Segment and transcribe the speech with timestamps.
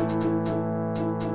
[0.00, 0.04] う
[1.26, 1.29] ん。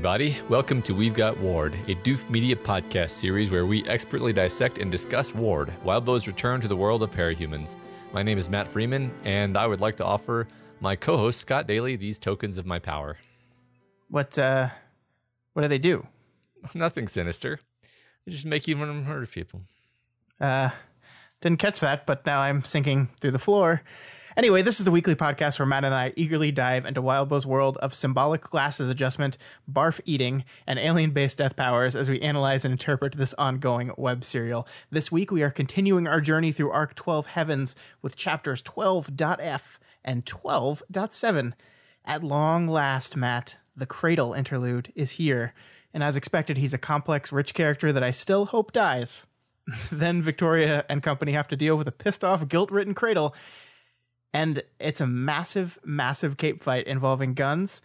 [0.00, 0.38] Everybody.
[0.48, 4.90] Welcome to We've Got Ward, a Doof Media podcast series where we expertly dissect and
[4.90, 7.76] discuss Ward, Wildbow's return to the world of parahumans.
[8.14, 10.48] My name is Matt Freeman, and I would like to offer
[10.80, 13.18] my co host, Scott Daly, these tokens of my power.
[14.08, 14.70] What uh
[15.52, 16.06] what do they do?
[16.74, 17.60] Nothing sinister.
[18.24, 19.64] They just make you want to murder people.
[20.40, 20.70] Uh
[21.42, 23.82] didn't catch that, but now I'm sinking through the floor.
[24.40, 27.76] Anyway, this is the weekly podcast where Matt and I eagerly dive into Wildbow's world
[27.76, 29.36] of symbolic glasses adjustment,
[29.70, 34.24] barf eating, and alien based death powers as we analyze and interpret this ongoing web
[34.24, 34.66] serial.
[34.88, 40.24] This week, we are continuing our journey through Arc 12 Heavens with chapters 12.f and
[40.24, 41.52] 12.7.
[42.06, 45.52] At long last, Matt, the Cradle interlude is here,
[45.92, 49.26] and as expected, he's a complex, rich character that I still hope dies.
[49.92, 53.34] then Victoria and company have to deal with a pissed off, guilt ridden Cradle
[54.32, 57.82] and it's a massive, massive cape fight involving guns,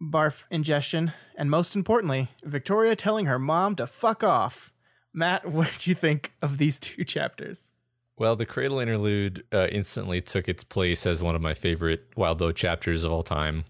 [0.00, 4.72] barf ingestion, and most importantly, Victoria telling her mom to fuck off.
[5.12, 7.74] Matt, what did you think of these two chapters?
[8.16, 12.54] Well, the Cradle interlude uh, instantly took its place as one of my favorite Wildbow
[12.54, 13.64] chapters of all time.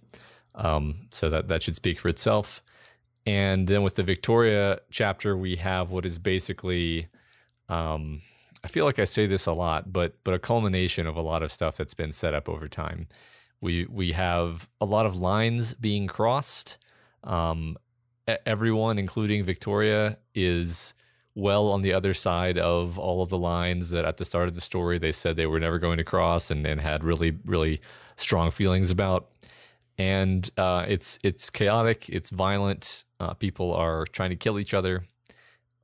[0.55, 2.63] Um, so that that should speak for itself.
[3.27, 7.09] And then with the Victoria chapter, we have what is basically
[7.69, 8.23] um,
[8.65, 11.43] I feel like I say this a lot, but but a culmination of a lot
[11.43, 13.07] of stuff that's been set up over time.
[13.61, 16.79] We we have a lot of lines being crossed.
[17.25, 17.77] Um,
[18.47, 20.95] everyone, including Victoria, is
[21.35, 24.55] well on the other side of all of the lines that at the start of
[24.55, 27.81] the story they said they were never going to cross and, and had really really
[28.17, 29.29] strong feelings about.
[29.97, 33.05] And uh, it's it's chaotic, it's violent.
[33.21, 35.05] Uh, people are trying to kill each other,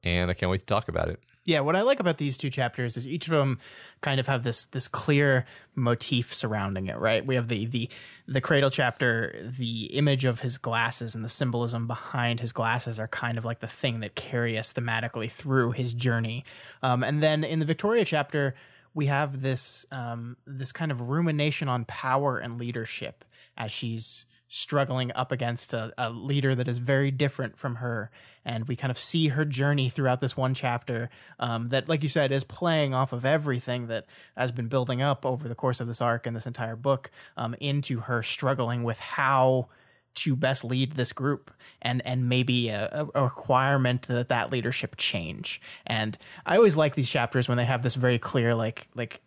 [0.03, 1.21] and I can't wait to talk about it.
[1.47, 3.59] Yeah, what I like about these two chapters is each of them
[4.01, 5.45] kind of have this this clear
[5.75, 7.25] motif surrounding it, right?
[7.25, 7.91] We have the the
[8.27, 13.09] the cradle chapter, the image of his glasses and the symbolism behind his glasses are
[13.09, 16.45] kind of like the thing that carry us thematically through his journey.
[16.83, 18.55] Um, and then in the Victoria chapter,
[18.95, 23.23] we have this um, this kind of rumination on power and leadership
[23.57, 28.11] as she's struggling up against a, a, leader that is very different from her.
[28.45, 32.09] And we kind of see her journey throughout this one chapter um, that, like you
[32.09, 34.07] said, is playing off of everything that
[34.37, 37.55] has been building up over the course of this arc and this entire book um,
[37.61, 39.69] into her struggling with how
[40.15, 41.51] to best lead this group
[41.83, 46.17] and and maybe a, a, requirement that that leadership change and
[46.47, 49.21] i always like these chapters when they have this very clear like like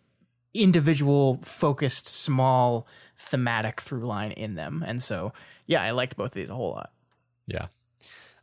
[0.54, 2.86] individual focused small
[3.16, 4.84] thematic through line in them.
[4.86, 5.32] And so,
[5.66, 6.90] yeah, I liked both of these a whole lot.
[7.46, 7.66] Yeah.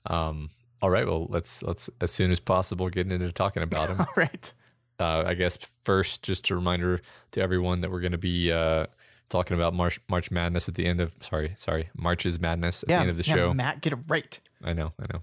[0.05, 0.49] Um,
[0.85, 1.07] all right.
[1.07, 4.00] Well, let's let's as soon as possible get into talking about them.
[4.01, 4.53] all right.
[5.00, 7.01] Uh, I guess first, just a reminder
[7.31, 8.85] to everyone that we're going to be uh,
[9.28, 12.97] talking about March March Madness at the end of sorry sorry March's Madness at yeah,
[12.97, 13.53] the end of the yeah, show.
[13.56, 14.40] Matt, get it right.
[14.63, 14.94] I know.
[15.00, 15.22] I know.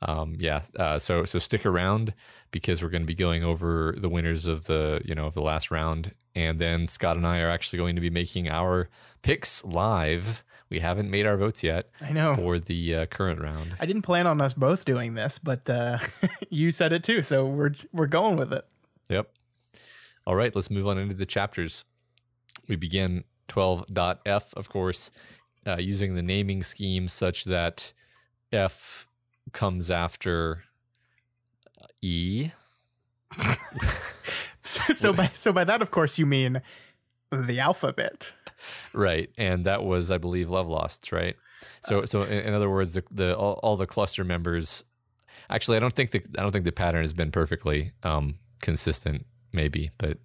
[0.00, 0.62] Um, yeah.
[0.78, 2.14] Uh, so so stick around
[2.52, 5.42] because we're going to be going over the winners of the you know of the
[5.42, 8.88] last round, and then Scott and I are actually going to be making our
[9.22, 10.44] picks live.
[10.70, 11.88] We haven't made our votes yet.
[12.00, 13.74] I know for the uh, current round.
[13.80, 15.98] I didn't plan on us both doing this, but uh,
[16.50, 18.66] you said it too, so we're we're going with it.
[19.08, 19.30] Yep.
[20.26, 21.86] All right, let's move on into the chapters.
[22.68, 25.10] We begin 12.f, of course,
[25.66, 27.94] uh, using the naming scheme such that
[28.52, 29.08] F
[29.52, 30.64] comes after
[32.02, 32.50] E.
[34.62, 36.60] so, so by so by that, of course, you mean
[37.30, 38.32] the alphabet,
[38.92, 39.30] right?
[39.36, 41.36] And that was, I believe, Love Lost, right?
[41.84, 44.84] So, so in, in other words, the, the all, all, the cluster members.
[45.50, 49.26] Actually, I don't think the I don't think the pattern has been perfectly um, consistent.
[49.52, 50.18] Maybe, but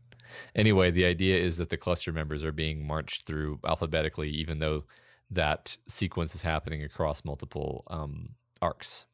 [0.53, 4.83] anyway, the idea is that the cluster members are being marched through alphabetically, even though
[5.31, 8.29] that sequence is happening across multiple um,
[8.61, 9.05] arcs.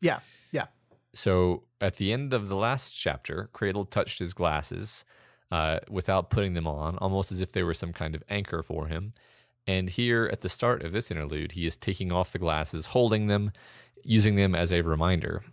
[0.00, 0.20] Yeah,
[0.52, 0.66] yeah.
[1.12, 5.04] So at the end of the last chapter, Cradle touched his glasses
[5.50, 8.86] uh, without putting them on, almost as if they were some kind of anchor for
[8.86, 9.12] him.
[9.66, 13.26] And here at the start of this interlude, he is taking off the glasses, holding
[13.26, 13.52] them,
[14.02, 15.44] using them as a reminder.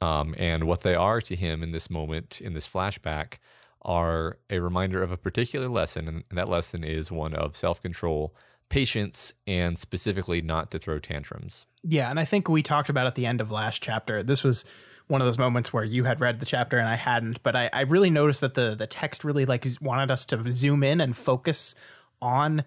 [0.00, 3.34] Um, and what they are to him in this moment, in this flashback,
[3.82, 6.08] are a reminder of a particular lesson.
[6.08, 8.34] And that lesson is one of self control,
[8.68, 11.66] patience and specifically not to throw tantrums.
[11.82, 14.22] Yeah, and I think we talked about at the end of last chapter.
[14.22, 14.64] This was
[15.06, 17.70] one of those moments where you had read the chapter and I hadn't, but I,
[17.72, 21.16] I really noticed that the the text really like wanted us to zoom in and
[21.16, 21.74] focus
[22.22, 22.64] on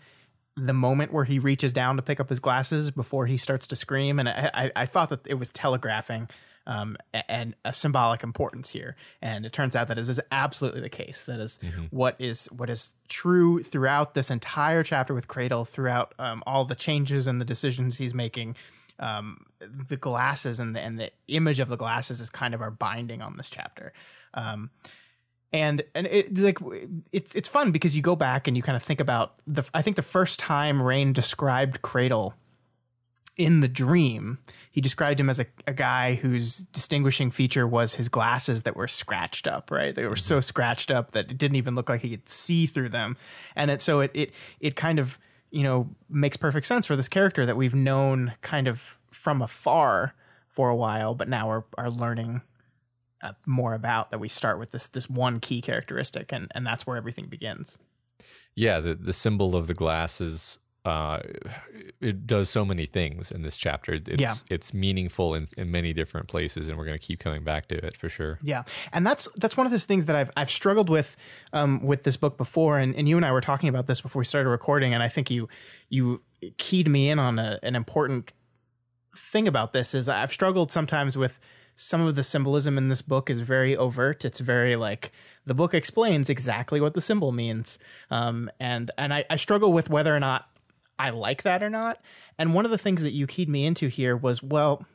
[0.56, 3.76] the moment where he reaches down to pick up his glasses before he starts to
[3.76, 6.30] scream, and I, I, I thought that it was telegraphing
[6.68, 6.98] um,
[7.30, 8.96] and a symbolic importance here.
[9.22, 11.24] And it turns out that this is absolutely the case.
[11.24, 11.86] That is mm-hmm.
[11.86, 16.76] what is what is true throughout this entire chapter with Cradle, throughout um, all the
[16.76, 18.56] changes and the decisions he's making.
[19.00, 22.72] Um, the glasses and the, and the image of the glasses is kind of our
[22.72, 23.94] binding on this chapter.
[24.34, 24.72] Um,
[25.54, 26.58] and and it like
[27.12, 29.82] it's it's fun because you go back and you kind of think about the I
[29.82, 32.34] think the first time Rain described Cradle
[33.38, 34.40] in the dream,
[34.72, 38.88] he described him as a, a guy whose distinguishing feature was his glasses that were
[38.88, 39.94] scratched up, right?
[39.94, 40.18] They were mm-hmm.
[40.18, 43.16] so scratched up that it didn't even look like he could see through them.
[43.56, 45.20] And it, so it, it, it kind of,
[45.58, 50.14] you know, makes perfect sense for this character that we've known kind of from afar
[50.50, 52.44] for a while, but now are, are learning
[53.24, 56.86] uh, more about that we start with this, this one key characteristic and, and that's
[56.86, 57.80] where everything begins.
[58.56, 58.80] Yeah.
[58.80, 61.20] The, the symbol of the glasses uh,
[62.00, 63.94] it does so many things in this chapter.
[63.94, 64.34] It's yeah.
[64.50, 67.76] it's meaningful in, in many different places, and we're going to keep coming back to
[67.76, 68.40] it for sure.
[68.42, 68.64] Yeah,
[68.94, 71.18] and that's that's one of those things that I've I've struggled with
[71.52, 74.22] um, with this book before, and, and you and I were talking about this before
[74.22, 75.50] we started recording, and I think you
[75.90, 76.22] you
[76.58, 78.32] keyed me in on a, an important
[79.16, 81.40] thing about this is I've struggled sometimes with
[81.76, 84.26] some of the symbolism in this book is very overt.
[84.26, 85.12] It's very like
[85.46, 87.78] the book explains exactly what the symbol means,
[88.10, 90.50] um, and and I, I struggle with whether or not
[91.00, 92.02] I like that or not.
[92.38, 94.86] And one of the things that you keyed me into here was, well,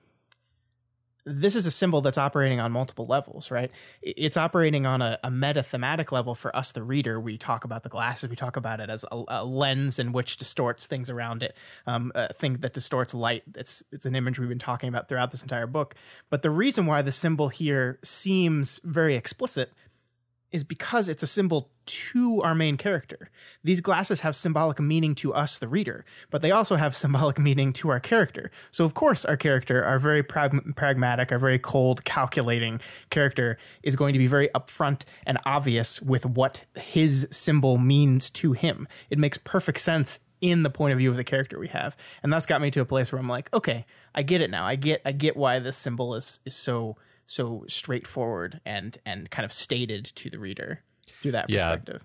[1.24, 3.70] this is a symbol that's operating on multiple levels, right?
[4.02, 7.20] It's operating on a, a meta thematic level for us, the reader.
[7.20, 10.36] We talk about the glasses, we talk about it as a, a lens in which
[10.36, 11.56] distorts things around it,
[11.86, 13.44] um, a thing that distorts light.
[13.54, 15.94] It's it's an image we've been talking about throughout this entire book.
[16.28, 19.72] But the reason why the symbol here seems very explicit
[20.52, 23.30] is because it's a symbol to our main character.
[23.64, 27.72] These glasses have symbolic meaning to us, the reader, but they also have symbolic meaning
[27.74, 28.50] to our character.
[28.70, 33.96] So, of course, our character, our very prag- pragmatic, our very cold, calculating character, is
[33.96, 38.86] going to be very upfront and obvious with what his symbol means to him.
[39.10, 42.32] It makes perfect sense in the point of view of the character we have, and
[42.32, 44.64] that's got me to a place where I'm like, okay, I get it now.
[44.64, 46.96] I get, I get why this symbol is is so
[47.32, 50.80] so straightforward and and kind of stated to the reader
[51.20, 51.70] through that yeah.
[51.70, 52.04] perspective.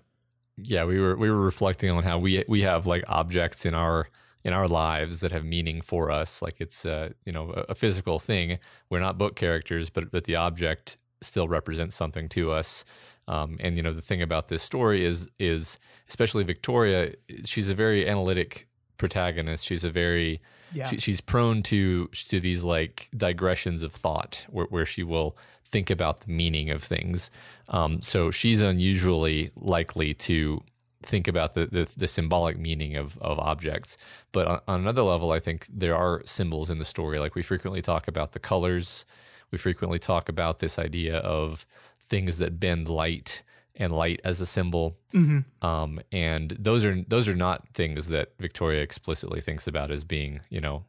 [0.56, 4.08] Yeah, we were we were reflecting on how we we have like objects in our
[4.44, 6.40] in our lives that have meaning for us.
[6.42, 8.58] Like it's uh, you know a, a physical thing.
[8.88, 12.84] We're not book characters, but but the object still represents something to us.
[13.26, 15.78] Um, and you know the thing about this story is is
[16.08, 17.12] especially Victoria.
[17.44, 19.66] She's a very analytic protagonist.
[19.66, 20.40] She's a very
[20.72, 20.86] yeah.
[20.86, 25.90] she, she's prone to to these like digressions of thought where, where she will think
[25.90, 27.30] about the meaning of things.
[27.68, 30.62] Um, so she's unusually likely to
[31.02, 33.96] think about the, the, the, symbolic meaning of, of objects.
[34.32, 37.18] But on, on, another level, I think there are symbols in the story.
[37.18, 39.04] Like we frequently talk about the colors,
[39.50, 41.66] we frequently talk about this idea of
[42.00, 43.42] things that bend light
[43.78, 44.96] and light as a symbol.
[45.14, 45.66] Mm-hmm.
[45.66, 50.40] Um, and those are those are not things that Victoria explicitly thinks about as being,
[50.50, 50.84] you know,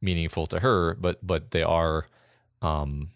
[0.00, 2.06] meaningful to her, but but they are
[2.62, 3.08] um,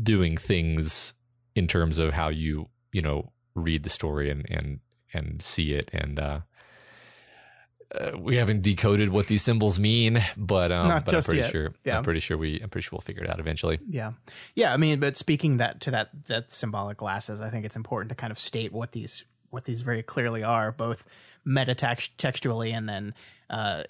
[0.00, 1.14] doing things
[1.54, 4.80] in terms of how you you know read the story and and
[5.12, 6.40] and see it and uh,
[7.94, 11.50] uh, we haven't decoded what these symbols mean, but um, Not but I'm pretty yet.
[11.50, 11.74] sure.
[11.84, 11.96] Yeah.
[11.96, 12.60] I'm pretty sure we.
[12.60, 13.78] I'm pretty sure we'll figure it out eventually.
[13.88, 14.12] Yeah,
[14.54, 14.74] yeah.
[14.74, 18.14] I mean, but speaking that to that that symbolic glasses, I think it's important to
[18.14, 21.08] kind of state what these what these very clearly are, both
[21.46, 23.14] metatextually and then
[23.48, 23.84] uh,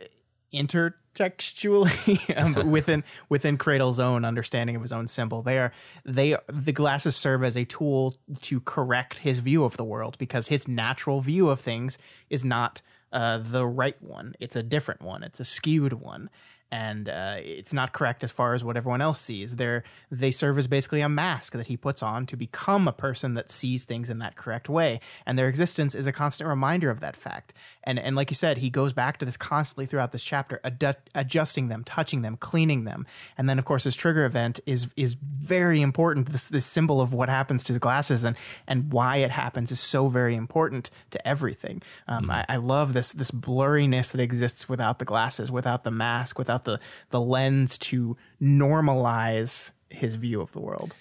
[0.53, 5.43] intertextually um, within within Cradle's own understanding of his own symbol.
[5.43, 5.73] They are
[6.05, 10.49] they the glasses serve as a tool to correct his view of the world because
[10.49, 11.99] his natural view of things
[12.31, 12.81] is not
[13.13, 14.35] uh, the right one.
[14.41, 15.23] It's a different one.
[15.23, 16.31] It's a skewed one
[16.71, 19.57] and uh, it's not correct as far as what everyone else sees.
[19.57, 23.35] They're, they serve as basically a mask that he puts on to become a person
[23.35, 25.01] that sees things in that correct way.
[25.25, 27.55] And their existence is a constant reminder of that fact.
[27.85, 30.99] And, and like you said, he goes back to this constantly throughout this chapter, ad-
[31.15, 33.07] adjusting them, touching them, cleaning them.
[33.39, 36.31] And then, of course, his trigger event is is very important.
[36.31, 39.81] This, this symbol of what happens to the glasses and, and why it happens is
[39.81, 41.83] so very important to everything.
[42.07, 42.31] Um, mm-hmm.
[42.33, 46.58] I, I love this, this blurriness that exists without the glasses, without the mask, without
[46.65, 50.95] the the lens to normalize his view of the world.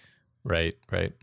[0.44, 1.14] Right, right.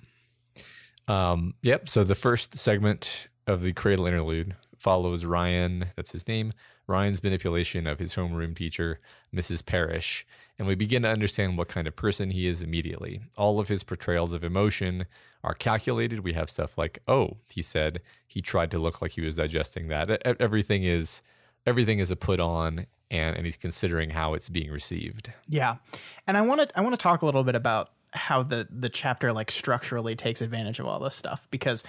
[1.09, 1.89] Um, yep.
[1.89, 5.87] So the first segment of the Cradle interlude follows Ryan.
[5.97, 6.53] That's his name.
[6.87, 8.99] Ryan's manipulation of his homeroom teacher,
[9.35, 9.65] Mrs.
[9.65, 10.27] Parrish,
[10.59, 13.23] and we begin to understand what kind of person he is immediately.
[13.39, 15.07] All of his portrayals of emotion
[15.43, 16.21] are calculated.
[16.21, 19.89] We have stuff like, "Oh, he said he tried to look like he was digesting
[19.89, 20.11] that."
[20.41, 21.23] Everything is
[21.67, 25.33] everything is a put on and and he's considering how it's being received.
[25.49, 25.77] Yeah.
[26.27, 28.89] And I want to I want to talk a little bit about how the the
[28.89, 31.85] chapter like structurally takes advantage of all this stuff because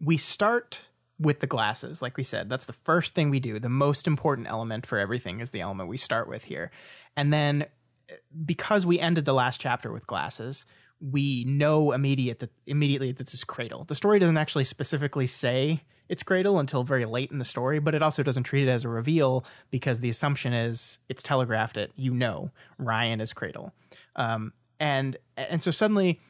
[0.00, 0.88] we start
[1.18, 4.48] with the glasses like we said that's the first thing we do the most important
[4.48, 6.70] element for everything is the element we start with here
[7.16, 7.64] and then
[8.10, 10.66] eh, because we ended the last chapter with glasses
[11.00, 15.80] we know immediate that immediately that this is cradle the story doesn't actually specifically say
[16.08, 18.84] it's cradle until very late in the story but it also doesn't treat it as
[18.84, 21.92] a reveal because the assumption is it's telegraphed it.
[21.96, 23.72] You know ryan is cradle
[24.16, 26.20] um, and and so suddenly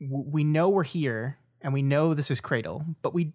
[0.00, 3.32] we know we're here and we know this is Cradle, but we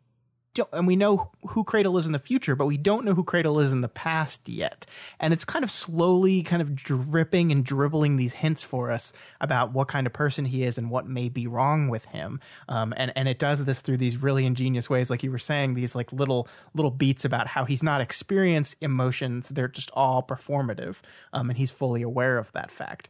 [0.54, 3.24] don't, and we know who Cradle is in the future, but we don't know who
[3.24, 4.86] Cradle is in the past yet.
[5.20, 9.72] And it's kind of slowly kind of dripping and dribbling these hints for us about
[9.72, 12.40] what kind of person he is and what may be wrong with him.
[12.68, 15.10] Um, and, and it does this through these really ingenious ways.
[15.10, 19.50] Like you were saying, these like little, little beats about how he's not experienced emotions.
[19.50, 20.98] They're just all performative.
[21.34, 23.10] Um, and he's fully aware of that fact.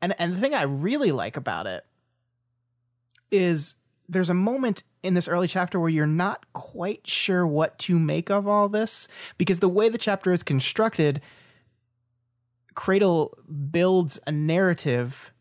[0.00, 1.84] And, and the thing I really like about it
[3.30, 3.76] is
[4.10, 8.30] there's a moment in this early chapter where you're not quite sure what to make
[8.30, 11.20] of all this because the way the chapter is constructed,
[12.74, 13.38] Cradle
[13.70, 15.32] builds a narrative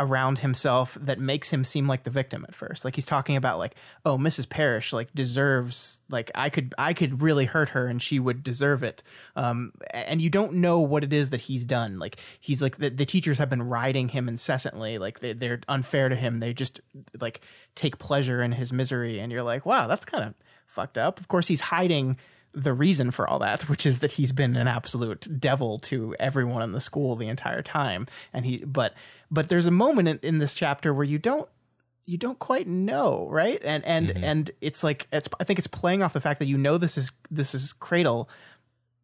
[0.00, 2.86] around himself that makes him seem like the victim at first.
[2.86, 3.74] Like he's talking about like,
[4.06, 4.48] oh, Mrs.
[4.48, 8.82] Parrish like deserves like I could I could really hurt her and she would deserve
[8.82, 9.02] it.
[9.36, 11.98] Um, and you don't know what it is that he's done.
[11.98, 14.96] Like he's like the, the teachers have been riding him incessantly.
[14.96, 16.40] Like they, they're unfair to him.
[16.40, 16.80] They just
[17.20, 17.42] like
[17.74, 19.20] take pleasure in his misery.
[19.20, 20.34] And you're like, wow, that's kind of
[20.66, 21.20] fucked up.
[21.20, 22.16] Of course, he's hiding
[22.52, 26.62] the reason for all that, which is that he's been an absolute devil to everyone
[26.62, 28.06] in the school the entire time.
[28.32, 28.94] And he, but
[29.30, 31.48] but there's a moment in, in this chapter where you don't
[32.06, 33.60] you don't quite know, right?
[33.64, 34.24] And and mm-hmm.
[34.24, 36.98] and it's like it's I think it's playing off the fact that you know this
[36.98, 38.28] is this is Cradle,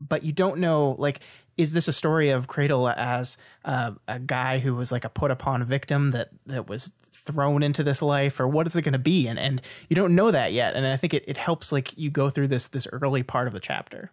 [0.01, 1.21] but you don't know like
[1.57, 5.31] is this a story of Cradle as uh, a guy who was like a put
[5.31, 8.99] upon victim that that was thrown into this life or what is it going to
[8.99, 11.97] be and and you don't know that yet and I think it, it helps like
[11.97, 14.11] you go through this this early part of the chapter.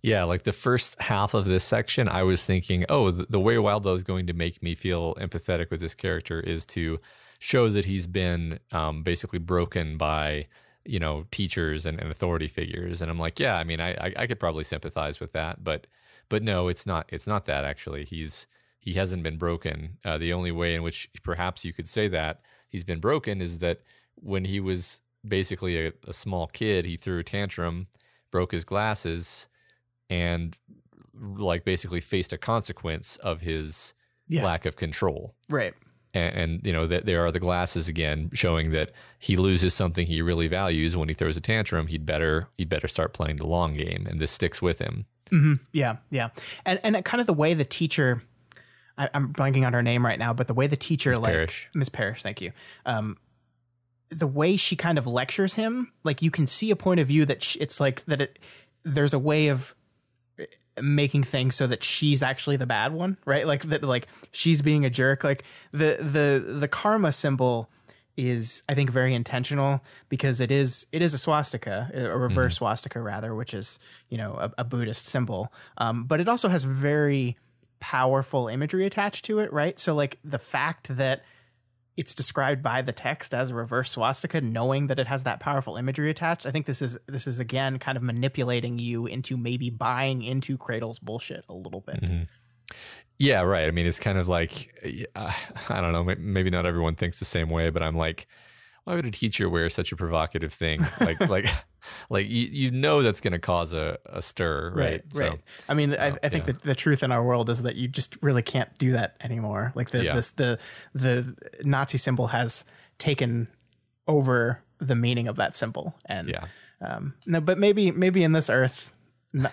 [0.00, 3.56] Yeah, like the first half of this section, I was thinking, oh, the, the way
[3.56, 7.00] Wildbow is going to make me feel empathetic with this character is to
[7.38, 10.46] show that he's been um, basically broken by
[10.84, 13.02] you know teachers and, and, authority figures.
[13.02, 15.86] And i'm like yeah i mean I, I, I could probably sympathize with that but
[16.28, 18.04] but no it's not it's not that actually.
[18.04, 18.46] He's
[18.80, 19.98] he hasn't been broken.
[20.04, 23.58] Uh, the only way in which perhaps you could say that he's been broken is
[23.58, 23.80] that
[24.14, 27.88] when he was basically a, a small kid he threw a tantrum
[28.30, 29.46] broke his glasses
[30.10, 30.56] and
[31.20, 33.94] like basically faced a consequence of his
[34.28, 34.44] yeah.
[34.44, 35.34] lack of control.
[35.48, 35.74] Right.
[36.14, 40.06] And, and, you know that there are the glasses again showing that he loses something
[40.06, 41.88] he really values when he throws a tantrum.
[41.88, 45.04] He'd better he'd better start playing the long game, and this sticks with him.
[45.30, 45.54] Mm-hmm.
[45.72, 46.30] Yeah, yeah,
[46.64, 48.22] and and kind of the way the teacher.
[48.96, 51.18] I, am blanking on her name right now, but the way the teacher, Ms.
[51.18, 51.68] like Parrish.
[51.74, 52.52] Miss Parrish, thank you.
[52.84, 53.16] Um,
[54.08, 57.26] the way she kind of lectures him, like you can see a point of view
[57.26, 58.22] that she, it's like that.
[58.22, 58.38] It
[58.84, 59.74] there's a way of
[60.82, 63.46] making things so that she's actually the bad one, right?
[63.46, 65.24] Like that, like she's being a jerk.
[65.24, 67.68] Like the the the karma symbol
[68.16, 72.64] is, I think, very intentional because it is it is a swastika, a reverse mm-hmm.
[72.64, 75.52] swastika rather, which is you know a, a Buddhist symbol.
[75.78, 77.36] Um, but it also has very
[77.80, 79.78] powerful imagery attached to it, right?
[79.78, 81.22] So like the fact that
[81.98, 85.76] it's described by the text as a reverse swastika, knowing that it has that powerful
[85.76, 86.46] imagery attached.
[86.46, 90.56] I think this is this is again kind of manipulating you into maybe buying into
[90.56, 92.00] Cradle's bullshit a little bit.
[92.02, 92.22] Mm-hmm.
[93.18, 93.66] Yeah, right.
[93.66, 94.72] I mean, it's kind of like
[95.16, 95.32] uh,
[95.68, 96.14] I don't know.
[96.20, 98.28] Maybe not everyone thinks the same way, but I'm like,
[98.88, 100.80] why would a teacher wear such a provocative thing?
[100.98, 101.46] Like, like,
[102.10, 105.02] like you, you know that's going to cause a, a stir, right?
[105.12, 105.14] Right.
[105.14, 105.40] So, right.
[105.68, 106.52] I mean, I, I think yeah.
[106.54, 109.72] the, the truth in our world is that you just really can't do that anymore.
[109.74, 110.14] Like the yeah.
[110.14, 110.58] this the
[110.94, 112.64] the Nazi symbol has
[112.96, 113.48] taken
[114.06, 116.46] over the meaning of that symbol, and yeah.
[116.80, 118.94] Um, no, but maybe maybe in this Earth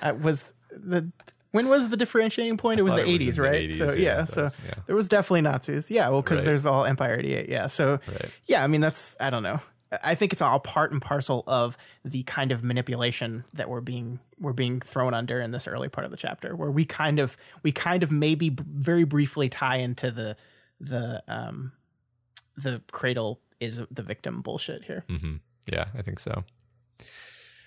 [0.02, 1.12] uh, was the
[1.56, 2.80] when was the differentiating point?
[2.80, 3.70] It was the it 80s, was right?
[3.70, 4.74] 80s, so yeah, yeah so yeah.
[4.86, 5.90] there was definitely Nazis.
[5.90, 6.46] Yeah, well, because right.
[6.46, 7.50] there's all Empire 88.
[7.50, 8.30] Yeah, so right.
[8.46, 9.62] yeah, I mean that's I don't know.
[10.04, 14.20] I think it's all part and parcel of the kind of manipulation that we're being
[14.38, 17.38] we're being thrown under in this early part of the chapter, where we kind of
[17.64, 20.36] we kind of maybe very briefly tie into the
[20.82, 21.72] the um
[22.58, 25.06] the cradle is the victim bullshit here.
[25.08, 25.36] Mm-hmm.
[25.72, 26.44] Yeah, I think so.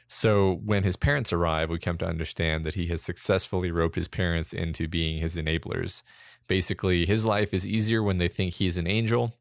[0.08, 4.08] So when his parents arrive, we come to understand that he has successfully roped his
[4.08, 6.02] parents into being his enablers.
[6.46, 9.34] Basically, his life is easier when they think he's an angel.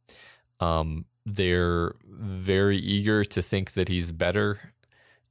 [0.60, 4.74] Um, they're very eager to think that he's better,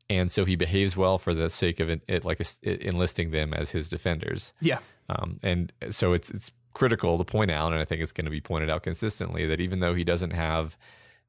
[0.08, 3.90] and so he behaves well for the sake of it, like enlisting them as his
[3.90, 4.54] defenders.
[4.60, 4.78] Yeah,
[5.10, 8.30] um, and so it's it's critical to point out, and I think it's going to
[8.30, 10.76] be pointed out consistently that even though he doesn't have,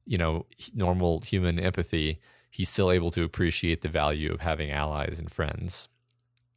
[0.06, 2.20] you know, normal human empathy,
[2.58, 5.88] he's still able to appreciate the value of having allies and friends.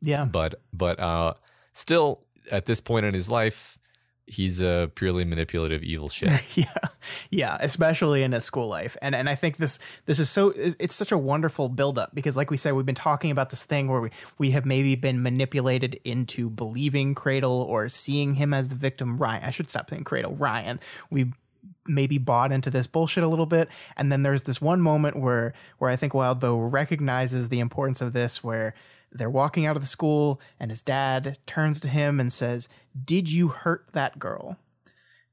[0.01, 0.25] Yeah.
[0.25, 1.35] But but uh
[1.73, 3.77] still at this point in his life,
[4.25, 6.57] he's a purely manipulative evil shit.
[6.57, 6.65] yeah.
[7.29, 8.97] Yeah, especially in his school life.
[8.99, 9.77] And and I think this
[10.07, 13.29] this is so it's such a wonderful buildup because like we said, we've been talking
[13.29, 18.33] about this thing where we, we have maybe been manipulated into believing Cradle or seeing
[18.35, 19.43] him as the victim Ryan.
[19.43, 20.79] I should stop saying Cradle, Ryan.
[21.11, 21.33] We
[21.87, 25.53] maybe bought into this bullshit a little bit and then there's this one moment where
[25.79, 28.73] where I think Wildbow recognizes the importance of this where
[29.11, 32.69] they're walking out of the school and his dad turns to him and says,
[33.03, 34.57] "Did you hurt that girl?"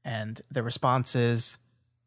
[0.03, 1.59] And the response is,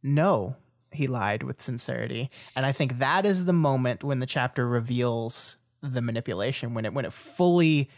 [0.03, 0.57] "No."
[0.91, 2.31] He lied with sincerity.
[2.55, 6.93] And I think that is the moment when the chapter reveals the manipulation when it
[6.95, 7.91] when it fully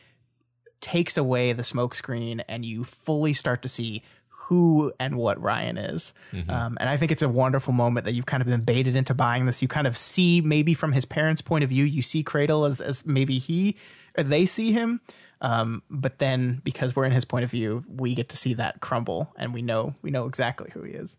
[0.81, 4.03] takes away the smokescreen and you fully start to see
[4.45, 6.13] who and what Ryan is.
[6.33, 6.51] Mm-hmm.
[6.51, 9.15] Um, and I think it's a wonderful moment that you've kind of been baited into
[9.15, 9.63] buying this.
[9.63, 12.81] You kind of see maybe from his parents' point of view, you see Cradle as,
[12.81, 13.77] as maybe he
[14.17, 15.01] or they see him.
[15.41, 18.81] Um, but then because we're in his point of view, we get to see that
[18.81, 21.19] crumble and we know, we know exactly who he is.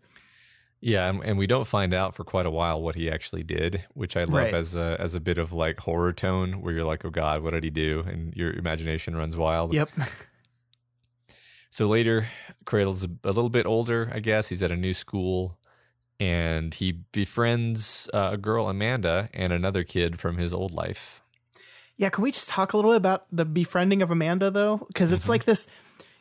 [0.82, 3.86] Yeah, and, and we don't find out for quite a while what he actually did,
[3.96, 4.54] which I love right.
[4.54, 7.52] as a as a bit of like horror tone, where you're like, "Oh God, what
[7.52, 9.74] did he do?" and your imagination runs wild.
[9.74, 9.90] Yep.
[11.76, 12.28] So later,
[12.64, 14.48] Cradle's a, little bit older, I guess.
[14.48, 15.58] He's at a new school
[16.22, 21.22] and he befriends uh, a girl, Amanda, and another kid from his old life.
[21.98, 24.86] Yeah, can we just talk a little bit about the befriending of Amanda though?
[24.88, 25.32] Because it's mm-hmm.
[25.32, 25.68] like this,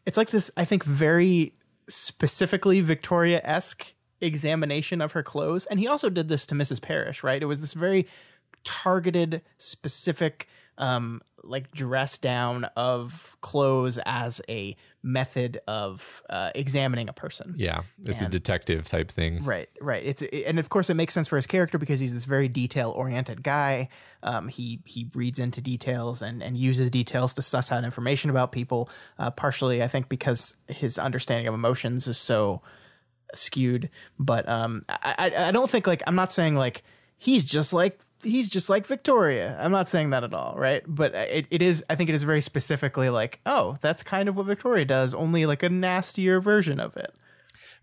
[0.04, 0.50] it's like this.
[0.56, 1.52] I think very
[1.88, 6.82] specifically Victoria esque examination of her clothes, and he also did this to Mrs.
[6.82, 7.40] Parrish, right?
[7.40, 8.08] It was this very
[8.64, 17.12] targeted, specific, um, like dress down of clothes as a method of uh, examining a
[17.12, 17.54] person.
[17.58, 19.44] Yeah, it's and, a detective type thing.
[19.44, 20.02] Right, right.
[20.04, 22.90] It's and of course it makes sense for his character because he's this very detail
[22.90, 23.90] oriented guy.
[24.22, 28.50] Um, he he reads into details and and uses details to suss out information about
[28.50, 28.88] people.
[29.18, 32.62] Uh, partially, I think, because his understanding of emotions is so
[33.34, 33.90] skewed.
[34.18, 36.82] But um, I I don't think like I'm not saying like
[37.18, 39.56] he's just like he's just like Victoria.
[39.60, 40.82] I'm not saying that at all, right?
[40.86, 44.36] But it, it is, I think it is very specifically like, oh, that's kind of
[44.36, 47.14] what Victoria does, only like a nastier version of it.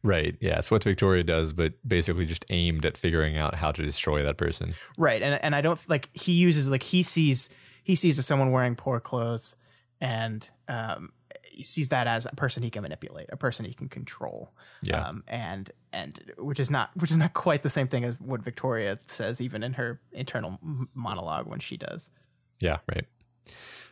[0.04, 0.36] Right.
[0.40, 0.58] Yeah.
[0.58, 4.38] It's what Victoria does, but basically just aimed at figuring out how to destroy that
[4.38, 4.74] person.
[4.98, 5.22] Right.
[5.22, 8.76] And and I don't like he uses like he sees he sees as someone wearing
[8.76, 9.56] poor clothes
[10.00, 11.12] and um
[11.62, 14.54] sees that as a person he can manipulate, a person he can control.
[14.82, 15.08] Yeah.
[15.08, 18.42] Um, and and which is not which is not quite the same thing as what
[18.42, 20.60] Victoria says even in her internal
[20.94, 22.12] monologue when she does.
[22.60, 23.06] Yeah, right.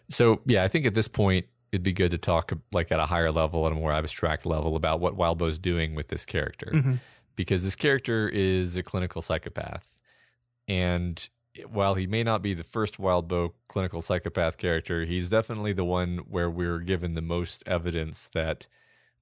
[0.09, 3.05] So, yeah, I think at this point it'd be good to talk like at a
[3.05, 6.71] higher level at a more abstract level about what Wildbow's doing with this character.
[6.73, 6.95] Mm-hmm.
[7.35, 9.95] Because this character is a clinical psychopath.
[10.67, 11.29] And
[11.67, 16.19] while he may not be the first Wildbow clinical psychopath character, he's definitely the one
[16.29, 18.67] where we're given the most evidence that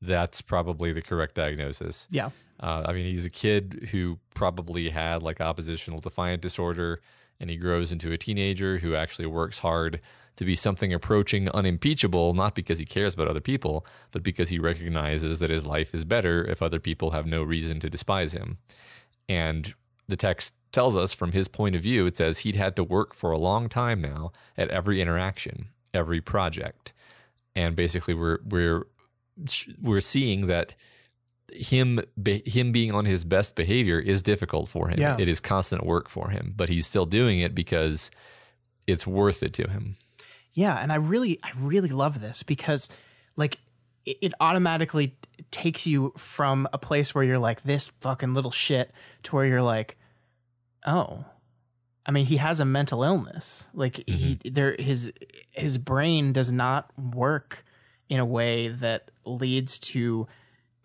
[0.02, 2.08] that's probably the correct diagnosis.
[2.12, 2.30] Yeah.
[2.60, 7.02] Uh, I mean, he's a kid who probably had like oppositional defiant disorder,
[7.40, 10.02] and he grows into a teenager who actually works hard
[10.36, 14.60] to be something approaching unimpeachable, not because he cares about other people, but because he
[14.60, 18.58] recognizes that his life is better if other people have no reason to despise him.
[19.28, 19.74] And
[20.08, 23.14] the text tells us from his point of view, it says he'd had to work
[23.14, 26.94] for a long time now at every interaction, every project.
[27.56, 28.88] And basically we're we're
[29.82, 30.74] we're seeing that
[31.52, 35.00] him be, him being on his best behavior is difficult for him.
[35.00, 35.18] Yeah.
[35.20, 38.12] It is constant work for him, but he's still doing it because
[38.86, 39.98] it's worth it to him.
[40.54, 42.90] Yeah, and I really I really love this because
[43.36, 43.60] like
[44.06, 45.16] it, it automatically
[45.52, 48.92] takes you from a place where you're like this fucking little shit
[49.24, 49.97] to where you're like
[50.86, 51.26] oh
[52.08, 53.70] I mean, he has a mental illness.
[53.74, 54.14] Like mm-hmm.
[54.14, 55.12] he, there, his
[55.52, 57.66] his brain does not work
[58.08, 60.26] in a way that leads to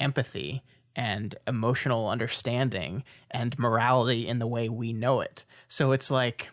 [0.00, 0.62] empathy
[0.96, 5.44] and emotional understanding and morality in the way we know it.
[5.68, 6.50] So it's like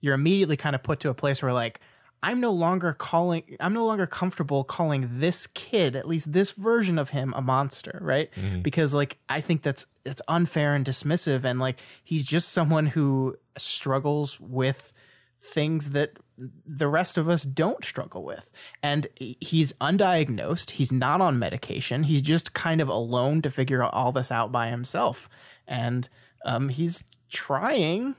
[0.00, 1.80] you're immediately kind of put to a place where like
[2.22, 6.98] I'm no longer calling I'm no longer comfortable calling this kid, at least this version
[6.98, 8.30] of him a monster, right?
[8.32, 8.62] Mm-hmm.
[8.62, 13.36] Because like I think that's that's unfair and dismissive and like he's just someone who
[13.56, 14.92] struggles with
[15.40, 16.18] things that
[16.66, 18.50] the rest of us don't struggle with.
[18.82, 20.72] And he's undiagnosed.
[20.72, 22.04] He's not on medication.
[22.04, 25.28] He's just kind of alone to figure all this out by himself.
[25.66, 26.08] And
[26.44, 28.14] um, he's trying.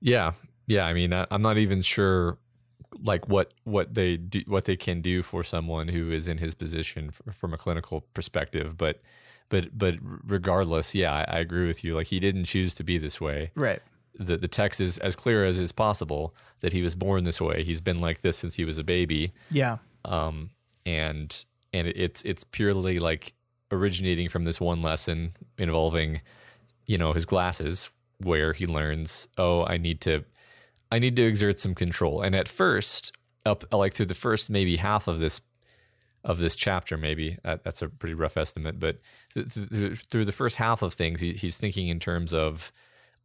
[0.00, 0.32] Yeah.
[0.68, 0.86] Yeah.
[0.86, 2.38] I mean, I, I'm not even sure
[3.02, 6.54] like what what they do what they can do for someone who is in his
[6.54, 9.02] position from a clinical perspective but
[9.50, 12.96] but but regardless yeah I, I, agree with you like he didn't choose to be
[12.96, 13.82] this way right
[14.18, 17.62] the, the text is as clear as is possible that he was born this way.
[17.62, 19.32] He's been like this since he was a baby.
[19.50, 19.78] Yeah.
[20.04, 20.50] Um,
[20.84, 23.34] and and it's it's purely like
[23.70, 26.20] originating from this one lesson involving,
[26.86, 30.24] you know, his glasses, where he learns, oh, I need to,
[30.90, 32.22] I need to exert some control.
[32.22, 33.12] And at first,
[33.44, 35.40] up like through the first maybe half of this
[36.24, 38.98] of this chapter, maybe that's a pretty rough estimate, but
[39.34, 42.72] through the first half of things, he, he's thinking in terms of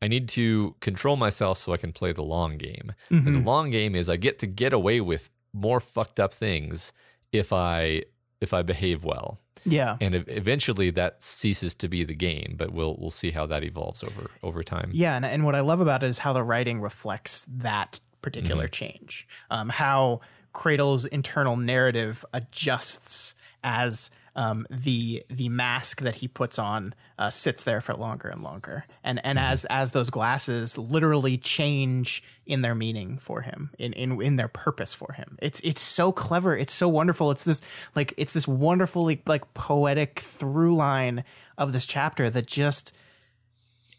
[0.01, 2.93] I need to control myself so I can play the long game.
[3.09, 3.27] Mm-hmm.
[3.27, 6.91] And the long game is I get to get away with more fucked up things
[7.31, 8.03] if I
[8.43, 9.39] if I behave well.
[9.65, 9.97] Yeah.
[10.01, 14.03] And eventually that ceases to be the game, but we'll we'll see how that evolves
[14.03, 14.91] over over time.
[14.93, 18.65] Yeah, and and what I love about it is how the writing reflects that particular
[18.65, 18.71] mm-hmm.
[18.71, 19.27] change.
[19.49, 20.19] Um, how
[20.51, 27.63] Cradle's internal narrative adjusts as um, the the mask that he puts on uh, sits
[27.63, 29.51] there for longer and longer, and and mm-hmm.
[29.51, 34.47] as as those glasses literally change in their meaning for him, in in in their
[34.47, 35.37] purpose for him.
[35.41, 36.57] It's it's so clever.
[36.57, 37.31] It's so wonderful.
[37.31, 37.61] It's this
[37.95, 41.23] like it's this wonderfully like poetic through line
[41.57, 42.95] of this chapter that just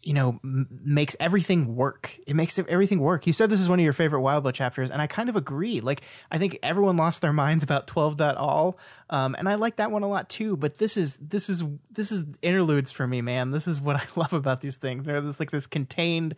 [0.05, 2.15] you know, m- makes everything work.
[2.27, 3.25] It makes everything work.
[3.25, 5.81] You said this is one of your favorite Wildbow chapters, and I kind of agree.
[5.81, 8.77] Like, I think everyone lost their minds about 12 all,
[9.09, 10.57] um, and I like that one a lot too.
[10.57, 13.49] But this is this is this is interludes for me, man.
[13.49, 15.05] This is what I love about these things.
[15.05, 16.35] They're this like this contained,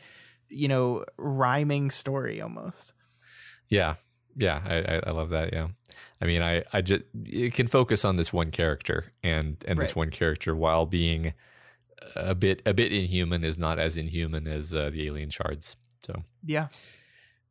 [0.47, 2.93] you know, rhyming story almost.
[3.67, 3.95] Yeah,
[4.37, 5.51] yeah, I, I love that.
[5.51, 5.67] Yeah,
[6.21, 9.85] I mean, I I just it can focus on this one character and and right.
[9.85, 11.33] this one character while being
[12.15, 15.75] a bit a bit inhuman is not as inhuman as uh, the alien shards.
[16.05, 16.67] So yeah.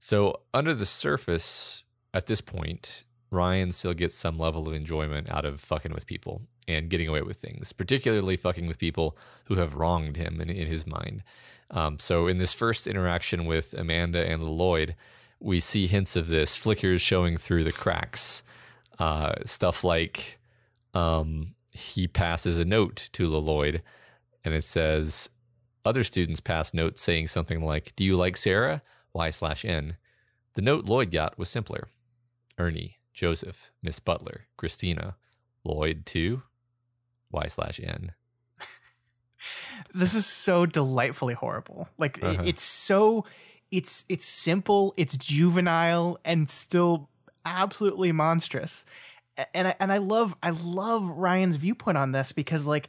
[0.01, 5.45] So under the surface, at this point, Ryan still gets some level of enjoyment out
[5.45, 9.75] of fucking with people and getting away with things, particularly fucking with people who have
[9.75, 11.23] wronged him in, in his mind.
[11.71, 14.95] Um, so in this first interaction with Amanda and Lloyd,
[15.41, 18.43] we see hints of this, flickers showing through the cracks.
[18.99, 20.39] Uh, stuff like
[20.95, 23.83] um, he passes a note to Lloyd
[24.47, 25.29] and it says
[25.85, 28.81] other students passed notes saying something like, "Do you like Sarah?"
[29.13, 29.97] Y slash N.
[30.55, 31.89] The note Lloyd got was simpler:
[32.57, 35.17] Ernie, Joseph, Miss Butler, Christina,
[35.65, 36.45] Lloyd too.
[37.33, 38.13] Y slash N.
[39.93, 41.89] this is so delightfully horrible.
[41.99, 42.45] Like uh-huh.
[42.47, 43.27] it's so
[43.73, 47.11] it's it's simple, it's juvenile, and still
[47.45, 48.87] absolutely monstrous.
[49.53, 52.89] And I, and I love I love Ryan's viewpoint on this because like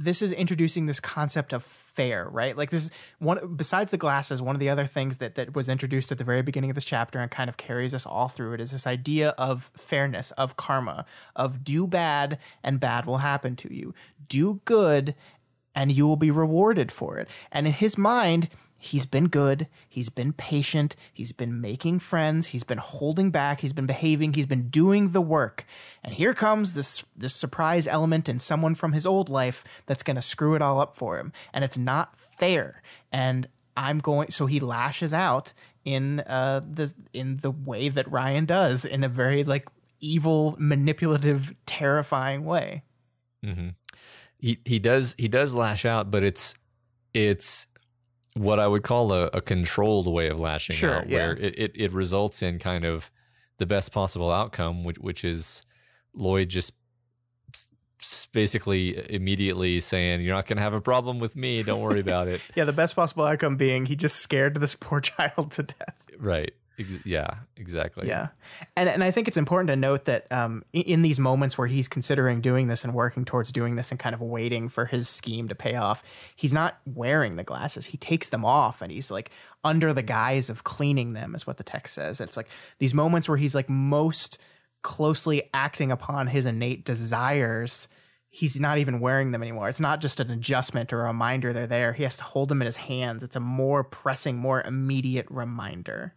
[0.00, 2.56] this is introducing this concept of fair, right?
[2.56, 5.68] Like this is one besides the glasses, one of the other things that that was
[5.68, 8.54] introduced at the very beginning of this chapter and kind of carries us all through
[8.54, 11.04] it is this idea of fairness, of karma,
[11.36, 13.92] of do bad and bad will happen to you.
[14.26, 15.14] Do good
[15.74, 17.28] and you will be rewarded for it.
[17.52, 18.48] And in his mind,
[18.80, 19.68] he's been good.
[19.88, 20.96] He's been patient.
[21.12, 22.48] He's been making friends.
[22.48, 23.60] He's been holding back.
[23.60, 24.32] He's been behaving.
[24.32, 25.66] He's been doing the work.
[26.02, 30.16] And here comes this this surprise element in someone from his old life that's going
[30.16, 31.32] to screw it all up for him.
[31.52, 32.82] And it's not fair.
[33.12, 34.30] And I'm going.
[34.30, 35.52] So he lashes out
[35.84, 39.68] in uh the in the way that Ryan does in a very like
[40.00, 42.82] evil, manipulative, terrifying way.
[43.44, 43.68] Mm-hmm.
[44.38, 46.54] He he does he does lash out, but it's
[47.12, 47.66] it's
[48.34, 51.72] what I would call a, a controlled way of lashing sure, out, where it, it,
[51.74, 53.10] it, results in kind of
[53.58, 55.62] the best possible outcome, which, which is
[56.14, 56.72] Lloyd just
[58.32, 61.62] basically immediately saying, You're not going to have a problem with me.
[61.62, 62.40] Don't worry about it.
[62.54, 66.06] yeah, the best possible outcome being he just scared this poor child to death.
[66.18, 66.52] Right.
[66.80, 68.08] Ex- yeah, exactly.
[68.08, 68.28] Yeah,
[68.74, 71.66] and and I think it's important to note that um, in, in, these moments where
[71.66, 75.08] he's considering doing this and working towards doing this and kind of waiting for his
[75.08, 76.02] scheme to pay off,
[76.34, 77.86] he's not wearing the glasses.
[77.86, 79.30] He takes them off and he's like
[79.62, 82.20] under the guise of cleaning them, is what the text says.
[82.20, 84.42] It's like these moments where he's like most
[84.82, 87.88] closely acting upon his innate desires
[88.30, 89.68] he's not even wearing them anymore.
[89.68, 91.92] It's not just an adjustment or a reminder they're there.
[91.92, 93.24] He has to hold them in his hands.
[93.24, 96.14] It's a more pressing, more immediate reminder.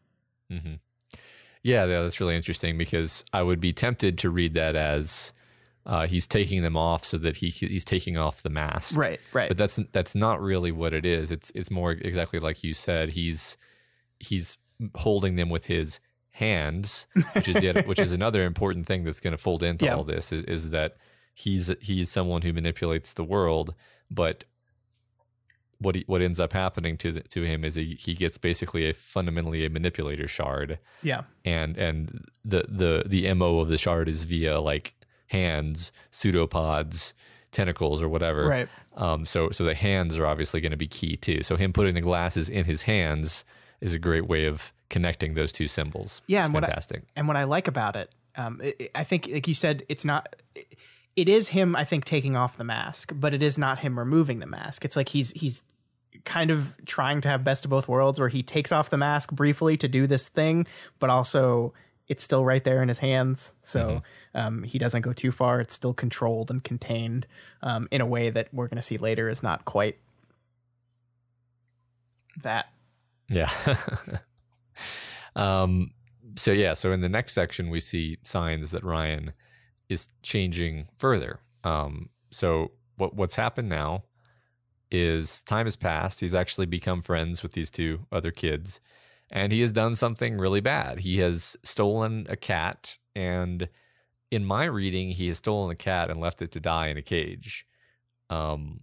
[0.54, 0.74] Mm-hmm.
[1.64, 5.32] Yeah, yeah, that's really interesting because I would be tempted to read that as
[5.86, 8.98] uh, he's taking them off so that he he's taking off the mask.
[8.98, 9.48] Right, right.
[9.48, 11.32] But that's that's not really what it is.
[11.32, 13.10] It's it's more exactly like you said.
[13.12, 13.58] He's
[14.20, 14.58] he's
[14.96, 16.00] holding them with his
[16.32, 19.96] hands, which is yet, which is another important thing that's going to fold into Yeah.
[19.96, 20.98] all this is, is that
[21.34, 23.74] he's he's someone who manipulates the world,
[24.12, 24.44] but
[25.84, 28.90] what he, what ends up happening to the, to him is he, he gets basically
[28.90, 31.24] a fundamentally a manipulator shard, Yeah.
[31.46, 34.96] and and the the the mo of the shard is via like
[35.28, 35.92] hands,
[36.38, 37.14] pseudopods,
[37.52, 38.48] tentacles, or whatever.
[38.48, 38.68] Right.
[38.96, 41.44] Um, so so the hands are obviously going to be key too.
[41.44, 43.46] So him putting the glasses in his hands
[43.82, 46.22] is a great way of connecting those two symbols.
[46.28, 47.04] Yeah, and what I- fantastic.
[47.16, 50.06] And what I like about it, um, i i- I think, like you said, it's
[50.06, 50.36] not.
[51.16, 54.40] It is him, I think, taking off the mask, but it is not him removing
[54.40, 54.84] the mask.
[54.84, 55.64] It's like he's he's
[56.26, 59.32] kind of trying to have best of both worlds, where he takes off the mask
[59.32, 60.66] briefly to do this thing,
[61.00, 61.74] but also
[62.08, 64.02] it's still right there in his hands, so
[64.36, 65.62] um, he doesn't go too far.
[65.62, 67.28] It's still controlled and contained
[67.62, 69.98] um, in a way that we're going to see later is not quite
[72.42, 72.68] that.
[73.30, 73.50] Yeah.
[75.36, 75.92] um.
[76.36, 76.74] So yeah.
[76.74, 79.34] So in the next section, we see signs that Ryan
[79.88, 81.40] is changing further.
[81.64, 82.10] Um.
[82.32, 84.04] So what what's happened now
[84.94, 86.20] is time has passed.
[86.20, 88.80] He's actually become friends with these two other kids,
[89.30, 91.00] and he has done something really bad.
[91.00, 93.70] He has stolen a cat, and
[94.32, 97.02] in my reading, he has stolen a cat and left it to die in a
[97.02, 97.66] cage.
[98.30, 98.82] Um,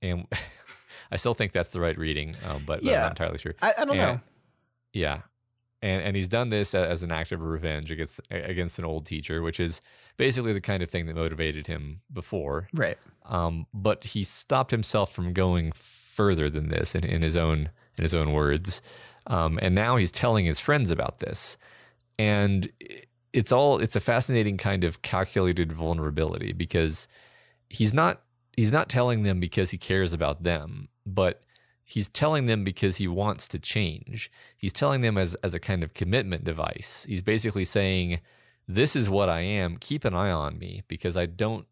[0.00, 0.26] and
[1.12, 3.54] I still think that's the right reading, um, but, but I'm not entirely sure.
[3.60, 4.20] I, I don't And- know.
[4.92, 5.20] Yeah.
[5.84, 9.42] And and he's done this as an act of revenge against against an old teacher,
[9.42, 9.80] which is
[10.16, 12.68] basically the kind of thing that motivated him before.
[12.72, 12.98] Right.
[13.24, 18.02] Um, but he stopped himself from going further than this in, in his own in
[18.02, 18.82] his own words.
[19.26, 21.56] Um, and now he's telling his friends about this.
[22.18, 22.70] And
[23.32, 27.08] it's all it's a fascinating kind of calculated vulnerability because
[27.68, 28.22] he's not
[28.56, 31.42] he's not telling them because he cares about them, but
[31.84, 34.30] he's telling them because he wants to change.
[34.56, 37.06] He's telling them as as a kind of commitment device.
[37.08, 38.20] He's basically saying,
[38.68, 39.78] "This is what I am.
[39.78, 41.66] Keep an eye on me because I don't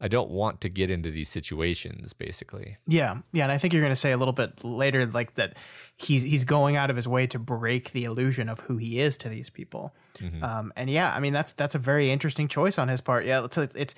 [0.00, 3.82] I don't want to get into these situations." Basically, Yeah, yeah, and I think you're
[3.82, 5.56] going to say a little bit later, like that
[5.96, 9.16] he's he's going out of his way to break the illusion of who he is
[9.18, 9.94] to these people.
[10.42, 13.26] Um, and yeah, I mean that's that's a very interesting choice on his part.
[13.26, 13.94] Yeah, it's it's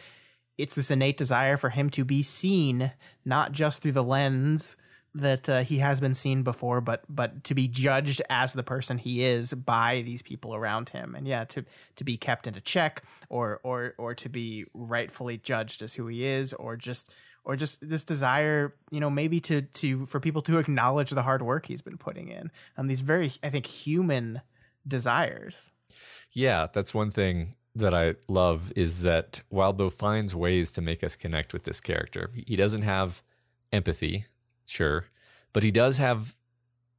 [0.56, 2.92] it's this innate desire for him to be seen,
[3.24, 4.76] not just through the lens
[5.14, 8.98] that uh, he has been seen before, but but to be judged as the person
[8.98, 11.64] he is by these people around him, and yeah, to
[11.96, 16.24] to be kept into check, or or or to be rightfully judged as who he
[16.24, 17.12] is, or just
[17.44, 21.42] or just this desire, you know, maybe to to for people to acknowledge the hard
[21.42, 22.50] work he's been putting in.
[22.76, 24.42] Um, these very, I think, human
[24.86, 25.70] desires.
[26.32, 31.16] yeah, that's one thing that I love is that Wildbow finds ways to make us
[31.16, 32.30] connect with this character.
[32.46, 33.22] He doesn't have
[33.72, 34.26] empathy,
[34.68, 35.06] sure,
[35.52, 36.36] but he does have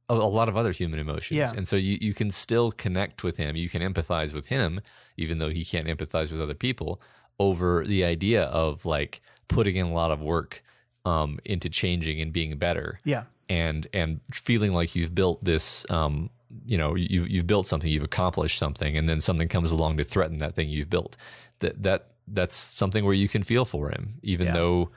[0.08, 1.38] a, a lot of other human emotions.
[1.38, 1.52] Yeah.
[1.56, 3.56] And so you, you can still connect with him.
[3.56, 4.80] You can empathize with him,
[5.16, 7.00] even though he can't empathize with other people,
[7.38, 10.62] over the idea of like putting in a lot of work
[11.04, 16.28] um, into changing and being better Yeah, and and feeling like you've built this um
[16.66, 20.04] you know you've you've built something you've accomplished something and then something comes along to
[20.04, 21.16] threaten that thing you've built
[21.60, 24.52] that that that's something where you can feel for him even Yeah.
[24.54, 24.90] though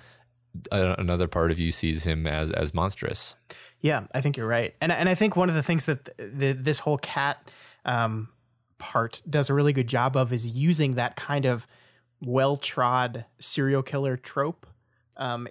[0.71, 3.35] another part of you sees him as as monstrous.
[3.81, 6.53] Yeah, I think you're right, and and I think one of the things that the,
[6.53, 7.49] this whole cat
[7.85, 8.29] um,
[8.77, 11.67] part does a really good job of is using that kind of
[12.21, 14.67] well trod serial killer trope.
[15.17, 15.47] Um,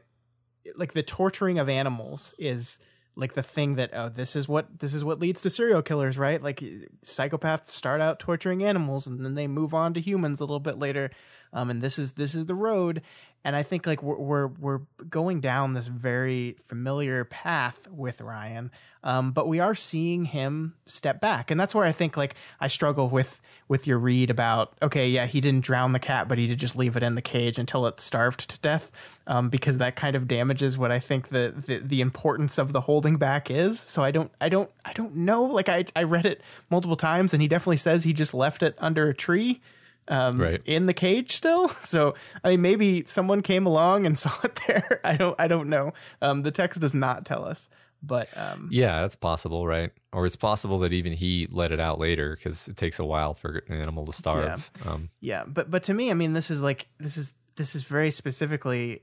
[0.76, 2.80] like the torturing of animals is
[3.14, 6.16] like the thing that oh this is what this is what leads to serial killers
[6.16, 6.42] right?
[6.42, 6.62] Like
[7.02, 10.78] psychopaths start out torturing animals and then they move on to humans a little bit
[10.78, 11.10] later.
[11.52, 13.02] Um and this is this is the road
[13.44, 18.70] and i think like we're we're, we're going down this very familiar path with ryan
[19.04, 21.50] um but we are seeing him step back.
[21.50, 25.26] And that's where i think like i struggle with with your read about okay yeah
[25.26, 27.86] he didn't drown the cat but he did just leave it in the cage until
[27.86, 31.78] it starved to death um, because that kind of damages what i think the, the
[31.78, 33.78] the importance of the holding back is.
[33.78, 35.44] So i don't i don't i don't know.
[35.44, 38.74] Like i i read it multiple times and he definitely says he just left it
[38.78, 39.60] under a tree
[40.08, 40.60] um, Right.
[40.64, 41.68] in the cage still.
[41.80, 45.00] So I mean, maybe someone came along and saw it there.
[45.04, 45.36] I don't.
[45.38, 45.92] I don't know.
[46.20, 47.68] Um, the text does not tell us,
[48.02, 51.98] but um, yeah that's possible right or it's possible that even he let it out
[52.00, 55.44] later because it takes a while for an animal to starve um yeah.
[55.46, 59.02] But but to me, I mean, this is like this is this is very specifically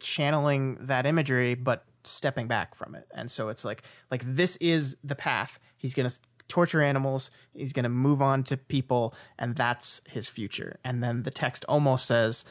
[0.00, 3.06] channeling that imagery, but stepping back from it.
[3.14, 5.58] And so it's like like this is the path.
[5.76, 6.10] He's gonna
[6.48, 7.30] torture animals.
[7.54, 10.78] He's gonna move on to people, and that's his future.
[10.84, 12.44] And then the text almost says,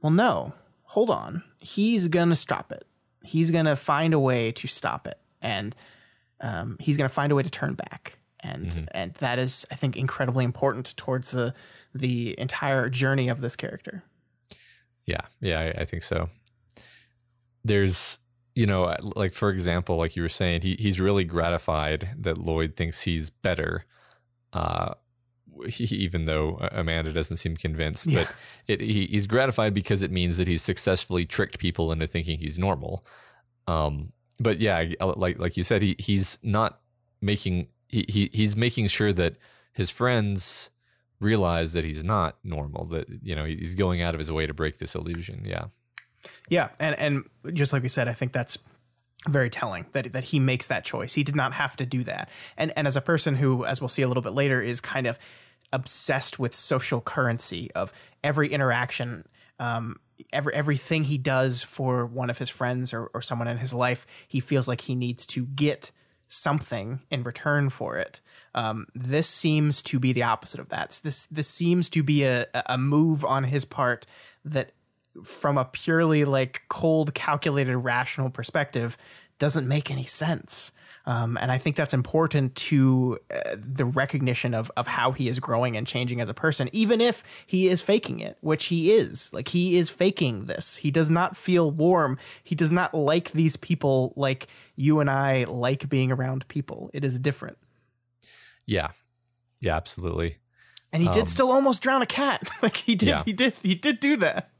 [0.00, 0.54] "Well, no,
[0.84, 1.42] hold on.
[1.58, 2.86] He's gonna stop it.
[3.22, 5.74] He's gonna find a way to stop it." And
[6.40, 8.84] um, he's going to find a way to turn back, and Mm-hmm.
[8.90, 11.54] and that is, I think, incredibly important towards the
[11.94, 14.02] the entire journey of this character.
[15.06, 16.28] Yeah, yeah, I, I think so.
[17.64, 18.18] There's,
[18.56, 22.74] you know, like for example, like you were saying, he he's really gratified that Lloyd
[22.74, 23.84] thinks he's better,
[24.54, 24.94] uh,
[25.68, 28.06] he, even though Amanda doesn't seem convinced.
[28.06, 28.24] Yeah.
[28.24, 32.38] But it, he, he's gratified because it means that he's successfully tricked people into thinking
[32.38, 33.04] he's normal.
[33.68, 36.80] Um, but yeah, like like you said, he he's not
[37.20, 39.36] making he, he he's making sure that
[39.74, 40.70] his friends
[41.20, 42.86] realize that he's not normal.
[42.86, 45.42] That you know he's going out of his way to break this illusion.
[45.44, 45.66] Yeah.
[46.48, 48.58] Yeah, and and just like we said, I think that's
[49.28, 51.14] very telling that that he makes that choice.
[51.14, 52.30] He did not have to do that.
[52.56, 55.06] And and as a person who, as we'll see a little bit later, is kind
[55.06, 55.18] of
[55.72, 59.24] obsessed with social currency of every interaction,
[59.58, 59.96] um,
[60.32, 64.06] every everything he does for one of his friends or, or someone in his life,
[64.28, 65.90] he feels like he needs to get
[66.28, 68.20] something in return for it.
[68.54, 70.98] Um, this seems to be the opposite of that.
[71.02, 74.06] This this seems to be a a move on his part
[74.44, 74.72] that
[75.24, 78.96] from a purely like cold, calculated, rational perspective,
[79.38, 80.72] doesn't make any sense.
[81.08, 85.38] Um, and I think that's important to uh, the recognition of of how he is
[85.38, 89.32] growing and changing as a person, even if he is faking it, which he is.
[89.32, 90.78] Like he is faking this.
[90.78, 92.18] He does not feel warm.
[92.42, 96.90] He does not like these people like you and I like being around people.
[96.92, 97.58] It is different.
[98.66, 98.88] Yeah.
[99.60, 100.38] Yeah, absolutely.
[100.92, 102.48] And he did still almost drown a cat.
[102.62, 103.08] like he did.
[103.08, 103.22] Yeah.
[103.24, 103.54] He did.
[103.62, 104.50] He did do that.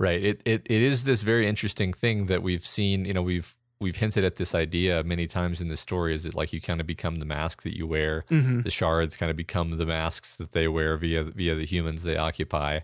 [0.00, 0.22] Right.
[0.22, 3.96] It, it it is this very interesting thing that we've seen, you know, we've we've
[3.96, 6.86] hinted at this idea many times in the story is that like you kind of
[6.86, 8.22] become the mask that you wear.
[8.62, 12.16] The shards kind of become the masks that they wear via via the humans they
[12.16, 12.80] occupy.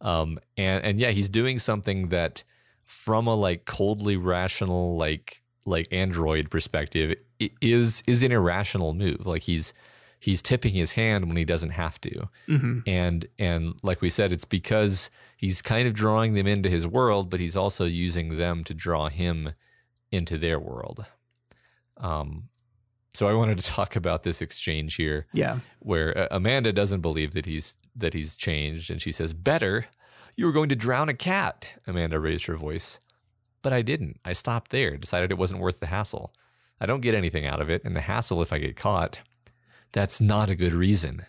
[0.00, 2.42] Um and and yeah, he's doing something that
[2.84, 7.16] from a like coldly rational like like android perspective
[7.60, 9.24] is is an irrational move.
[9.26, 9.72] Like he's
[10.18, 12.28] he's tipping his hand when he doesn't have to.
[12.86, 17.30] And and like we said it's because he's kind of drawing them into his world
[17.30, 19.52] but he's also using them to draw him
[20.10, 21.06] into their world.
[21.96, 22.48] Um
[23.14, 25.60] so i wanted to talk about this exchange here Yeah.
[25.78, 29.86] where uh, amanda doesn't believe that he's that he's changed and she says better
[30.36, 31.66] you were going to drown a cat.
[31.86, 33.00] Amanda raised her voice.
[33.62, 34.20] But i didn't.
[34.22, 36.34] I stopped there decided it wasn't worth the hassle.
[36.78, 39.20] I don't get anything out of it and the hassle if i get caught
[39.96, 41.24] that's not a good reason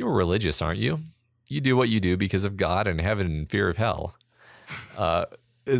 [0.00, 1.00] you're religious, aren't you?
[1.46, 4.16] You do what you do because of God and heaven and fear of hell.
[4.96, 5.26] Uh,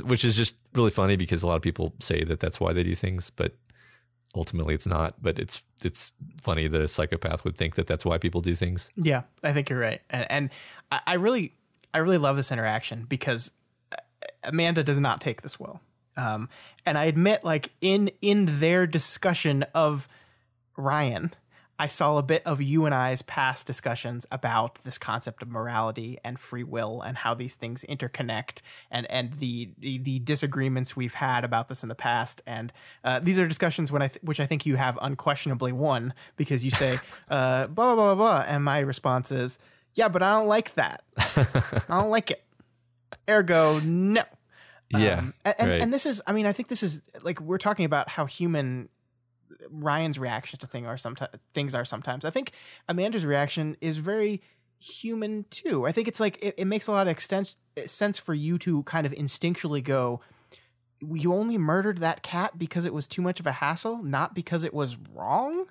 [0.02, 2.82] which is just really funny because a lot of people say that that's why they
[2.82, 3.54] do things, but
[4.34, 5.22] ultimately it's not.
[5.22, 8.90] But it's it's funny that a psychopath would think that that's why people do things.
[8.96, 10.50] Yeah, I think you're right, and, and
[10.90, 11.54] I, I really,
[11.94, 13.52] I really love this interaction because
[13.92, 13.96] uh,
[14.42, 15.80] Amanda does not take this well,
[16.16, 16.48] um,
[16.84, 20.08] and I admit, like in in their discussion of
[20.76, 21.32] Ryan,
[21.80, 26.18] I saw a bit of you and I's past discussions about this concept of morality
[26.22, 31.14] and free will and how these things interconnect and and the the, the disagreements we've
[31.14, 32.42] had about this in the past.
[32.46, 32.70] And
[33.02, 36.66] uh, these are discussions when I th- which I think you have unquestionably won because
[36.66, 36.98] you say
[37.30, 39.58] uh, blah blah blah blah, and my response is
[39.94, 41.02] yeah, but I don't like that.
[41.16, 42.44] I don't like it.
[43.28, 44.22] Ergo, no.
[44.90, 45.80] yeah, Um, and, and, right.
[45.82, 48.88] and this is, I mean, I think this is like we're talking about how human
[49.68, 52.24] Ryan's reactions to thing are sometimes things are sometimes.
[52.24, 52.52] I think
[52.88, 54.42] Amanda's reaction is very
[54.78, 55.86] human too.
[55.86, 58.82] I think it's like it, it makes a lot of extent, sense for you to
[58.84, 60.20] kind of instinctually go,
[61.00, 64.64] "You only murdered that cat because it was too much of a hassle, not because
[64.64, 65.66] it was wrong."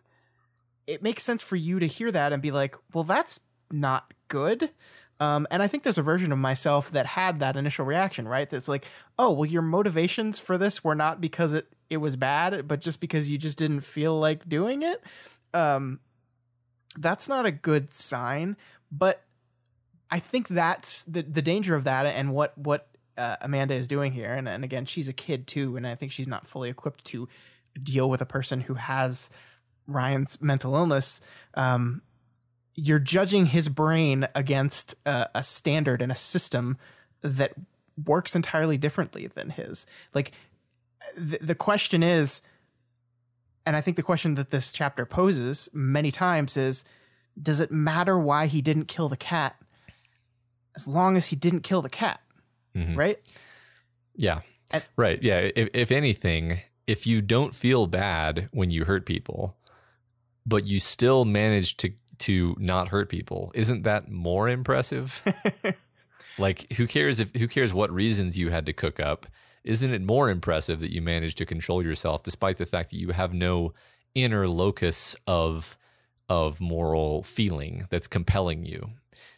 [0.87, 4.71] It makes sense for you to hear that and be like, "Well, that's not good."
[5.19, 8.49] Um, and I think there's a version of myself that had that initial reaction, right?
[8.49, 12.67] That's like, oh, well, your motivations for this were not because it, it was bad,
[12.67, 15.03] but just because you just didn't feel like doing it.
[15.53, 15.99] Um,
[16.97, 18.55] that's not a good sign.
[18.91, 19.23] But
[20.09, 24.13] I think that's the, the danger of that and what, what uh, Amanda is doing
[24.13, 24.33] here.
[24.33, 25.75] And, and again, she's a kid too.
[25.75, 27.27] And I think she's not fully equipped to
[27.81, 29.31] deal with a person who has
[29.85, 31.19] Ryan's mental illness.
[31.55, 32.03] Um,
[32.79, 36.77] you're judging his brain against uh, a standard and a system
[37.21, 37.53] that
[38.05, 39.85] works entirely differently than his.
[40.13, 40.31] Like
[41.17, 42.41] the, the question is,
[43.65, 46.85] and I think the question that this chapter poses many times is,
[47.41, 49.55] does it matter why he didn't kill the cat?
[50.75, 52.21] As long as he didn't kill the cat,
[52.75, 52.95] Mhm.
[52.97, 53.19] right?
[54.15, 54.41] Yeah.
[54.71, 55.21] And- right.
[55.21, 55.49] Yeah.
[55.55, 59.57] If, if anything, if you don't feel bad when you hurt people,
[60.45, 65.21] but you still manage to to not hurt people, isn't that more impressive?
[66.39, 69.27] like who cares if who cares what reasons you had to cook up?
[69.63, 73.09] Isn't it more impressive that you managed to control yourself despite the fact that you
[73.11, 73.73] have no
[74.15, 75.77] inner locus of
[76.29, 78.91] of moral feeling that's compelling you.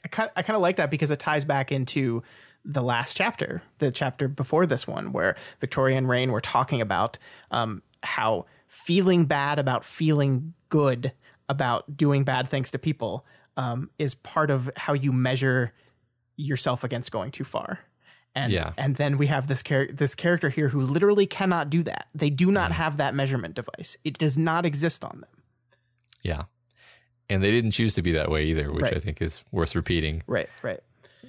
[0.03, 2.23] I kind I kind of like that because it ties back into
[2.63, 7.17] the last chapter, the chapter before this one, where Victoria and Rain were talking about
[7.49, 11.11] um, how feeling bad about feeling good
[11.51, 13.25] about doing bad things to people
[13.57, 15.73] um, is part of how you measure
[16.37, 17.79] yourself against going too far.
[18.33, 18.71] And Yeah.
[18.77, 22.07] and then we have this char- this character here who literally cannot do that.
[22.15, 23.97] They do not have that measurement device.
[24.05, 25.29] It does not exist on them.
[26.23, 26.43] Yeah.
[27.29, 28.95] And they didn't choose to be that way either, which Right.
[28.95, 30.23] I think is worth repeating.
[30.27, 30.79] Right, right.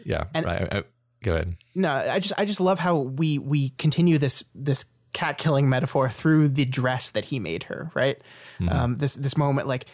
[0.05, 0.25] Yeah.
[0.35, 0.73] And- right.
[0.73, 0.85] I-
[1.23, 1.57] go ahead.
[1.75, 6.09] No, I just I just love how we we continue this this cat killing metaphor
[6.09, 7.91] through the dress that he made her.
[7.95, 8.20] Right,
[8.68, 9.87] um, this this moment like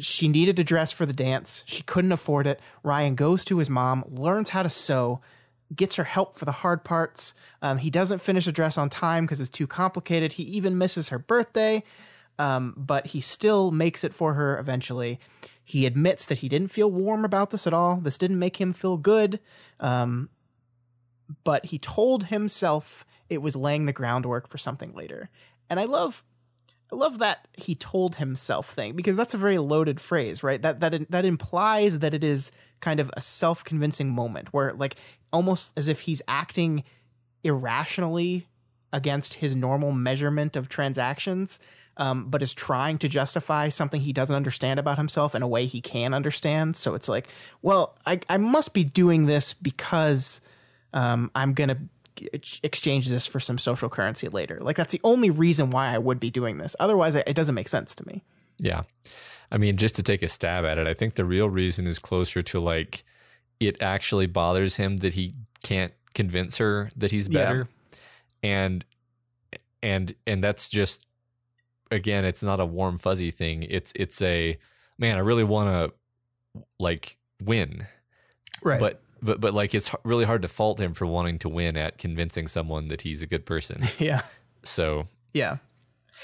[0.00, 1.64] she needed a dress for the dance.
[1.66, 2.60] She couldn't afford it.
[2.82, 5.20] Ryan goes to his mom, learns how to sew,
[5.74, 7.34] gets her help for the hard parts.
[7.60, 10.34] Um, he doesn't finish a dress on time because it's too complicated.
[10.34, 11.82] He even misses her birthday,
[12.38, 15.18] um, but he still makes it for her eventually.
[15.64, 17.96] He admits that he didn't feel warm about this at all.
[17.96, 19.40] This didn't make him feel good.
[19.80, 20.28] Um,
[21.44, 25.30] but he told himself it was laying the groundwork for something later.
[25.70, 26.22] And I love
[26.92, 30.60] I love that he told himself thing because that's a very loaded phrase, right?
[30.60, 34.96] That that that implies that it is kind of a self-convincing moment where like
[35.32, 36.84] almost as if he's acting
[37.42, 38.46] irrationally
[38.92, 41.60] against his normal measurement of transactions
[41.96, 45.66] um, but is trying to justify something he doesn't understand about himself in a way
[45.66, 47.28] he can understand so it's like
[47.62, 50.40] well i, I must be doing this because
[50.92, 51.78] um, i'm going to
[52.62, 56.20] exchange this for some social currency later like that's the only reason why i would
[56.20, 58.22] be doing this otherwise it doesn't make sense to me
[58.60, 58.82] Yeah.
[59.50, 61.98] I mean, just to take a stab at it, I think the real reason is
[61.98, 63.02] closer to like
[63.60, 67.44] it actually bothers him that he can't convince her that he's Yeah.
[67.44, 67.68] better.
[68.42, 68.82] And
[69.82, 71.04] and and that's just
[71.90, 73.64] again, it's not a warm fuzzy thing.
[73.68, 74.56] It's it's a
[74.98, 77.86] man, I really want to like win.
[78.62, 81.76] right But but but like it's really hard to fault him for wanting to win
[81.76, 83.82] at convincing someone that he's a good person.
[83.98, 84.22] yeah
[84.64, 85.58] So yeah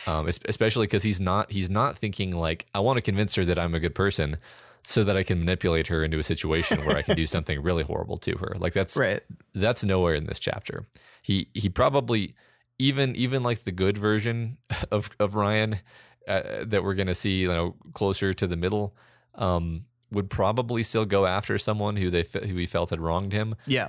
[0.07, 3.59] um, especially because he's not he's not thinking like I want to convince her that
[3.59, 4.37] I'm a good person
[4.85, 7.83] so that I can manipulate her into a situation where I can do something really
[7.83, 8.55] horrible to her.
[8.59, 9.23] Like that's right
[9.55, 10.87] that's nowhere in this chapter.
[11.23, 12.35] He he probably
[12.79, 14.59] even even like the good version
[14.91, 15.81] of of Ryan
[16.29, 18.95] uh, that we're gonna see you know closer to the middle
[19.35, 23.55] um, would probably still go after someone who they who he felt had wronged him,
[23.67, 23.89] yeah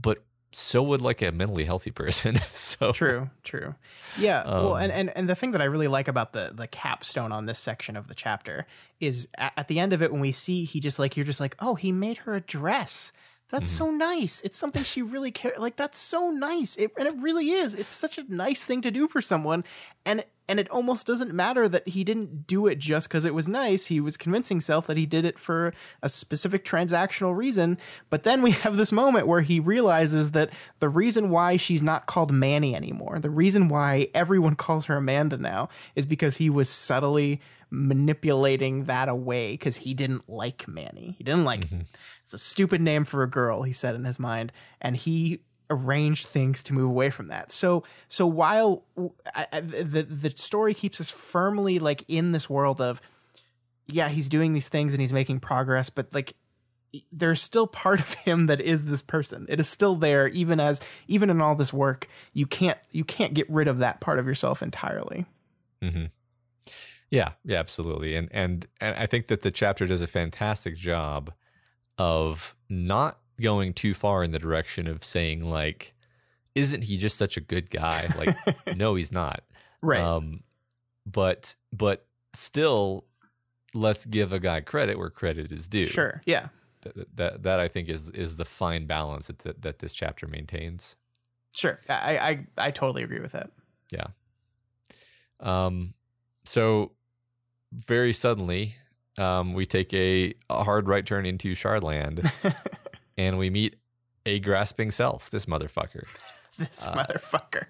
[0.00, 2.36] but so would like a mentally healthy person.
[2.54, 3.74] so True, true.
[4.18, 4.44] Yeah.
[4.44, 7.32] well, Um, and, and and the thing that I really like about the the capstone
[7.32, 8.66] on this section of the chapter
[9.00, 11.40] is at, at the end of it when we see he just like you're just
[11.40, 13.12] like, oh, he made her a dress.
[13.50, 14.40] That's so nice.
[14.40, 15.58] It's something she really cares.
[15.58, 16.76] Like that's so nice.
[16.76, 17.74] It, and it really is.
[17.74, 19.64] It's such a nice thing to do for someone.
[20.06, 23.48] And and it almost doesn't matter that he didn't do it just because it was
[23.48, 23.86] nice.
[23.86, 25.72] He was convincing himself that he did it for
[26.02, 27.78] a specific transactional reason.
[28.10, 32.06] But then we have this moment where he realizes that the reason why she's not
[32.06, 36.68] called Manny anymore, the reason why everyone calls her Amanda now, is because he was
[36.68, 37.40] subtly
[37.70, 41.14] manipulating that away because he didn't like Manny.
[41.18, 41.82] He didn't like mm-hmm.
[42.22, 45.40] it's a stupid name for a girl, he said in his mind, and he
[45.70, 47.50] arranged things to move away from that.
[47.50, 48.84] So so while
[49.34, 53.00] I, I, the the story keeps us firmly like in this world of
[53.86, 56.34] yeah, he's doing these things and he's making progress, but like
[57.10, 59.46] there's still part of him that is this person.
[59.48, 63.34] It is still there even as even in all this work, you can't you can't
[63.34, 65.26] get rid of that part of yourself entirely.
[65.82, 66.06] hmm
[67.10, 68.14] Yeah, yeah, absolutely.
[68.14, 71.32] And and and I think that the chapter does a fantastic job
[71.98, 75.94] of not going too far in the direction of saying like,
[76.54, 78.08] isn't he just such a good guy?
[78.16, 79.44] Like, no, he's not.
[79.82, 80.00] Right.
[80.00, 80.42] Um,
[81.06, 83.06] but but still,
[83.74, 85.86] let's give a guy credit where credit is due.
[85.86, 86.22] sure.
[86.24, 86.48] Yeah.
[86.82, 90.26] That that, that I think is is the fine balance that, that that this chapter
[90.26, 90.96] maintains.
[91.52, 91.80] Sure.
[91.88, 92.18] I
[92.58, 93.50] I I totally agree with that.
[93.90, 94.06] Yeah.
[95.40, 95.94] Um,
[96.44, 96.92] so
[97.72, 98.76] very suddenly,
[99.18, 102.30] um, we take a, a hard right turn into Shardland,
[103.16, 103.76] and we meet
[104.26, 105.30] a grasping self.
[105.30, 106.06] This motherfucker.
[106.58, 107.66] this Uh, motherfucker.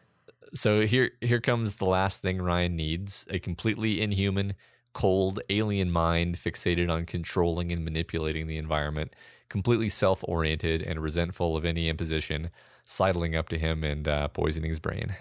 [0.54, 4.54] So here, here comes the last thing Ryan needs: a completely inhuman,
[4.92, 9.14] cold, alien mind fixated on controlling and manipulating the environment,
[9.48, 12.50] completely self-oriented and resentful of any imposition,
[12.84, 15.16] sidling up to him and uh, poisoning his brain.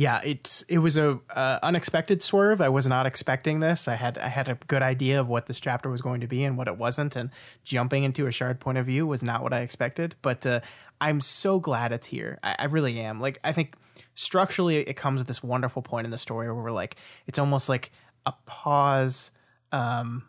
[0.00, 2.62] Yeah, it's it was a uh, unexpected swerve.
[2.62, 3.86] I was not expecting this.
[3.86, 6.42] I had I had a good idea of what this chapter was going to be
[6.42, 7.28] and what it wasn't, and
[7.64, 10.14] jumping into a shard point of view was not what I expected.
[10.22, 10.60] But uh,
[11.02, 12.38] I'm so glad it's here.
[12.42, 13.20] I, I really am.
[13.20, 13.74] Like I think
[14.14, 16.96] structurally, it comes at this wonderful point in the story where we're like,
[17.26, 17.92] it's almost like
[18.24, 19.32] a pause,
[19.70, 20.22] um,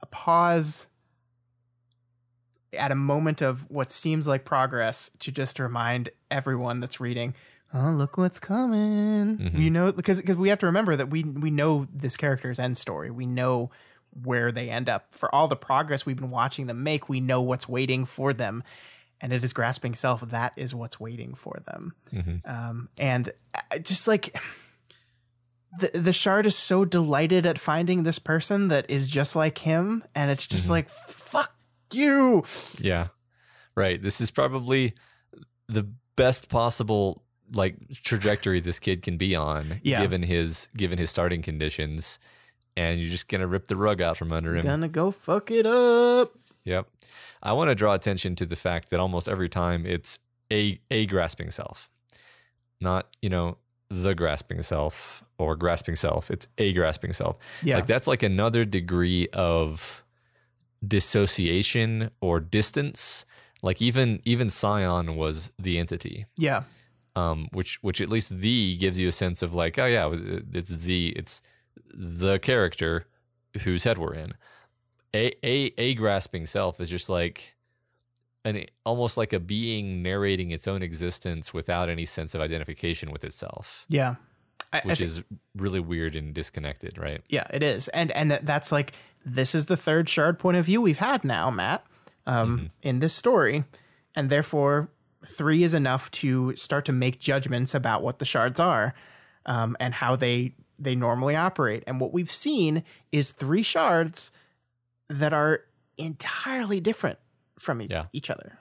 [0.00, 0.86] a pause
[2.78, 7.34] at a moment of what seems like progress to just remind everyone that's reading,
[7.74, 9.38] oh look what's coming.
[9.38, 9.58] Mhm.
[9.58, 12.76] You know, because because we have to remember that we we know this character's end
[12.78, 13.10] story.
[13.10, 13.70] We know
[14.22, 15.06] where they end up.
[15.14, 18.64] For all the progress we've been watching them make, we know what's waiting for them.
[19.20, 20.22] And it is grasping self.
[20.22, 21.94] That is what's waiting for them.
[22.12, 22.48] Mhm.
[22.48, 23.30] Um, and
[23.82, 24.34] just like
[25.78, 30.02] the the shard is so delighted at finding this person that is just like him,
[30.14, 30.70] and it's just Mhm.
[30.70, 31.54] like fuck
[31.92, 32.44] you.
[32.80, 33.08] Yeah.
[33.76, 34.02] Right.
[34.02, 34.94] This is probably
[35.68, 40.00] the best possible like trajectory this kid can be on Yeah.
[40.02, 42.18] given his given his starting conditions
[42.76, 44.64] and you're just going to rip the rug out from under him.
[44.64, 46.30] Gonna go fuck it up.
[46.64, 46.86] Yep.
[47.42, 50.18] I want to draw attention to the fact that almost every time it's
[50.52, 51.90] a a grasping self.
[52.80, 56.30] Not, you know, the grasping self or grasping self.
[56.30, 57.36] It's a grasping self.
[57.62, 57.76] Yeah.
[57.76, 60.04] Like that's like another degree of
[60.86, 63.24] dissociation or distance.
[63.62, 66.62] Like even even Scion was the entity, yeah.
[67.16, 70.10] Um, which which at least the gives you a sense of like, oh yeah,
[70.52, 71.42] it's the it's
[71.92, 73.06] the character
[73.62, 74.34] whose head we're in.
[75.14, 77.56] A a a grasping self is just like
[78.44, 83.22] an almost like a being narrating its own existence without any sense of identification with
[83.24, 84.14] itself, Yeah.
[84.72, 85.22] I, I which thi- is
[85.56, 87.22] really weird and disconnected, right?
[87.28, 87.88] yeah, it is.
[87.88, 88.92] And and that's like
[89.26, 91.84] this is the third shard point of view we've had now, Matt,
[92.26, 92.66] um, Mm-hmm.
[92.82, 93.64] in this story.
[94.14, 94.90] And therefore
[95.26, 98.94] three is enough to start to make judgments about what the shards are
[99.46, 101.84] um, and how they they normally operate.
[101.86, 104.32] And what we've seen is three shards
[105.10, 105.60] that are
[105.98, 107.18] entirely different
[107.58, 108.06] from e- Yeah.
[108.12, 108.58] each other.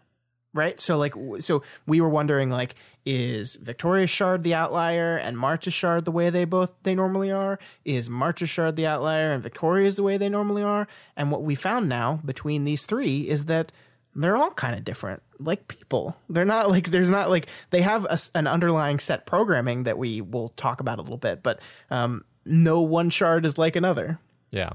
[0.53, 0.80] Right?
[0.80, 6.03] So like so we were wondering like is Victoria's shard the outlier and March's shard
[6.05, 7.57] the way they both they normally are?
[7.86, 10.88] Is March's shard the outlier and Victoria's the way they normally are?
[11.16, 13.72] And what we found now between these three is that
[14.22, 18.05] they're all kind of different like people they're not like there's not like they have
[18.05, 21.59] a an underlying set programming that we will talk about a little bit but
[21.89, 24.20] um no one shard is like another
[24.51, 24.72] Yeah.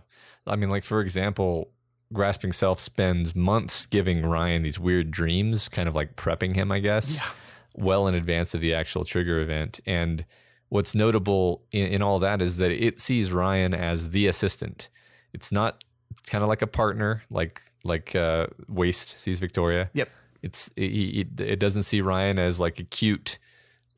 [0.47, 1.71] I mean, like, for example,
[2.13, 6.79] Grasping Self spends months giving Ryan these weird dreams, kind of like prepping him, I
[6.81, 7.35] guess,
[7.75, 9.81] well in advance of the actual trigger event.
[9.87, 10.25] And
[10.69, 14.89] what's notable in, in all that is that it sees Ryan as the assistant.
[15.33, 15.83] It's not
[16.27, 19.91] kind of like a partner, like like uh, Waste sees Victoria.
[19.95, 20.09] Yep.
[20.43, 23.39] It's it, it, it doesn't see Ryan as like a cute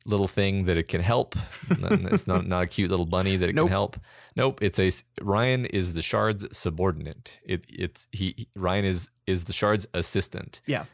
[0.05, 1.35] little thing that it can help.
[1.69, 3.65] it's not not a cute little bunny that it Nope.
[3.67, 3.97] can help.
[4.35, 4.61] Nope.
[4.61, 4.91] It's a
[5.21, 7.39] Ryan is the shard's subordinate.
[7.43, 10.61] It it's he he- Ryan is is the shard's assistant.
[10.65, 10.85] yeah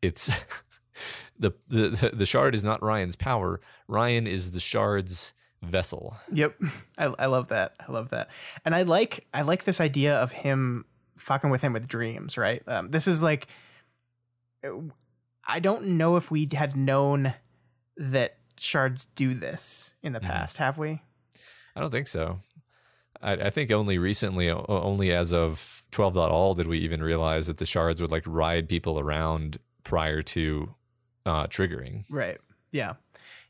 [0.00, 0.30] It's
[1.38, 3.60] the the the shard is not Ryan's power.
[3.88, 6.16] Ryan is the shard's vessel.
[6.32, 6.56] Yep.
[6.98, 7.74] I, I love that.
[7.86, 8.28] I love that.
[8.64, 10.84] And I like I like this idea of him
[11.16, 12.62] fucking with him with dreams, right?
[12.66, 13.46] Um, this is like
[15.46, 17.34] I don't know if we had known
[17.96, 20.24] that shards do this in the Mhm.
[20.24, 21.02] past, have we?
[21.74, 22.40] I don't think so.
[23.20, 27.66] I, I think only recently, only as of 12.all, did we even realize that the
[27.66, 30.74] shards would like ride people around prior to
[31.24, 32.04] uh, triggering.
[32.10, 32.38] Right.
[32.72, 32.94] Yeah.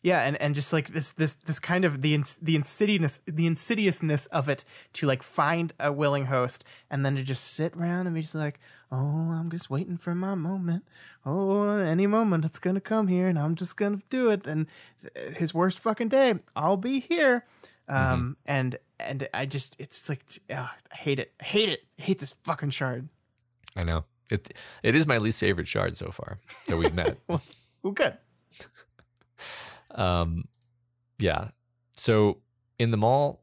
[0.02, 3.46] Yeah, and, and just like this this this kind of the ins- the insidiousness the
[3.46, 8.06] insidiousness of it to like find a willing host and then to just sit around
[8.06, 8.58] and be just like,
[8.90, 10.84] oh, I'm just waiting for my moment.
[11.24, 14.44] Oh, any moment it's gonna come here, and I'm just gonna do it.
[14.46, 14.66] And
[15.04, 17.46] uh, his worst fucking day, I'll be here.
[17.88, 22.02] Um, and and I just it's like ugh, I hate it, I hate it, I
[22.02, 23.08] hate this fucking shard.
[23.76, 24.52] I know it.
[24.82, 27.18] It is my least favorite shard so far that we've met.
[27.84, 28.16] Well, good.
[29.94, 30.44] Um,
[31.18, 31.48] yeah.
[31.96, 32.38] So
[32.78, 33.42] in the mall,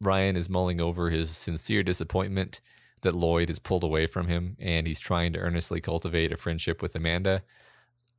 [0.00, 2.60] Ryan is mulling over his sincere disappointment
[3.02, 6.82] that Lloyd is pulled away from him, and he's trying to earnestly cultivate a friendship
[6.82, 7.42] with Amanda.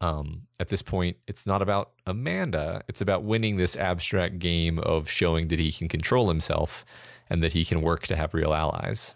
[0.01, 5.09] Um, at this point, it's not about Amanda; it's about winning this abstract game of
[5.09, 6.85] showing that he can control himself
[7.29, 9.15] and that he can work to have real allies.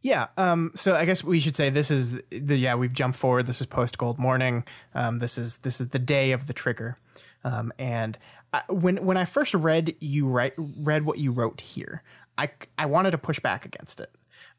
[0.00, 0.28] Yeah.
[0.36, 3.46] Um, so I guess we should say this is the yeah we've jumped forward.
[3.46, 4.64] This is post Gold Morning.
[4.94, 6.98] Um, this is this is the day of the trigger.
[7.44, 8.18] Um, and
[8.52, 12.02] I, when when I first read you write read what you wrote here,
[12.36, 14.10] I I wanted to push back against it.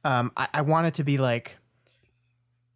[0.03, 1.57] Um, I, I wanted to be like,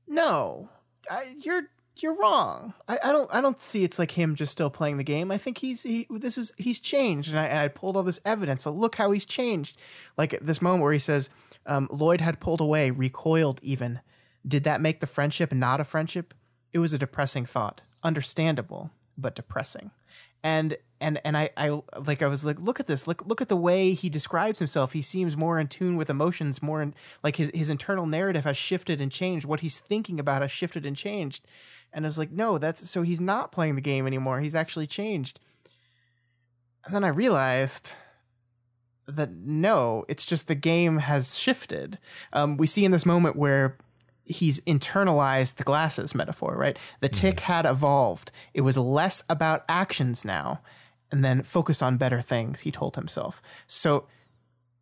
[0.07, 0.69] no,
[1.09, 1.63] I, you're
[1.97, 2.73] you're wrong.
[2.87, 5.31] I, I don't I don't see it's like him just still playing the game.
[5.31, 8.21] I think he's he this is he's changed, and I, and I pulled all this
[8.25, 8.63] evidence.
[8.63, 9.79] So look how he's changed.
[10.17, 11.29] Like at this moment where he says
[11.65, 14.01] um, Lloyd had pulled away, recoiled even.
[14.45, 16.33] Did that make the friendship not a friendship?
[16.73, 19.91] It was a depressing thought, understandable but depressing.
[20.43, 23.49] and and and I, I like I was like, look at this, look look at
[23.49, 24.93] the way he describes himself.
[24.93, 26.93] He seems more in tune with emotions, more in
[27.23, 29.45] like his his internal narrative has shifted and changed.
[29.45, 31.45] What he's thinking about has shifted and changed.
[31.93, 34.39] And I was like, no, that's so he's not playing the game anymore.
[34.41, 35.39] He's actually changed.
[36.85, 37.93] And then I realized
[39.07, 41.99] that no, it's just the game has shifted.
[42.31, 43.77] Um, we see in this moment where
[44.25, 46.77] he's internalized the glasses metaphor, right?
[46.99, 47.19] The mm-hmm.
[47.19, 48.31] tick had evolved.
[48.53, 50.61] It was less about actions now
[51.11, 53.41] and then focus on better things, he told himself.
[53.67, 54.07] So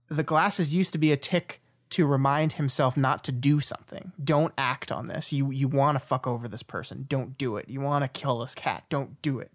[0.09, 1.61] the glasses used to be a tick
[1.91, 4.13] to remind himself not to do something.
[4.23, 5.33] Don't act on this.
[5.33, 7.05] You you want to fuck over this person.
[7.07, 7.67] Don't do it.
[7.67, 8.85] You want to kill this cat.
[8.89, 9.51] Don't do it.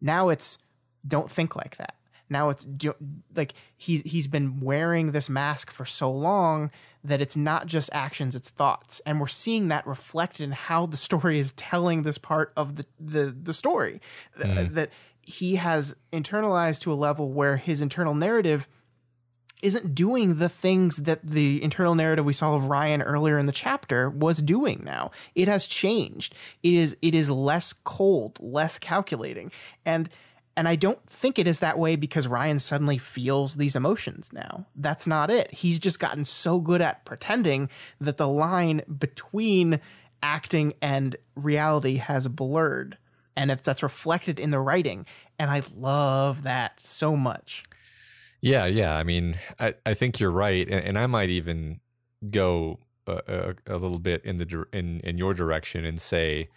[0.00, 0.58] Now it's
[1.06, 1.96] don't think like that.
[2.30, 2.94] Now it's do,
[3.34, 6.70] like he's he's been wearing this mask for so long
[7.02, 9.00] that it's not just actions, it's thoughts.
[9.06, 12.86] And we're seeing that reflected in how the story is telling this part of the
[12.98, 14.00] the, the story.
[14.38, 14.74] Mm-hmm.
[14.74, 14.90] That
[15.22, 18.68] he has internalized to a level where his internal narrative
[19.62, 23.52] isn't doing the things that the internal narrative we saw of Ryan earlier in the
[23.52, 25.10] chapter was doing now.
[25.34, 26.34] It has changed.
[26.62, 29.52] It is it is less cold, less calculating.
[29.84, 30.08] And
[30.56, 34.66] and I don't think it is that way because Ryan suddenly feels these emotions now.
[34.74, 35.52] That's not it.
[35.54, 37.68] He's just gotten so good at pretending
[38.00, 39.80] that the line between
[40.22, 42.98] acting and reality has blurred.
[43.36, 45.06] And it's, that's reflected in the writing.
[45.38, 47.62] And I love that so much.
[48.40, 48.96] Yeah, yeah.
[48.96, 51.80] I mean, I, I think you're right, and, and I might even
[52.30, 56.48] go a, a, a, little bit in the in in your direction and say,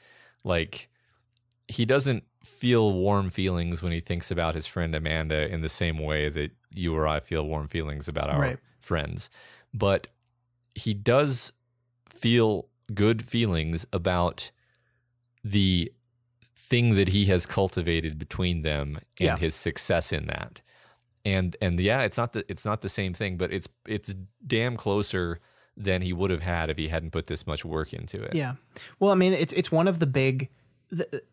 [0.44, 0.90] like,
[1.74, 5.98] he doesn't feel warm feelings when he thinks about his friend Amanda in the same
[5.98, 8.58] way that you or I feel warm feelings about our right.
[8.80, 9.30] friends,
[9.74, 10.08] but
[10.76, 11.52] he does
[12.10, 14.52] feel good feelings about
[15.44, 15.92] the
[16.56, 19.38] thing that he has cultivated between them and yeah.
[19.38, 20.62] his success in that
[21.26, 24.14] and and yeah, it's not the it's not the same thing, but it's it's
[24.46, 25.40] damn closer
[25.76, 28.36] than he would have had if he hadn't put this much work into it.
[28.36, 28.56] Yeah.
[29.00, 30.50] Well, I mean, it's it's one of the big
[30.90, 31.24] the,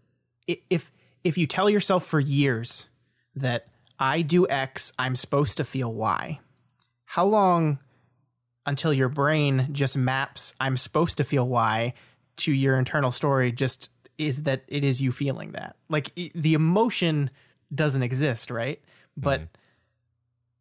[0.69, 0.91] if
[1.25, 2.87] if you tell yourself for years
[3.35, 3.67] that
[3.99, 6.41] I do X, I'm supposed to feel Y.
[7.05, 7.79] How long
[8.67, 11.95] until your brain just maps I'm supposed to feel Y
[12.39, 15.77] to your internal story just is that it is you feeling that.
[15.89, 17.31] Like the emotion
[17.75, 18.81] doesn't exist, right?
[19.17, 19.49] But mm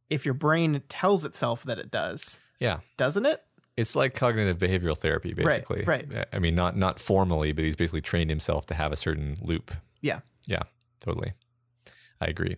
[0.09, 2.39] if your brain tells itself that it does.
[2.59, 2.79] Yeah.
[2.97, 3.43] Doesn't it?
[3.79, 5.83] It's like cognitive behavioral therapy, basically.
[5.85, 6.05] Right.
[6.13, 6.27] right.
[6.33, 9.71] I mean, not not formally, but he's basically trained himself to have a certain loop.
[10.01, 10.19] Yeah.
[10.45, 10.63] Yeah.
[10.99, 11.31] Totally.
[12.19, 12.57] I agree.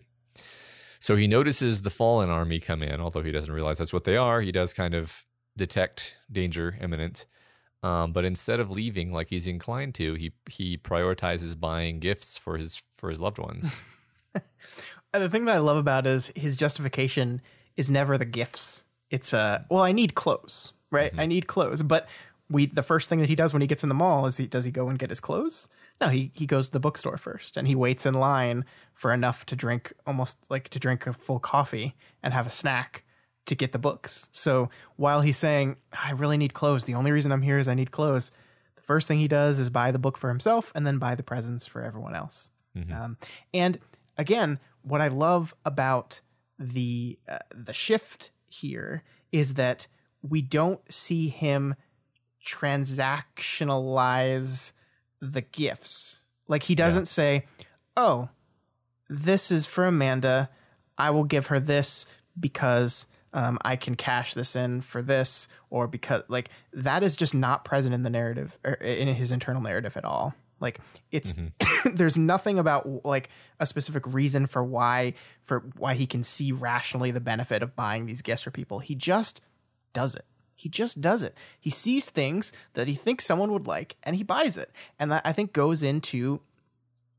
[0.98, 4.16] So he notices the fallen army come in, although he doesn't realize that's what they
[4.16, 4.40] are.
[4.40, 5.24] He does kind of
[5.56, 7.26] detect danger imminent.
[7.84, 12.56] Um, but instead of leaving like he's inclined to, he he prioritizes buying gifts for
[12.56, 13.80] his for his loved ones.
[14.34, 17.42] and the thing that I love about is his justification
[17.76, 18.86] is never the gifts.
[19.10, 21.10] It's uh well, I need clothes, right?
[21.10, 21.20] Mm-hmm.
[21.20, 21.82] I need clothes.
[21.82, 22.08] But
[22.48, 24.46] we the first thing that he does when he gets in the mall is he
[24.46, 25.68] does he go and get his clothes?
[26.00, 28.64] No, he he goes to the bookstore first and he waits in line
[28.94, 33.04] for enough to drink almost like to drink a full coffee and have a snack
[33.46, 34.28] to get the books.
[34.30, 37.74] So while he's saying, I really need clothes, the only reason I'm here is I
[37.74, 38.30] need clothes,
[38.76, 41.24] the first thing he does is buy the book for himself and then buy the
[41.24, 42.50] presents for everyone else.
[42.76, 42.92] Mm-hmm.
[42.92, 43.16] Um,
[43.52, 43.78] and
[44.16, 46.20] again, what I love about
[46.58, 49.86] the uh, the shift here is that
[50.22, 51.74] we don't see him
[52.44, 54.72] transactionalize
[55.20, 56.22] the gifts.
[56.48, 57.06] Like he doesn't yeah.
[57.06, 57.44] say,
[57.96, 58.28] "Oh,
[59.08, 60.50] this is for Amanda.
[60.98, 62.06] I will give her this
[62.38, 67.34] because um, I can cash this in for this, or because like that is just
[67.34, 70.34] not present in the narrative or in his internal narrative at all.
[70.60, 70.78] Like
[71.10, 71.90] it's mm-hmm.
[71.96, 77.10] there's nothing about like a specific reason for why for why he can see rationally
[77.10, 78.78] the benefit of buying these gifts for people.
[78.78, 79.40] He just
[79.92, 80.24] does it.
[80.54, 81.36] He just does it.
[81.58, 84.70] He sees things that he thinks someone would like and he buys it.
[84.98, 86.40] And that I think goes into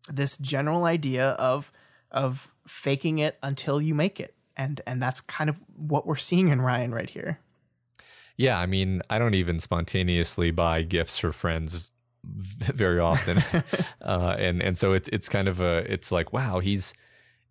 [0.08, 1.72] this general idea of
[2.12, 4.36] of faking it until you make it.
[4.56, 7.40] And and that's kind of what we're seeing in Ryan right here.
[8.38, 11.92] Yeah, I mean, I don't even spontaneously buy gifts for friends
[12.24, 13.40] very often,
[14.02, 16.94] uh, and and so it, it's kind of a it's like wow he's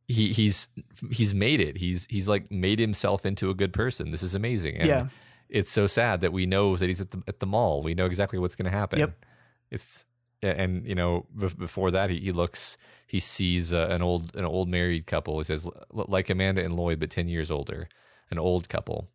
[0.09, 0.68] he he's
[1.11, 4.11] he's made it he's he's like made himself into a good person.
[4.11, 4.76] This is amazing.
[4.76, 5.07] And yeah,
[5.48, 7.82] it's so sad that we know that he's at the at the mall.
[7.82, 8.98] We know exactly what's going to happen.
[8.98, 9.24] Yep.
[9.70, 10.07] It's
[10.42, 12.76] and you know before that he, he looks
[13.07, 15.38] he sees uh, an old an old married couple.
[15.38, 17.88] He says like Amanda and Lloyd, but ten years older,
[18.30, 19.09] an old couple.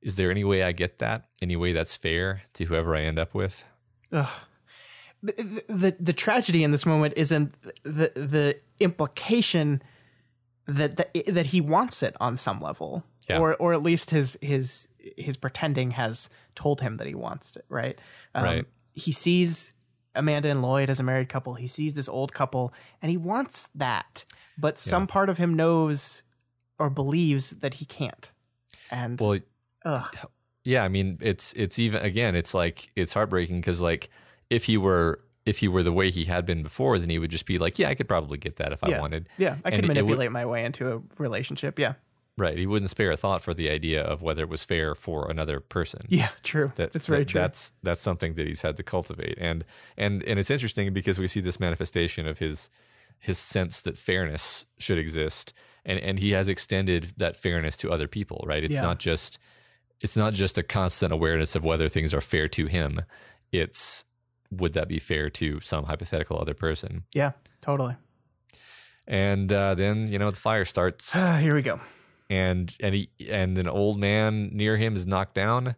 [0.00, 1.28] Is there any way I get that?
[1.40, 3.64] Any way that's fair to whoever I end up with?
[4.10, 4.28] Ugh
[5.22, 7.54] the, the the tragedy in this moment isn't
[7.84, 9.82] the the implication
[10.66, 13.38] that that, that he wants it on some level, Yeah.
[13.38, 17.64] or or at least his his his pretending has told him that he wants it.
[17.68, 17.98] Right.
[18.34, 18.64] Um, Right.
[18.94, 19.72] He sees
[20.14, 21.54] Amanda and Lloyd as a married couple.
[21.54, 24.24] He sees this old couple, and he wants that,
[24.58, 26.22] but some part of him knows
[26.78, 28.30] or believes that he can't.
[28.90, 29.38] And Well,
[29.86, 30.14] ugh,
[30.64, 34.10] yeah, I mean, it's it's even again, it's like it's heartbreaking because like
[34.50, 37.30] if he were if he were the way he had been before, then he would
[37.30, 39.28] just be like, yeah, I could probably get that if I wanted.
[39.38, 41.78] yeah, I And could it would- manipulate my way into a relationship.
[41.78, 41.94] Yeah.
[42.38, 42.56] Right.
[42.56, 45.60] He wouldn't spare a thought for the idea of whether it was fair for another
[45.60, 46.06] person.
[46.08, 46.72] Yeah, true.
[46.76, 47.40] That, that's very that- true.
[47.42, 49.64] That's that's something that he's had to cultivate, and
[49.98, 52.70] and and it's interesting because we see this manifestation of his
[53.18, 55.52] his sense that fairness should exist,
[55.84, 58.42] and and he has extended that fairness to other people.
[58.46, 58.64] Right.
[58.64, 58.80] It's Yeah.
[58.82, 59.38] not just
[60.00, 63.02] it's not just a constant awareness of whether things are fair to him.
[63.52, 64.06] It's
[64.60, 67.04] would that be fair to some hypothetical other person?
[67.14, 67.96] yeah, totally.
[69.06, 71.12] And uh, then you know the fire starts.
[71.40, 71.80] Here we go.
[72.30, 75.74] and and he and an old man near him is knocked down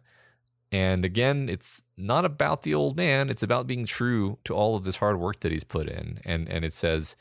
[0.71, 4.83] and again it's not about the old man it's about being true to all of
[4.83, 7.15] this hard work that he's put in and and it says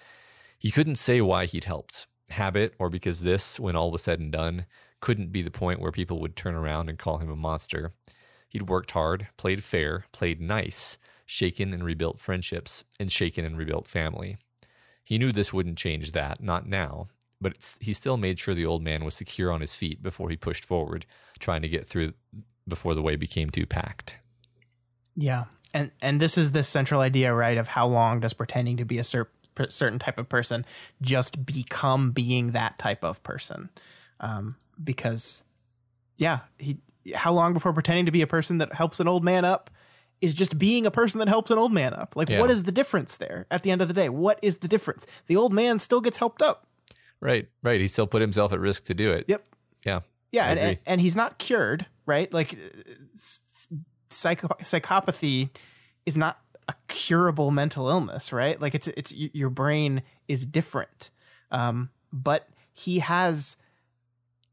[0.59, 4.33] he couldn't say why he'd helped habit or because this when all was said and
[4.33, 4.67] done
[5.01, 7.93] couldn't be the point where people would turn around and call him a monster
[8.49, 10.97] he'd worked hard played fair played nice
[11.27, 14.37] shaken and rebuilt friendships and shaken and rebuilt family
[15.05, 17.09] he knew this wouldn't change that, not now,
[17.41, 20.37] but he still made sure the old man was secure on his feet before he
[20.37, 21.05] pushed forward,
[21.39, 22.15] trying to get through
[22.67, 24.17] before the way became too packed.
[25.15, 25.45] Yeah,
[25.75, 27.59] and and this is this central idea, right?
[27.59, 29.31] Of how long does pretending to be a cer-
[29.69, 30.65] certain type of person
[31.03, 33.69] just become being that type of person?
[34.21, 35.45] Um, because,
[36.17, 36.79] yeah, he.
[37.15, 39.69] How long before pretending to be a person that helps an old man up
[40.21, 42.17] is just being a person that helps an old man up?
[42.17, 42.41] Like, Yeah.
[42.41, 43.47] what is the difference there?
[43.51, 45.07] At the end of the day, what is the difference?
[45.27, 46.67] The old man still gets helped up.
[47.21, 47.81] Right, right.
[47.81, 49.25] He still put himself at risk to do it.
[49.29, 49.45] Yep.
[49.85, 50.01] Yeah.
[50.33, 52.33] Yeah, and, and, and he's not cured, right?
[52.33, 52.59] Like
[53.15, 53.69] s-
[54.11, 55.51] psycho- psychopathy
[56.07, 58.61] is not a curable mental illness, right?
[58.61, 61.11] Like it's it's your brain is different,
[61.53, 63.59] um, but he has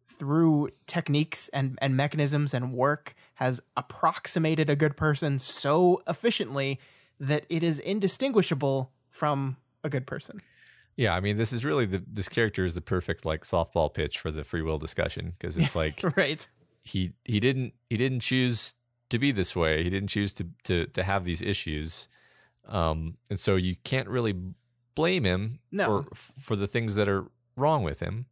[0.07, 6.79] through techniques and and mechanisms and work has approximated a good person so efficiently
[7.19, 10.39] that it is indistinguishable from a good person.
[10.95, 14.19] Yeah, I mean, this is really the this character is the perfect like softball pitch
[14.19, 16.47] for the free will discussion because it's like right.
[16.83, 18.75] he he didn't he didn't choose
[19.09, 19.81] to be this way.
[19.83, 22.07] He didn't choose to to to have these issues,
[22.67, 24.35] um, and so you can't really
[24.93, 26.03] blame him No.
[26.03, 27.25] for for the things that are
[27.57, 28.27] wrong with him.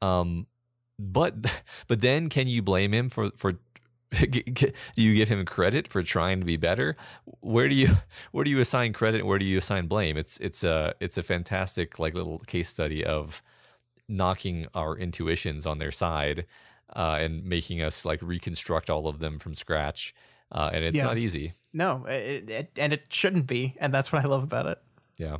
[0.00, 0.48] Um,
[0.98, 3.60] but but then can you blame him for for
[4.30, 6.96] do you give him credit for trying to be better?
[7.40, 7.88] Where do you
[8.32, 10.16] where do you assign credit and where do you assign blame?
[10.16, 13.42] It's it's a it's a fantastic like little case study of
[14.08, 16.44] knocking our intuitions on their side
[16.94, 20.14] uh, and making us like reconstruct all of them from scratch.
[20.50, 21.04] Uh, and it's Yeah.
[21.04, 21.54] not easy.
[21.72, 24.78] No, it, it, and it shouldn't be, and that's what I love about it.
[25.16, 25.38] Yeah.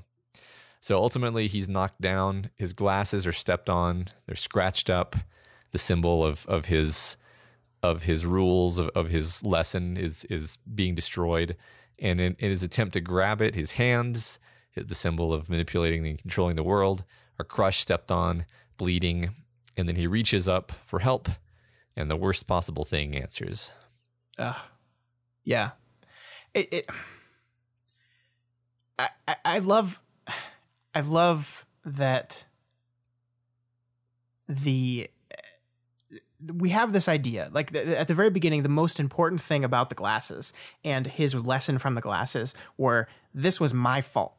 [0.80, 2.48] So ultimately, he's knocked down.
[2.56, 4.08] His glasses are stepped on.
[4.26, 5.14] They're scratched up.
[5.72, 7.16] The symbol of of his
[7.82, 11.56] of his rules of, of his lesson is is being destroyed.
[11.98, 14.38] And in, in his attempt to grab it, his hands,
[14.74, 17.04] the symbol of manipulating and controlling the world,
[17.38, 19.30] are crushed, stepped on, bleeding.
[19.76, 21.28] And then he reaches up for help,
[21.96, 23.72] and the worst possible thing answers.
[24.38, 24.56] Ugh.
[25.44, 25.70] Yeah.
[26.54, 26.90] It, it
[28.98, 30.02] I, I I love
[30.94, 32.44] I love that
[34.48, 35.08] the
[36.52, 39.94] we have this idea like at the very beginning the most important thing about the
[39.94, 40.52] glasses
[40.84, 44.34] and his lesson from the glasses were this was my fault.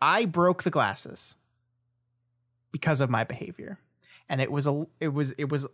[0.00, 1.34] I broke the glasses
[2.72, 3.78] because of my behavior.
[4.28, 5.66] And it was a it was it was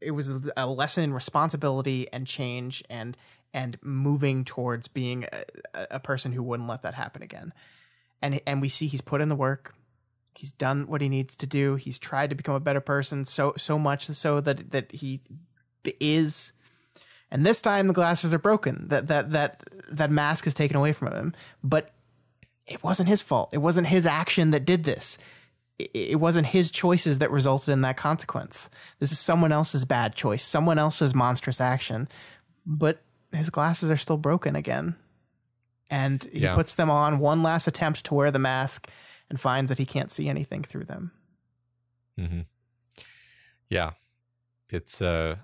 [0.00, 3.16] it was a lesson in responsibility and change and
[3.54, 7.52] and moving towards being a, a person who wouldn't let that happen again.
[8.20, 9.74] And and we see he's put in the work
[10.36, 11.76] he's done what he needs to do.
[11.76, 15.20] He's tried to become a better person so so much so that that he
[16.00, 16.52] is.
[17.30, 18.86] And this time the glasses are broken.
[18.88, 21.34] That that that that mask is taken away from him.
[21.62, 21.90] But
[22.66, 23.50] it wasn't his fault.
[23.52, 25.18] It wasn't his action that did this.
[25.78, 28.70] It, wasn't his choices that resulted in that consequence.
[29.00, 32.08] This is someone else's bad choice someone else's monstrous action.
[32.64, 33.02] But
[33.32, 34.94] his glasses are still broken again.
[35.90, 36.54] And he Yeah.
[36.54, 38.88] puts them on one last attempt to wear the mask
[39.32, 41.10] and finds that he can't see anything through them
[42.18, 42.42] hmm
[43.70, 43.92] Yeah,
[44.68, 45.36] it's uh,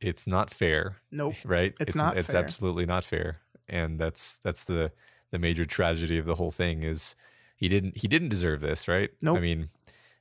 [0.00, 0.96] it's not fair.
[1.10, 1.74] nope right?
[1.80, 2.36] It's not It's fair.
[2.36, 4.92] absolutely not fair, and that's that's the
[5.32, 7.16] the major tragedy of the whole thing is
[7.56, 9.10] he didn't he didn't deserve this, right?
[9.20, 9.36] Nope.
[9.38, 9.68] I mean,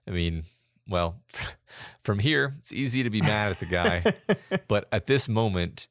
[0.07, 0.43] I mean,
[0.89, 1.21] well,
[2.01, 4.03] from here it's easy to be mad at the guy,
[4.67, 5.87] but at this moment,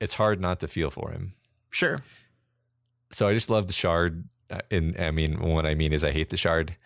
[0.00, 1.34] it's hard not to feel for him.
[1.70, 2.00] Sure.
[3.12, 4.24] So I just love the shard.
[4.54, 6.76] Uh, And I mean, what I mean is I hate the shard,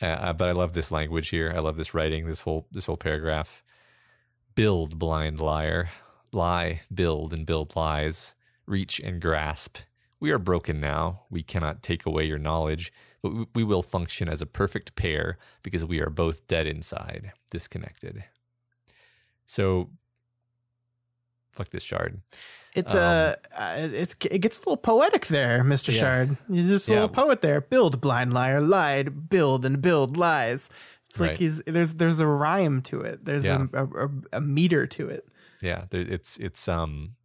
[0.00, 1.52] uh, but I love this language here.
[1.54, 2.26] I love this writing.
[2.26, 3.62] This whole this whole paragraph.
[4.54, 5.90] Build, blind liar,
[6.32, 8.34] lie, build, and build lies.
[8.66, 9.78] Reach and grasp.
[10.20, 11.22] We are broken now.
[11.30, 12.92] We cannot take away your knowledge,
[13.22, 18.24] but we will function as a perfect pair because we are both dead inside, disconnected.
[19.46, 19.90] So,
[21.52, 22.20] fuck this shard.
[22.74, 26.00] It's uh, uh, it's it gets a little poetic there, Mister Um, Yeah.
[26.00, 26.36] Shard.
[26.48, 27.00] He's just a Yeah.
[27.00, 27.60] little poet there.
[27.60, 30.70] Build, blind liar, lied, build and build lies.
[31.08, 31.38] It's like Right.
[31.38, 33.24] he's there's there's a rhyme to it.
[33.24, 33.66] There's Yeah.
[33.72, 35.26] a, a, a, meter to it.
[35.60, 37.16] Yeah, there, it's it's um,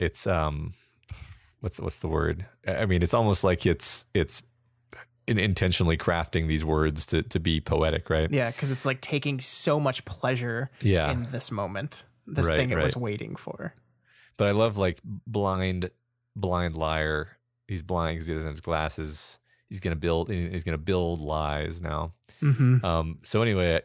[0.00, 0.72] it's um,
[1.60, 2.46] what's what's the word?
[2.66, 4.42] I mean, it's almost like it's it's
[5.28, 8.28] intentionally crafting these words to to be poetic, right?
[8.32, 11.12] Yeah, because it's like taking so much pleasure Yeah.
[11.12, 13.74] in this moment, this Right, thing it was waiting for.
[14.40, 15.90] But I love like blind
[16.34, 17.36] blind liar.
[17.68, 19.38] He's blind because he doesn't have his glasses.
[19.68, 20.30] He's gonna build.
[20.30, 22.12] He's gonna build lies now.
[22.40, 22.82] Mm-hmm.
[22.82, 23.82] Um, so anyway,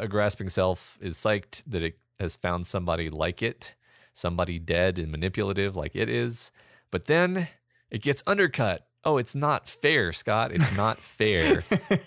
[0.00, 3.76] a grasping self is psyched that it has found somebody like it,
[4.12, 6.50] somebody dead and manipulative like it is.
[6.90, 7.46] But then
[7.88, 8.88] it gets undercut.
[9.04, 10.50] Oh, it's not fair, Scott.
[10.50, 11.62] It's not fair.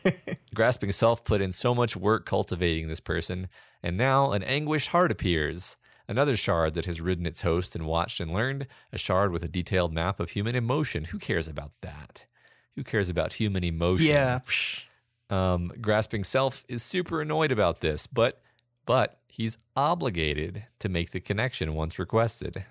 [0.53, 3.47] grasping self put in so much work cultivating this person,
[3.81, 5.77] and now an anguished heart appears.
[6.07, 9.47] Another shard that has ridden its host and watched and learned, a shard with a
[9.47, 11.05] detailed map of human emotion.
[11.05, 12.25] Who cares about that?
[12.75, 14.07] Who cares about human emotion?
[14.07, 14.39] yeah.
[15.29, 18.41] um, grasping self is super annoyed about this, but
[18.85, 22.65] but he's obligated to make the connection once requested.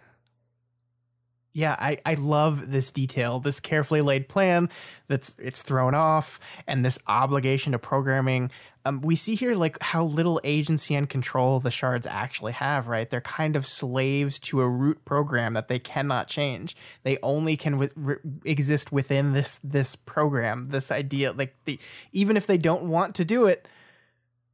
[1.52, 4.68] Yeah, I, I love this detail, this carefully laid plan
[5.06, 8.50] that's it's thrown off, and this obligation to programming.
[8.86, 12.86] Um, we see here like how little agency and control the shards actually have.
[12.86, 16.76] Right, they're kind of slaves to a root program that they cannot change.
[17.02, 21.32] They only can wi- re- exist within this this program, this idea.
[21.32, 21.78] Like the
[22.12, 23.66] even if they don't want to do it,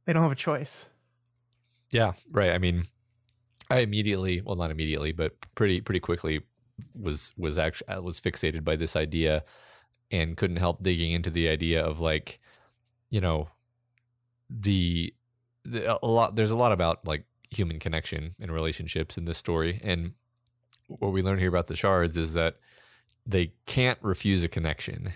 [0.05, 0.89] they don't have a choice.
[1.91, 2.51] Yeah, right.
[2.51, 2.83] I mean,
[3.69, 6.41] I immediately, well, not immediately, but pretty pretty quickly
[6.99, 9.43] was was actually was fixated by this idea
[10.09, 12.39] and couldn't help digging into the idea of like,
[13.09, 13.49] you know,
[14.53, 15.13] the,
[15.63, 16.35] the a lot.
[16.35, 20.11] There's a lot about like human connection and relationships in this story, and
[20.87, 22.57] what we learn here about the shards is that
[23.25, 25.13] they can't refuse a connection.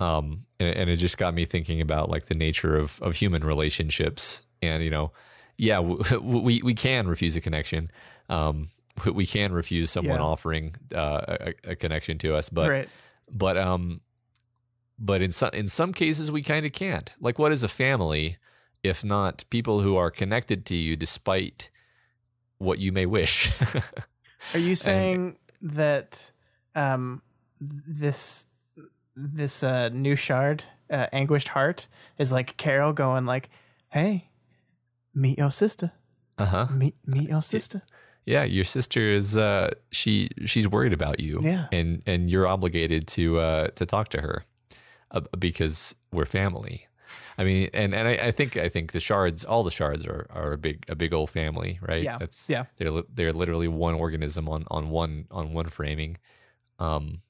[0.00, 3.44] Um, and, and it just got me thinking about like the nature of of human
[3.44, 5.12] relationships, and you know,
[5.56, 7.90] yeah, w- we we can refuse a connection.
[8.28, 8.68] Um,
[9.04, 10.24] we- we can refuse someone Yeah.
[10.26, 12.88] offering uh, a, a connection to us, but right.
[13.30, 14.00] but um,
[14.98, 17.12] but in some in some cases we kind of can't.
[17.20, 18.38] Like, what is a family
[18.82, 21.70] if not people who are connected to you despite
[22.58, 23.52] what you may wish?
[24.54, 26.32] Are you saying that
[26.74, 27.22] um,
[27.60, 28.46] this
[29.16, 33.50] this uh, new shard, uh, anguished heart, is like Carol going like,
[33.88, 34.30] "Hey,
[35.14, 35.92] meet your sister.
[36.38, 36.66] uh huh.
[36.72, 37.82] Meet meet your sister."
[38.24, 41.40] Yeah, your sister is uh she she's worried about you.
[41.42, 41.66] Yeah.
[41.72, 44.44] And and you're obligated to uh to talk to her
[45.10, 46.87] uh, because we're family.
[47.36, 50.26] I mean, and and I, I think I think the shards, all the shards are
[50.30, 52.02] are a big a big old family, right?
[52.02, 52.18] Yeah.
[52.18, 52.64] That's Yeah.
[52.76, 56.18] they're they're literally one organism on on one on one framing.
[56.78, 57.20] Um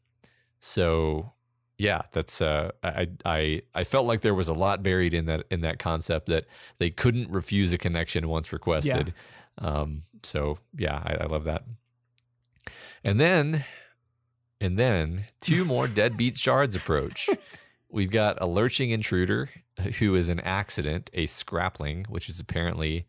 [0.61, 1.33] so
[1.79, 5.45] yeah, that's uh I I I felt like there was a lot buried in that
[5.51, 6.45] in that concept that
[6.79, 9.15] they couldn't refuse a connection once requested.
[9.59, 11.63] Um so yeah, I, I love that.
[13.05, 13.65] And then
[14.61, 17.29] and then two more deadbeat shards approach.
[17.89, 19.51] We've got a lurching intruder
[19.99, 23.07] who is an accident, a scrapling, which is apparently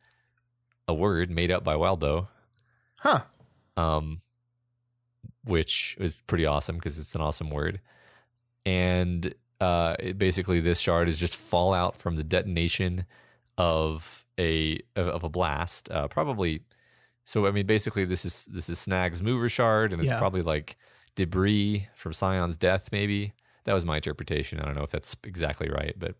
[0.87, 2.27] a word made up by Wildbow,
[2.99, 3.21] Huh.
[3.77, 4.21] um,
[5.43, 7.79] which is pretty awesome because it's an awesome word.
[8.65, 13.05] And uh, it, basically, this shard is just fallout from the detonation
[13.57, 16.61] of a of, of a blast, uh, probably.
[17.25, 20.17] So I mean, basically, this is this is Snag's mover shard, and it's Yeah.
[20.17, 20.77] probably like
[21.15, 22.89] debris from Scion's death.
[22.91, 23.33] Maybe
[23.65, 24.59] that was my interpretation.
[24.59, 26.15] I don't know if that's exactly right, but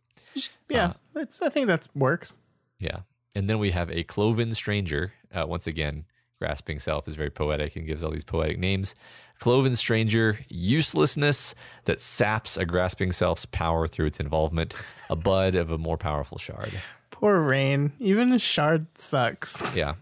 [0.70, 2.36] Yeah, it's, I think that works.
[2.80, 2.99] yeah.
[3.36, 5.13] And then we have a cloven stranger.
[5.32, 6.05] Uh, once again,
[6.39, 8.95] grasping self is very poetic and gives all these poetic names.
[9.39, 11.53] Cloven stranger, uselessness
[11.86, 14.74] that saps a grasping self's power through its involvement,
[15.09, 16.72] a bud of a more powerful shard.
[17.11, 17.93] Poor Rain.
[17.99, 19.76] Even a shard sucks.
[19.76, 19.93] Yeah.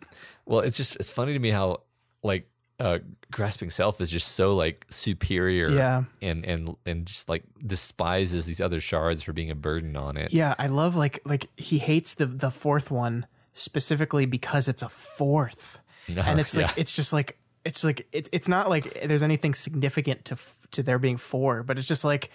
[0.46, 1.82] Well, it's just it's funny to me how
[2.24, 2.48] like
[2.80, 3.00] uh,
[3.32, 6.04] grasping self is just so like superior Yeah.
[6.22, 10.32] and and and just like despises these other shards for being a burden on it
[10.34, 14.90] Yeah, I love like like he hates the the fourth one specifically because it's a
[14.90, 16.74] fourth, and it's like Yeah.
[16.78, 20.38] it's just like it's like it's it's not like there's anything significant to
[20.72, 22.30] to there being four, but it's just like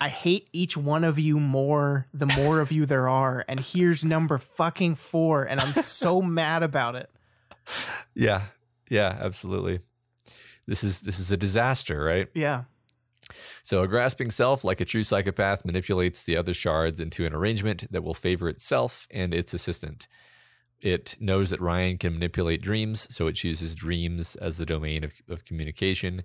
[0.00, 4.04] I hate each one of you more the more of you there are, and here's
[4.04, 7.10] number fucking four, and I'm so mad about it.
[8.14, 8.42] yeah
[8.92, 9.80] yeah absolutely
[10.66, 12.64] this is this is a disaster right Yeah,
[13.64, 17.90] So, a grasping self, like a true psychopath, manipulates the other shards into an arrangement
[17.90, 20.06] that will favor itself and its assistant.
[20.80, 25.12] It knows that Ryan can manipulate dreams, so it chooses dreams as the domain of,
[25.28, 26.24] of communication.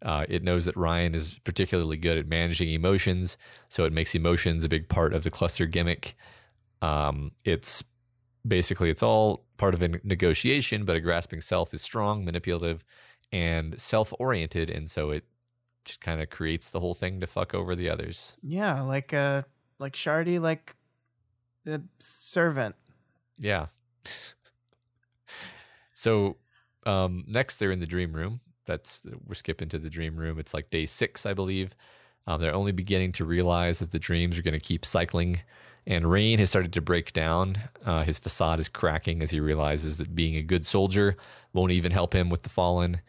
[0.00, 3.36] Uh, it knows that Ryan is particularly good at managing emotions,
[3.68, 6.14] so it makes emotions a big part of the cluster gimmick.
[6.80, 7.84] Um, it's
[8.48, 12.84] basically it's all part of a negotiation, but a grasping self is strong, manipulative,
[13.30, 15.24] and self-oriented, and so it
[15.84, 18.36] just kind of creates the whole thing to fuck over the others.
[18.42, 19.42] yeah, like uh
[19.78, 20.74] like Shardy, like
[21.64, 22.74] the servant.
[23.38, 23.66] Yeah.
[25.94, 26.36] so
[26.86, 28.40] um, next, they're in the dream room.
[28.66, 30.38] That's we're skipping to the dream room.
[30.38, 31.76] It's like day six, I believe.
[32.26, 35.40] Um, they're only beginning to realize that the dreams are going to keep cycling.
[35.86, 37.56] And Rain has started to break down.
[37.84, 41.16] Uh, his facade is cracking as he realizes that being a good soldier
[41.52, 43.00] won't even help him with the fallen.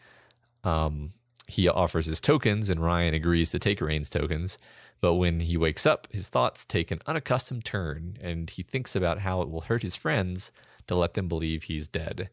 [0.64, 1.10] Um,
[1.46, 4.56] he offers his tokens, and Ryan agrees to take Rain's tokens.
[5.00, 9.20] But when he wakes up, his thoughts take an unaccustomed turn, and he thinks about
[9.20, 10.52] how it will hurt his friends
[10.86, 12.30] to let them believe he's dead.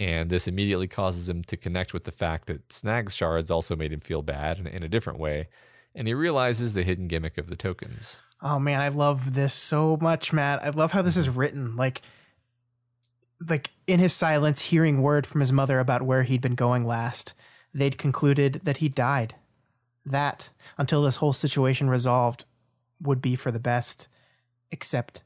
[0.00, 3.92] And this immediately causes him to connect with the fact that Snag's shards also made
[3.92, 5.48] him feel bad in, in a different way.
[5.94, 8.20] And he realizes the hidden gimmick of the tokens.
[8.40, 10.62] Oh man, I love this so much, Matt.
[10.62, 11.76] I love how this is written.
[11.76, 12.02] Like
[13.46, 17.34] like in his silence, hearing word from his mother about where he'd been going last,
[17.72, 19.34] they'd concluded that he died.
[20.04, 22.44] That, until this whole situation resolved,
[23.00, 24.08] would be for the best.
[24.70, 25.22] Except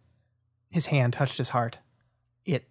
[0.70, 1.78] his hand touched his heart.
[2.44, 2.68] It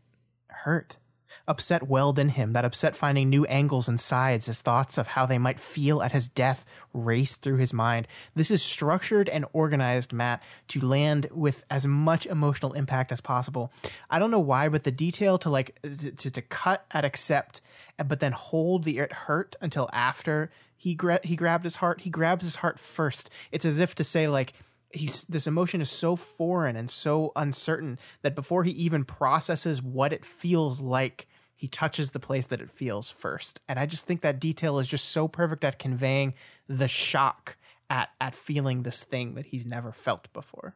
[0.48, 0.98] hurt.
[1.48, 5.26] Upset welled in him, that upset finding new angles and sides as thoughts of how
[5.26, 8.08] they might feel at his death raced through his mind.
[8.36, 13.72] This is structured and organized, Matt, to land with as much emotional impact as possible.
[14.10, 17.62] I don't know why, but the detail to like to, to cut at accept,
[18.06, 22.02] but then hold the it hurt until after he gra- he grabbed his heart.
[22.02, 23.30] He grabs his heart first.
[23.52, 24.54] It's as if to say like
[24.94, 30.14] he's this emotion is so foreign and so uncertain that before he even processes what
[30.14, 34.22] it feels like he touches the place that it feels first and i just think
[34.22, 36.34] that detail is just so perfect at conveying
[36.68, 37.58] the shock
[37.90, 40.76] at at feeling this thing that he's never felt before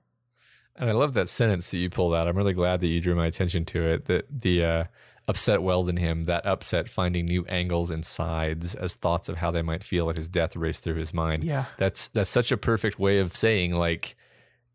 [0.77, 2.27] And I love that sentence that you pulled out.
[2.27, 4.05] I'm really glad that you drew my attention to it.
[4.05, 4.83] That the uh,
[5.27, 9.51] upset welled in him, that upset finding new angles and sides as thoughts of how
[9.51, 11.43] they might feel at his death raced through his mind.
[11.43, 11.65] Yeah.
[11.77, 14.15] That's that's such a perfect way of saying like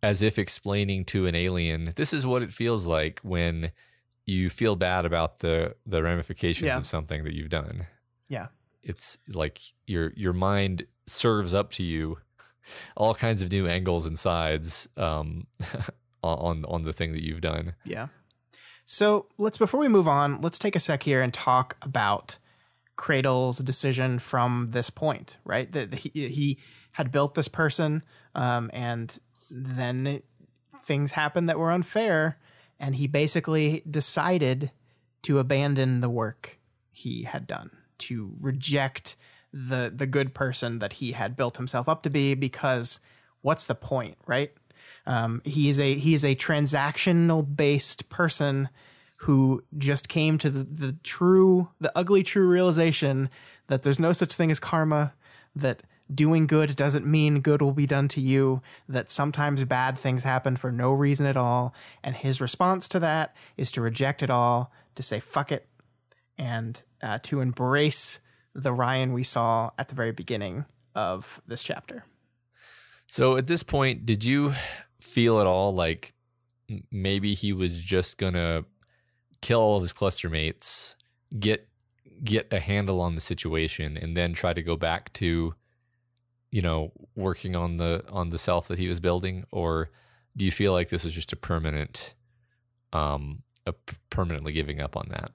[0.02, 3.70] as if explaining to an alien, this is what it feels like when
[4.26, 6.78] you feel bad about the the ramifications Yeah.
[6.78, 7.86] of something that you've done.
[8.28, 8.48] yeah
[8.82, 12.18] It's like your your mind serves up to you
[12.96, 15.46] all kinds of new angles and sides um,
[16.22, 17.74] on on the thing that you've done.
[17.84, 18.08] Yeah.
[18.90, 22.38] So let's before we move on, let's take a sec here and talk about
[22.96, 25.70] Cradle's decision from this point, right?
[25.70, 26.58] That he, he
[26.90, 28.02] had built this person,
[28.34, 29.16] um, and
[29.48, 30.24] then it-
[30.82, 32.40] things happened that were unfair,
[32.80, 34.72] and he basically decided
[35.22, 36.58] to abandon the work
[36.90, 39.14] he had done, to reject
[39.52, 42.98] the the good person that he had built himself up to be, because
[43.40, 44.52] what's the point, right?
[45.10, 48.68] Um, he is a he is a transactional based person
[49.16, 53.28] who just came to the, the true the ugly true realization
[53.66, 55.12] that there's no such thing as karma
[55.56, 55.82] that
[56.14, 60.56] doing good doesn't mean good will be done to you that sometimes bad things happen
[60.56, 61.74] for no reason at all.
[62.04, 65.66] And his response to that is to reject it all to say fuck it
[66.38, 68.20] and uh, to embrace
[68.54, 72.04] the ryan we saw at the very beginning of this chapter.
[73.08, 74.54] So at this point, did you
[75.00, 76.14] feel at all like
[76.90, 78.64] maybe he was just gonna
[79.40, 80.96] kill all of his cluster mates,
[81.38, 81.68] get
[82.22, 85.54] get a handle on the situation, and then try to go back to,
[86.50, 89.90] you know, working on the on the self that he was building, or
[90.36, 92.14] do you feel like this is just a permanent,
[92.92, 95.32] um, a p- permanently giving up on that?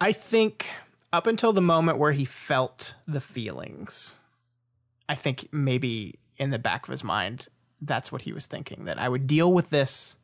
[0.00, 0.68] I think
[1.12, 4.20] up until the moment where he felt the feelings,
[5.08, 7.48] I think maybe in the back of his mind,
[7.86, 10.16] that's what he was thinking that I would deal with this,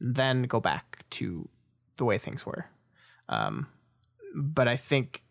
[0.00, 1.48] then go back to
[1.96, 2.66] the way things were.
[3.28, 3.66] Um,
[4.34, 5.22] but I think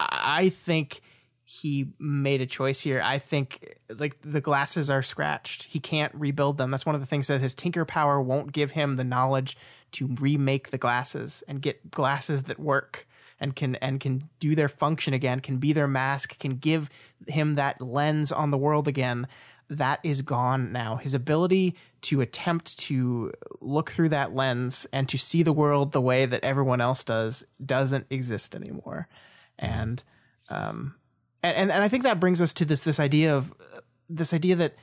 [0.00, 1.00] I think
[1.44, 3.02] he made a choice here.
[3.04, 5.64] I think like the glasses are scratched.
[5.64, 6.70] He can't rebuild them.
[6.70, 9.56] That's one of the things that his tinker power won't give him the knowledge
[9.92, 13.06] to remake the glasses and get glasses that work
[13.38, 16.88] and can and can do their function again, can be their mask, can give
[17.28, 19.26] him that lens on the world again.
[19.72, 20.96] That is gone now.
[20.96, 26.00] His ability to attempt to look through that lens and to see the world the
[26.00, 29.08] way that everyone else does doesn't exist anymore.
[29.58, 30.02] And
[30.50, 30.96] um
[31.42, 33.54] and and I think that brings us to this this idea of
[34.10, 34.76] this idea that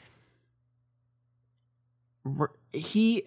[2.74, 3.24] he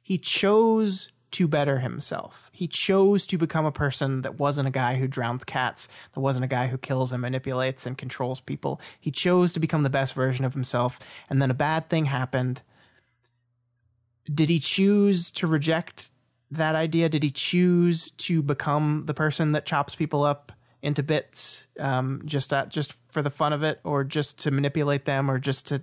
[0.00, 2.50] he chose to better himself.
[2.52, 6.44] He chose to become a person that wasn't a guy who drowns cats, that wasn't
[6.44, 8.80] a guy who kills and manipulates and controls people.
[8.98, 10.98] He chose to become the best version of himself,
[11.28, 12.62] and then a bad thing happened.
[14.32, 16.10] Did he choose to reject
[16.50, 17.08] that idea?
[17.08, 22.52] Did he choose to become the person that chops people up into bits um, just
[22.52, 25.82] uh, just for the fun of it, or just to manipulate them, or just to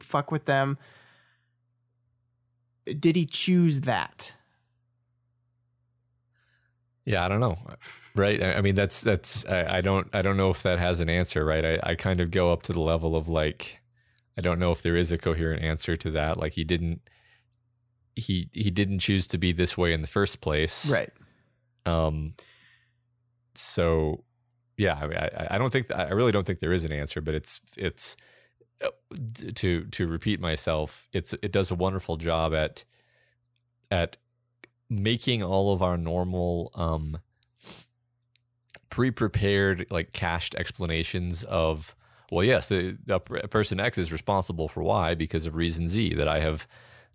[0.00, 0.78] fuck with them?
[2.86, 4.34] Did he choose that?
[7.06, 7.56] Yeah, I don't know.
[8.14, 8.42] Right.
[8.42, 11.44] I mean, that's, that's, I, I, don't, I don't know if that has an answer,
[11.44, 11.64] right?
[11.64, 13.80] I, I kind of go up to the level of like,
[14.36, 16.36] I don't know if there is a coherent answer to that.
[16.36, 17.00] Like he didn't,
[18.14, 20.92] he, he didn't choose to be this way in the first place.
[20.92, 21.10] Right.
[21.86, 22.34] Um,
[23.54, 24.24] so
[24.76, 27.20] yeah, I mean, I, I don't think, I really don't think there is an answer,
[27.20, 28.14] but it's, it's,
[28.84, 28.90] uh,
[29.54, 32.84] to, to repeat myself, it's, it does a wonderful job at,
[33.90, 34.18] at
[34.90, 37.18] making all of our normal um,
[38.90, 41.94] pre-prepared like cached explanations of
[42.32, 46.26] well yes the, the, person x is responsible for y because of reason z that
[46.26, 46.66] i have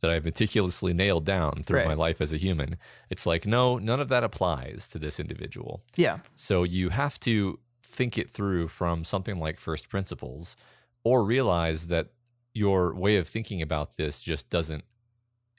[0.02, 1.88] that i've meticulously nailed down through right.
[1.88, 2.78] my life as a human.
[3.10, 5.84] It's like no none of that applies to this individual.
[5.96, 6.20] Yeah.
[6.36, 10.56] So you have to think it through from something like first principles
[11.04, 12.10] or realize that
[12.54, 14.84] your way of thinking about this just doesn't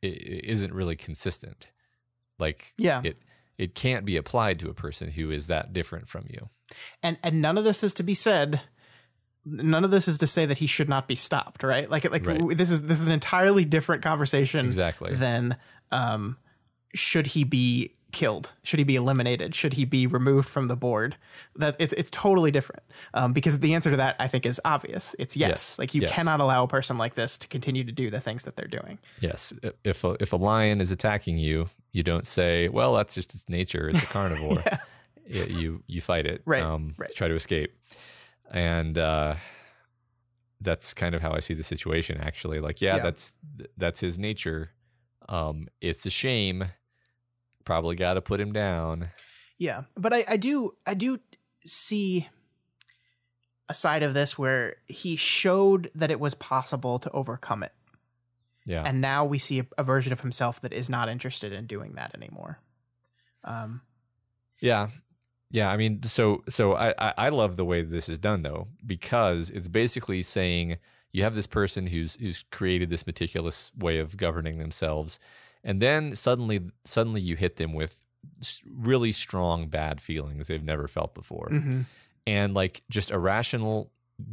[0.02, 1.68] isn't really consistent
[2.38, 3.00] like yeah.
[3.04, 3.18] it
[3.58, 6.48] it can't be applied to a person who is that different from you.
[7.02, 8.60] And and none of this is to be said
[9.46, 11.88] none of this is to say that he should not be stopped, right?
[11.88, 12.56] Like like right.
[12.56, 15.14] this is this is an entirely different conversation exactly.
[15.14, 15.56] than
[15.92, 16.36] um
[16.94, 18.52] should he be killed?
[18.62, 19.54] Should he be eliminated?
[19.54, 21.16] Should he be removed from the board?
[21.54, 22.82] That it's it's totally different.
[23.12, 25.14] Um, because the answer to that I think is obvious.
[25.18, 25.48] It's yes.
[25.48, 25.78] yes.
[25.78, 26.12] Like you yes.
[26.12, 28.98] cannot allow a person like this to continue to do the things that they're doing.
[29.20, 29.52] Yes.
[29.84, 33.46] If a, if a lion is attacking you, you don't say, "Well, that's just its
[33.50, 33.90] nature.
[33.90, 34.78] It's a carnivore." yeah.
[35.26, 36.40] it, you you fight it.
[36.46, 36.62] Right.
[36.62, 37.14] Um, right.
[37.14, 37.76] Try to escape.
[38.50, 39.34] And uh,
[40.58, 42.18] that's kind of how I see the situation.
[42.18, 43.02] Actually, like, yeah, yeah.
[43.02, 43.34] that's
[43.76, 44.70] that's his nature.
[45.28, 46.64] Um, it's a shame
[47.66, 49.10] probably got to put him down.
[49.58, 51.18] Yeah, but I, I do I do
[51.66, 52.28] see
[53.68, 57.72] a side of this where he showed that it was possible to overcome it.
[58.64, 61.66] Yeah, and now we see a, a version of himself that is not interested in
[61.66, 62.60] doing that anymore.
[63.44, 63.82] Um,
[64.60, 64.88] yeah,
[65.50, 65.70] yeah.
[65.70, 69.68] I mean, so so I I love the way this is done though because it's
[69.68, 70.78] basically saying
[71.12, 75.18] you have this person who's who's created this meticulous way of governing themselves
[75.66, 78.02] and then suddenly suddenly you hit them with
[78.66, 81.48] really strong bad feelings they've never felt before.
[81.52, 81.80] Mm-hmm.
[82.26, 83.90] and like just a rational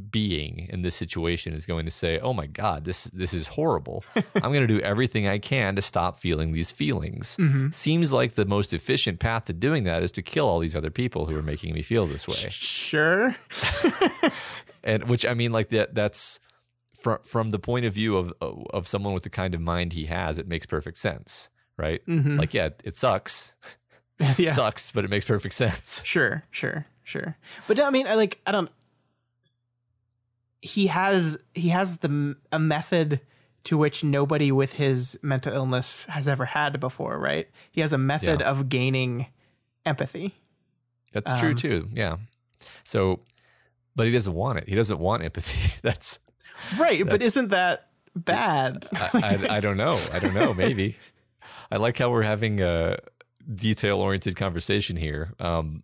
[0.09, 4.01] being in this situation is going to say oh my god this this is horrible.
[4.35, 7.35] I'm going to do everything i can to stop feeling these feelings.
[7.37, 7.71] Mm-hmm.
[7.71, 10.91] seems like the most efficient path to doing that is to kill all these other
[10.91, 12.49] people who are making me feel this way.
[12.49, 13.35] Sure.
[14.85, 16.39] And which i mean like that that's
[17.03, 20.05] from from the point of view of of someone with the kind of mind he
[20.05, 22.03] has, it makes perfect sense, right?
[22.07, 22.37] Mm-hmm.
[22.37, 23.55] Like, yeah, it sucks.
[24.19, 24.51] yeah.
[24.51, 26.01] it sucks, but it makes perfect sense.
[26.05, 27.37] Sure, sure, sure.
[27.67, 28.71] But I mean, I like, I don't.
[30.61, 33.19] He has he has the a method
[33.65, 37.49] to which nobody with his mental illness has ever had before, right?
[37.71, 38.49] He has a method yeah.
[38.49, 39.27] of gaining
[39.85, 40.35] empathy.
[41.11, 41.89] That's um, true too.
[41.93, 42.17] Yeah.
[42.85, 43.19] So,
[43.93, 44.69] but he doesn't want it.
[44.69, 45.79] He doesn't want empathy.
[45.83, 46.19] That's
[46.77, 48.87] Right, but isn't that bad?
[48.93, 49.99] I, I, I, don't know.
[50.13, 50.53] I don't know.
[50.53, 50.97] Maybe.
[51.71, 52.99] I like how we're having a
[53.53, 55.33] detail oriented conversation here.
[55.39, 55.83] Um,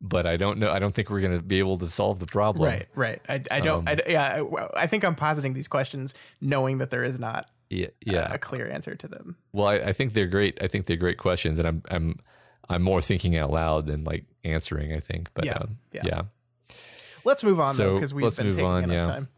[0.00, 0.70] but I don't know.
[0.70, 2.68] I don't think we're going to be able to solve the problem.
[2.68, 2.86] Right.
[2.94, 3.20] Right.
[3.28, 3.88] I, I don't.
[3.88, 4.42] Um, I, yeah.
[4.42, 7.50] I, I, think I'm positing these questions knowing that there is not.
[7.70, 7.88] Yeah.
[8.04, 8.30] Yeah.
[8.30, 9.36] A, a clear answer to them.
[9.52, 10.58] Well, I, I think they're great.
[10.62, 12.18] I think they're great questions, and I'm I'm
[12.68, 14.92] I'm more thinking out loud than like answering.
[14.92, 15.30] I think.
[15.34, 15.58] But yeah.
[15.58, 16.02] Um, yeah.
[16.04, 16.22] yeah.
[17.24, 19.12] Let's move on so though, because we've been taking on, enough yeah.
[19.12, 19.28] time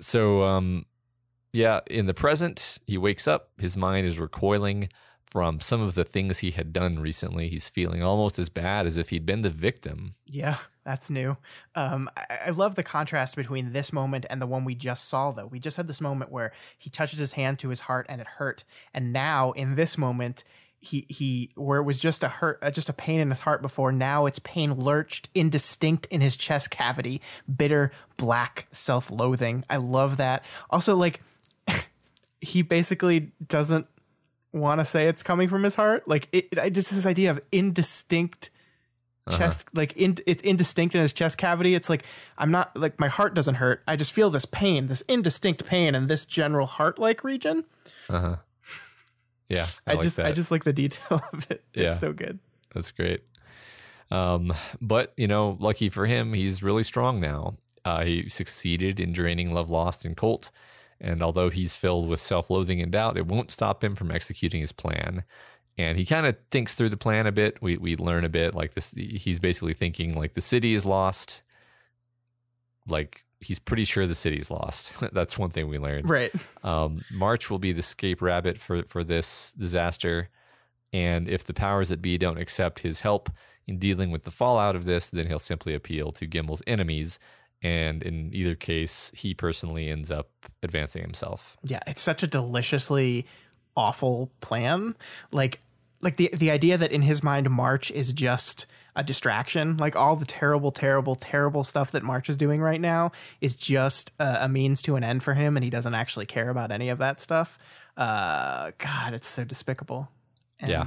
[0.00, 0.86] so um,
[1.52, 3.50] yeah, in the present, he wakes up.
[3.58, 4.90] His mind is recoiling
[5.24, 7.48] from some of the things he had done recently.
[7.48, 10.14] He's feeling almost as bad as if he'd been the victim.
[10.24, 11.36] Yeah, that's new.
[11.74, 15.32] Um, I, I love the contrast between this moment and the one we just saw,
[15.32, 15.46] though.
[15.46, 18.26] We just had this moment where he touches his hand to his heart and it
[18.26, 18.64] hurt.
[18.94, 20.44] And now, in this moment,
[20.86, 23.60] he he where it was just a hurt uh, just a pain in his heart
[23.60, 27.20] before now it's pain lurched indistinct in his chest cavity.
[27.54, 29.64] Bitter black self-loathing.
[29.68, 30.44] I love that.
[30.70, 31.20] Also like
[32.40, 33.86] he basically doesn't
[34.52, 36.06] want to say it's coming from his heart.
[36.06, 38.50] Like it, it just this idea of indistinct
[39.28, 41.74] chest like in, it's indistinct in his chest cavity.
[41.74, 42.04] It's like
[42.38, 43.82] i'm not like my heart doesn't hurt.
[43.88, 47.64] I just feel this pain this indistinct pain in this general heart like region
[49.48, 51.64] Yeah, I, like just I just like the detail of it.
[51.74, 51.88] Yeah.
[51.88, 52.38] It's so good.
[52.74, 53.22] That's great.
[54.10, 57.56] Um, but you know, lucky for him, he's really strong now.
[57.84, 60.50] Uh, he succeeded in draining Love Lost and Colt,
[61.00, 64.72] and although he's filled with self-loathing and doubt, it won't stop him from executing his
[64.72, 65.24] plan.
[65.78, 67.60] And he kind of thinks through the plan a bit.
[67.60, 68.92] We we learn a bit like this.
[68.96, 71.42] He's basically thinking like the city is lost.
[72.88, 75.00] Like he's pretty sure the city's lost.
[75.12, 76.08] That's one thing we learned.
[76.08, 76.32] Right.
[76.62, 80.30] Um, March will be the scape rabbit for for this disaster,
[80.92, 83.30] and if the powers that be don't accept his help
[83.66, 87.18] in dealing with the fallout of this, then he'll simply appeal to Gimel's enemies,
[87.62, 90.30] and in either case, he personally ends up
[90.62, 91.56] advancing himself.
[91.64, 93.26] Yeah, it's such a deliciously
[93.76, 94.96] awful plan.
[95.32, 95.60] Like
[96.00, 99.76] like the the idea that in his mind March is just a distraction.
[99.76, 104.12] Like all the terrible, terrible, terrible stuff that March is doing right now is just
[104.18, 106.88] a, a means to an end for him, and he doesn't actually care about any
[106.88, 107.58] of that stuff.
[107.96, 110.08] Uh, God, it's so despicable.
[110.58, 110.86] And, Yeah.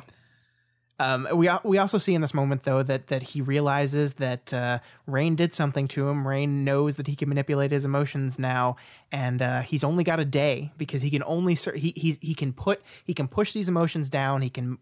[1.02, 4.80] Um, we we also see in this moment though that that he realizes that uh,
[5.07, 6.27] Rain did something to him.
[6.27, 8.76] Rain knows that he can manipulate his emotions now,
[9.10, 12.52] and uh, he's only got a day because he can only he he's, he can
[12.52, 14.41] put he can push these emotions down.
[14.41, 14.77] He can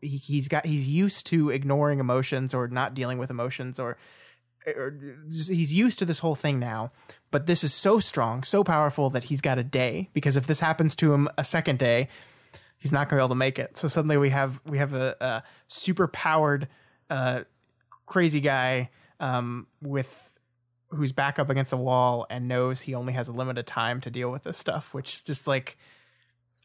[0.00, 3.96] he, he's got he's used to ignoring emotions or not dealing with emotions or
[4.66, 4.96] or
[5.30, 6.90] he's used to this whole thing now.
[7.30, 10.60] But this is so strong, so powerful that he's got a day because if this
[10.60, 12.08] happens to him a second day,
[12.78, 13.76] he's not going to be able to make it.
[13.76, 16.68] So suddenly we have we have a, a super powered
[17.10, 17.42] uh,
[18.06, 18.90] crazy guy
[19.20, 20.30] um, with
[20.90, 24.10] who's back up against the wall and knows he only has a limited time to
[24.10, 25.76] deal with this stuff, which is just like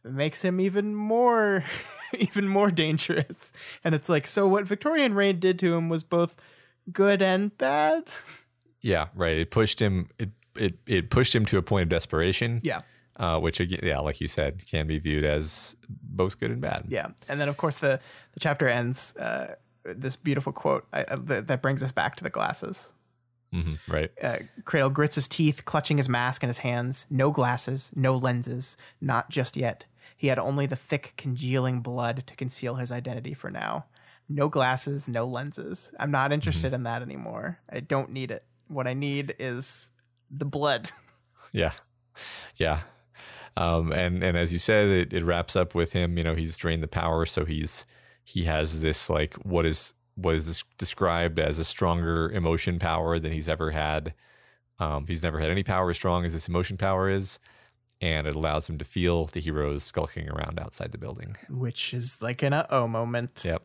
[0.03, 1.63] makes him even more
[2.19, 3.53] even more dangerous.
[3.83, 6.35] And it's like so what Victorian Rain did to him was both
[6.91, 8.05] good and bad.
[8.81, 9.37] Yeah, right.
[9.37, 10.09] It pushed him.
[10.17, 12.61] It it it pushed him to a point of desperation.
[12.63, 12.81] Yeah.
[13.17, 16.85] Uh, which again, yeah, like you said, can be viewed as both good and bad.
[16.87, 17.99] Yeah, and then of course the
[18.33, 19.15] the chapter ends.
[19.17, 22.93] Uh, this beautiful quote I, I, that that brings us back to the glasses.
[23.53, 24.11] Mhm, right.
[24.21, 27.05] Uh, Cradle grits his teeth, clutching his mask in his hands.
[27.09, 29.85] No glasses, no lenses, not just yet.
[30.15, 33.85] He had only the thick, congealing blood to conceal his identity for now.
[34.27, 35.93] No glasses, no lenses.
[35.99, 37.59] I'm not interested in that anymore.
[37.71, 38.43] I don't need it.
[38.67, 39.91] What I need is
[40.29, 40.91] the blood.
[41.51, 41.71] Yeah,
[42.57, 42.81] yeah.
[43.57, 46.15] Um, and and as you said, it, it wraps up with him.
[46.15, 47.87] You know, he's drained the power, so he's
[48.23, 53.49] he has this like what is this described as a stronger emotion power than he's
[53.49, 54.13] ever had.
[54.79, 57.39] Um, he's never had any power as strong as this emotion power is,
[57.99, 61.35] and it allows him to feel the heroes skulking around outside the building.
[61.49, 63.41] which is like an uh oh moment.
[63.45, 63.63] Yep.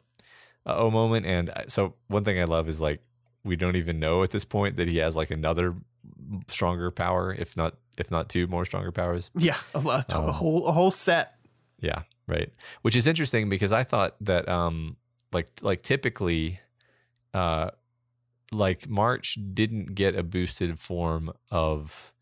[0.67, 1.27] Uh oh moment.
[1.27, 3.01] And so one thing I love is like
[3.45, 5.77] we don't even know at this point that he has like another
[6.49, 9.31] stronger power, if not if not two more stronger powers.
[9.39, 11.35] Yeah, a, lot, Um, a whole a whole set.
[11.79, 12.51] Yeah, right.
[12.83, 14.97] Which is interesting because I thought that um
[15.35, 16.61] like like typically
[17.35, 17.71] uh
[18.53, 22.13] like March didn't get a boosted form of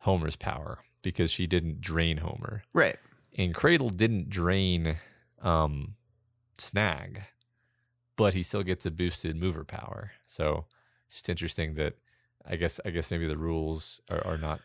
[0.00, 2.62] Homer's power because she didn't drain Homer.
[2.72, 2.96] Right.
[3.36, 4.98] And Cradle didn't drain
[5.42, 5.94] um
[6.58, 7.22] Snag,
[8.16, 10.12] but he still gets a boosted mover power.
[10.26, 10.66] So
[11.06, 11.94] it's just interesting that
[12.46, 14.60] I guess I guess maybe the rules are, are not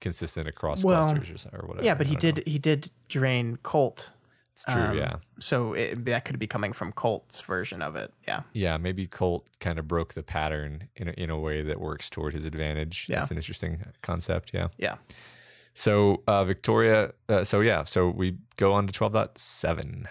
[0.00, 1.84] consistent across Well, clusters or, or whatever.
[1.84, 2.42] Yeah, but he don't know.
[2.42, 4.10] did he did drain Colt.
[4.56, 5.16] It's true, um, yeah.
[5.38, 8.10] So it, that could be coming from Colt's version of it.
[8.26, 8.40] Yeah.
[8.54, 12.08] Yeah, maybe Colt kind of broke the pattern in a, in a way that works
[12.08, 13.04] toward his advantage.
[13.06, 13.16] Yeah.
[13.18, 14.52] That's an interesting concept.
[14.54, 14.68] Yeah.
[14.78, 14.96] Yeah.
[15.74, 20.06] So uh, Victoria, uh, so yeah, so we go on to 12.7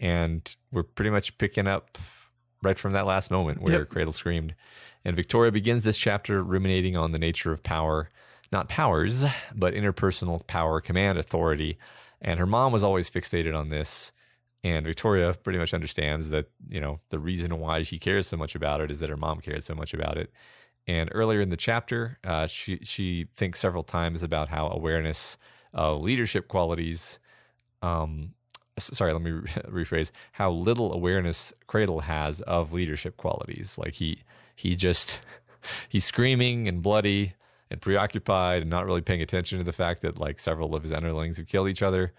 [0.00, 1.98] and we're pretty much picking up
[2.62, 3.88] right from that last moment where Yep.
[3.90, 4.54] Cradle screamed.
[5.04, 8.08] And Victoria begins this chapter ruminating on the nature of power,
[8.50, 11.76] not powers, but interpersonal power, command, authority.
[12.22, 14.12] And her mom was always fixated on this.
[14.64, 18.54] And Victoria pretty much understands that, you know, the reason why she cares so much
[18.54, 20.30] about it is that her mom cares so much about it.
[20.86, 25.36] And earlier in the chapter, uh, she she thinks several times about how awareness
[25.72, 27.18] of leadership qualities
[27.82, 28.34] um,
[28.78, 29.30] sorry, let me
[29.68, 33.76] rephrase how little awareness Cradle has of leadership qualities.
[33.78, 34.22] Like he
[34.54, 35.20] he just
[35.88, 37.34] he's screaming and bloody
[37.72, 40.92] and preoccupied and not really paying attention to the fact that like several of his
[40.92, 42.12] underlings have killed each other.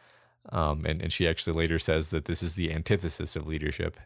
[0.50, 3.98] Um, and, and she actually later says that this is the antithesis of leadership.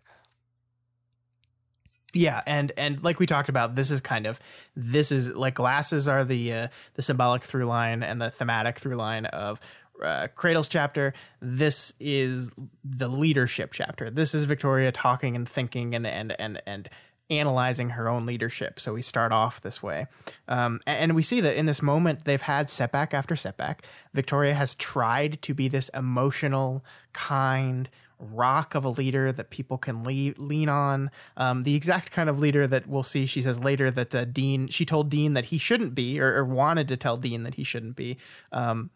[2.14, 4.40] Yeah, and and like we talked about, this is kind of
[4.76, 8.96] this is like glasses are the uh, the symbolic through line and the thematic through
[8.96, 9.60] line of
[10.02, 11.14] uh, Cradle's chapter.
[11.42, 12.52] This is
[12.84, 14.10] the leadership chapter.
[14.10, 16.90] This is Victoria talking and thinking and and and and
[17.30, 18.80] analyzing her own leadership.
[18.80, 20.08] So we start off this way.
[20.48, 23.84] Um, and we see that in this moment, they've had setback after setback.
[24.14, 27.90] Victoria has tried to be this emotional, kind,
[28.20, 31.12] rock of a leader that people can le- lean on.
[31.36, 34.68] Um, the exact kind of leader that we'll see, she says later that uh, Dean,
[34.68, 37.64] she told Dean that he shouldn't be, or, or, wanted to tell Dean that he
[37.64, 38.18] shouldn't be.
[38.52, 38.90] Um,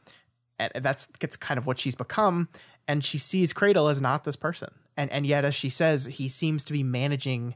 [0.57, 2.49] and that's, that's kind of what she's become.
[2.87, 4.69] And she sees Cradle as not this person.
[4.97, 7.55] And, and yet, as she says, he seems to be managing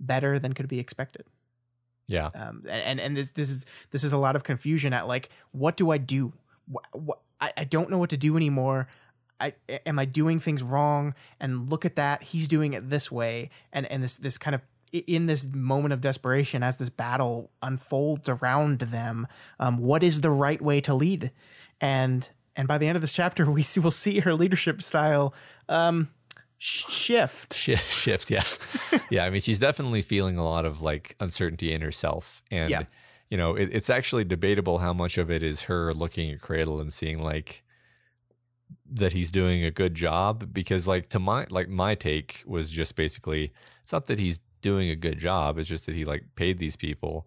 [0.00, 1.24] better than could be expected.
[2.08, 2.30] Yeah.
[2.34, 5.76] Um, and and this this is this is a lot of confusion at like what
[5.76, 6.32] do I do?
[6.66, 8.88] What, what I, I don't know what to do anymore.
[9.40, 9.54] I
[9.84, 11.14] am I doing things wrong?
[11.40, 14.62] And look at that, he's doing it this way, and and this this kind of
[14.92, 19.26] in this moment of desperation as this battle unfolds around them,
[19.58, 21.32] um, what is the right way to lead?
[21.80, 25.34] And and by the end of this chapter, we see, we'll see her leadership style
[25.68, 26.08] um,
[26.58, 27.54] shift.
[27.54, 28.98] Shift shift yeah.
[29.10, 32.42] Yeah i mean she's definitely feeling a lot of like uncertainty in herself.
[32.50, 32.82] And yeah.
[33.30, 36.80] you know it, it's actually debatable how much of it is her looking at cradle
[36.80, 37.62] and seeing like
[38.90, 40.52] that he's doing a good job.
[40.52, 43.52] Because like to my like my take was just basically
[43.82, 46.74] it's not that he's doing a good job it's just that he like paid these
[46.74, 47.24] people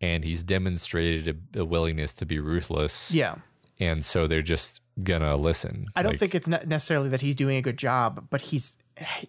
[0.00, 3.12] and he's demonstrated a, a willingness to be ruthless.
[3.12, 3.36] Yeah.
[3.80, 5.86] And so they're just gonna listen.
[5.94, 8.78] I don't like, think it's necessarily that he's doing a good job, but he's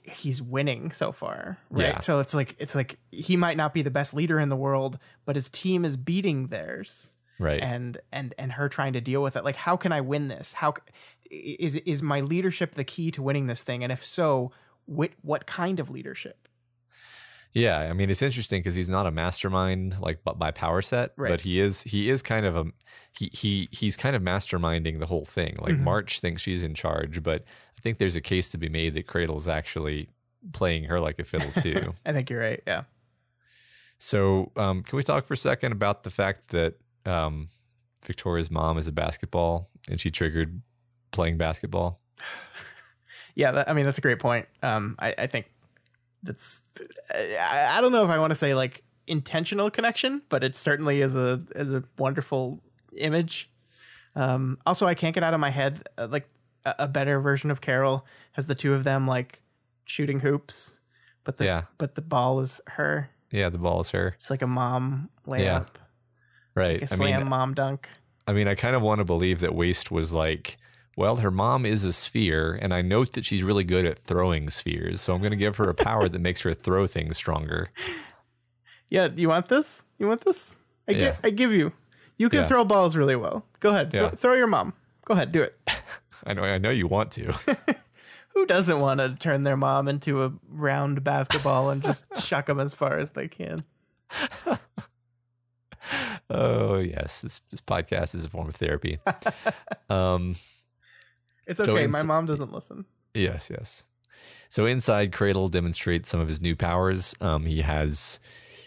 [0.04, 1.88] he's winning so far, right?
[1.88, 2.00] Yeah.
[2.00, 4.98] So it's like it's like he might not be the best leader in the world,
[5.26, 7.62] but his team is beating theirs, right?
[7.62, 9.44] And and and her trying to deal with it.
[9.44, 10.54] Like, how can I win this?
[10.54, 10.74] How
[11.30, 13.84] is is my leadership the key to winning this thing?
[13.84, 14.52] And if so,
[14.86, 16.49] what what kind of leadership?
[17.54, 21.30] Yeah, I mean it's interesting because he's not a mastermind like by power set, right.
[21.30, 22.66] but he is he is kind of a
[23.18, 25.56] he he he's kind of masterminding the whole thing.
[25.60, 25.84] Like mm-hmm.
[25.84, 27.44] March thinks she's in charge, but
[27.78, 30.10] I think there's a case to be made that Cradle's actually
[30.52, 31.94] playing her like a fiddle too.
[32.06, 32.62] I think you're right.
[32.68, 32.84] Yeah.
[33.98, 37.50] So, um, can we talk for a second about the fact that um,
[38.06, 40.62] Victoria's mom is a basketball and she triggered
[41.12, 42.00] playing basketball?
[43.36, 44.48] yeah, that, I mean that's a great point.
[44.62, 45.52] Um, I, I think
[46.24, 46.64] that's
[47.14, 51.02] I, I don't know if I want to say like intentional connection, but it certainly
[51.02, 52.62] is a is a wonderful
[52.96, 53.50] image.
[54.16, 56.30] Um, also, I can't get out of my head uh, like
[56.66, 59.42] a, a, better version of Carol has the two of them like
[59.86, 60.80] shooting hoops,
[61.24, 61.64] but the yeah.
[61.78, 63.10] but the ball is her.
[63.32, 64.14] Yeah, the ball is her.
[64.16, 65.40] It's like a mom layup.
[65.40, 65.64] Yeah.
[66.56, 66.82] Right.
[66.82, 67.88] Like a slam I mean, mom dunk.
[68.28, 70.58] I mean, I kind of want to believe that Waste was like
[70.98, 74.50] well, her mom is a sphere, and I note that she's really good at throwing
[74.50, 75.02] spheres.
[75.02, 77.70] So I'm going to give her a power that makes her throw things stronger.
[78.90, 79.86] Yeah, you want this?
[80.00, 80.64] You want this?
[80.88, 80.98] I, yeah.
[80.98, 81.74] give, I give you.
[82.18, 82.48] You can yeah.
[82.48, 83.46] throw balls really well.
[83.60, 83.92] Go ahead.
[83.94, 84.10] Yeah.
[84.10, 84.74] throw your mom.
[85.06, 85.32] Go ahead.
[85.32, 85.58] Do it.
[86.26, 86.44] I know.
[86.44, 87.34] I know you want to.
[88.34, 92.60] Who doesn't want to turn their mom into a round basketball and just chuck them
[92.60, 93.64] as far as they can?
[96.30, 99.00] oh yes, this this podcast is a form of therapy.
[99.90, 100.36] um,
[101.50, 101.84] it's okay.
[101.84, 102.86] So My mom doesn't listen.
[103.14, 103.84] Yes, yes.
[104.50, 107.16] So inside, Cradle demonstrates some of his new powers.
[107.22, 108.20] Um, he has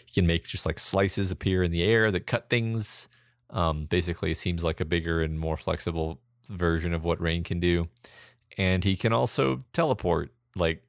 [0.05, 3.07] he can make just like slices appear in the air that cut things.
[3.49, 7.59] Um, basically, it seems like a bigger and more flexible version of what Rain can
[7.59, 7.89] do,
[8.57, 10.83] and he can also teleport like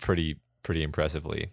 [0.00, 1.52] pretty pretty impressively.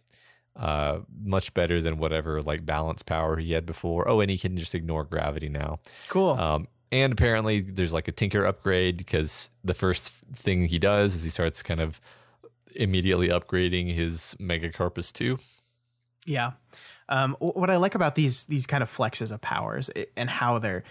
[0.55, 4.07] Uh, much better than whatever like balance power he had before.
[4.07, 5.79] Oh, and he can just ignore gravity now.
[6.07, 6.29] Cool.
[6.29, 11.23] Um, and apparently, there's like a Tinker upgrade because the first thing he does is
[11.23, 11.99] he starts kind of
[12.75, 15.37] immediately upgrading his Megacarpus 2.
[16.25, 16.53] Yeah.
[17.07, 20.83] Um, what I like about these these kind of flexes of powers and how they're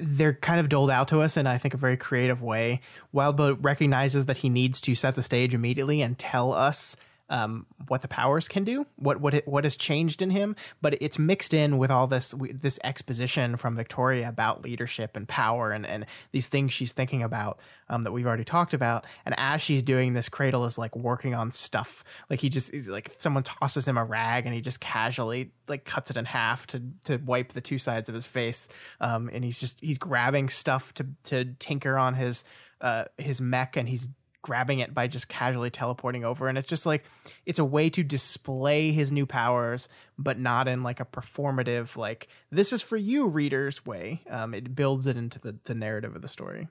[0.00, 2.80] they're kind of doled out to us in I think a very creative way.
[3.14, 6.96] Wildbow recognizes that he needs to set the stage immediately and tell us
[7.28, 10.96] um, what the powers can do, what what it, what has changed in him, but
[11.00, 15.86] it's mixed in with all this this exposition from Victoria about leadership and power and
[15.86, 19.04] and these things she's thinking about um, that we've already talked about.
[19.24, 22.04] And as she's doing this, Cradle is like working on stuff.
[22.30, 25.84] Like he just is like someone tosses him a rag and he just casually like
[25.84, 28.68] cuts it in half to to wipe the two sides of his face.
[29.00, 32.44] Um, and he's just he's grabbing stuff to to tinker on his
[32.80, 34.08] uh his mech and he's
[34.46, 37.04] grabbing it by just casually teleporting over and it's just like
[37.46, 42.28] it's a way to display his new powers but not in like a performative like
[42.52, 44.22] this is for you readers way.
[44.30, 46.68] Um, it builds it into the, the narrative of the story.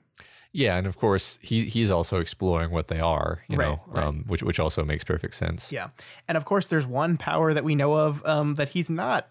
[0.52, 4.06] Yeah and of course he he's also exploring what they are you Right, know right.
[4.06, 5.70] Um, which which also makes perfect sense.
[5.70, 5.88] Yeah
[6.26, 9.28] and of course there's one power that we know of um, that he's not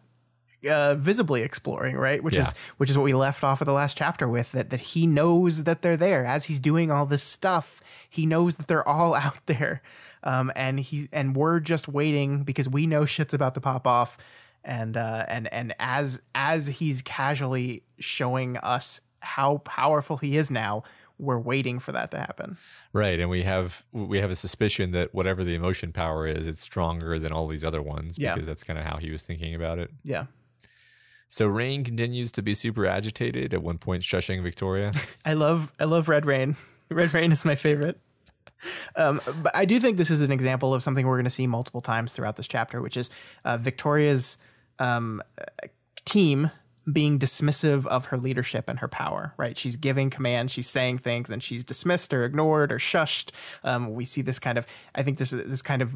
[0.68, 2.24] uh, visibly exploring, right?
[2.24, 4.80] Which is which is what we left off of the last chapter with that that
[4.82, 7.82] he knows that they're there as he's doing all this stuff.
[8.10, 9.82] He knows that they're all out there,
[10.24, 14.18] um, and he and we're just waiting because we know shit's about to pop off.
[14.64, 20.82] And uh, and and as as he's casually showing us how powerful he is now,
[21.20, 22.58] we're waiting for that to happen.
[22.92, 26.62] Right, and we have we have a suspicion that whatever the emotion power is, it's
[26.62, 28.34] stronger than all these other ones Yeah.
[28.34, 29.92] because that's kind of how he was thinking about it.
[30.04, 30.26] Yeah,
[31.36, 34.94] So Rain continues to be super agitated at one point, shushing Victoria.
[35.26, 36.56] I love I love Red Rain.
[36.90, 37.99] Red Rain is my favorite.
[38.95, 41.45] Um, but I do think this is an example of something we're going to see
[41.45, 43.10] multiple times throughout this chapter, which is
[43.44, 44.38] uh, Victoria's
[44.80, 45.22] um,
[46.06, 46.52] team
[46.90, 49.34] being dismissive of her leadership and her power.
[49.36, 49.57] Right?
[49.57, 53.32] She's giving commands, she's saying things, and she's dismissed or ignored or shushed.
[53.62, 54.66] Um, we see this kind of.
[54.95, 55.94] I think this is this kind of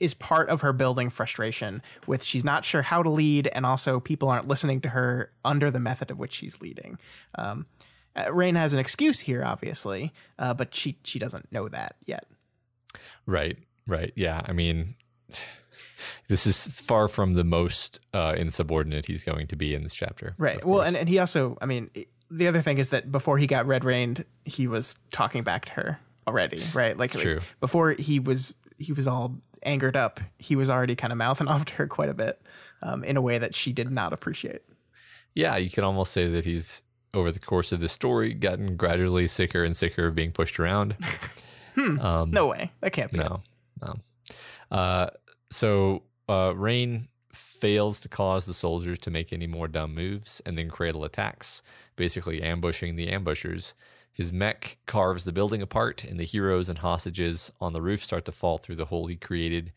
[0.00, 4.00] is part of her building frustration with she's not sure how to lead and also
[4.00, 6.98] people aren't listening to her under the method of which she's leading
[7.36, 7.66] um,
[8.16, 12.26] uh, Rain has an excuse here, obviously, uh, but she she doesn't know that yet.
[13.26, 14.42] right, right, yeah.
[14.44, 14.96] I mean,
[16.28, 20.34] this is far from the most uh, insubordinate he's going to be in this chapter.
[20.38, 20.64] Right.
[20.64, 21.90] Well, and, and he also, I mean,
[22.30, 25.72] the other thing is that before he got red rained, he was talking back to
[25.72, 26.96] her already, right?
[26.96, 27.40] Like, like, true.
[27.60, 31.64] before he was he was all angered up, he was already kind of mouthing off
[31.66, 32.40] to her quite a bit
[32.82, 34.62] um, in a way that she did not appreciate.
[35.34, 36.82] yeah, you could almost say that he's
[37.12, 40.96] over the course of the story gotten gradually sicker and sicker of being pushed around.
[41.76, 43.18] um, No way, that can't be.
[43.18, 43.42] No,
[43.82, 43.96] no.
[44.70, 45.10] Uh,
[45.50, 50.56] so uh, Rain fails to cause the soldiers to make any more dumb moves, and
[50.56, 51.62] then Cradle attacks,
[51.96, 53.74] basically ambushing the ambushers.
[54.20, 58.26] His mech carves the building apart, and the heroes and hostages on the roof start
[58.26, 59.72] to fall through the hole he created.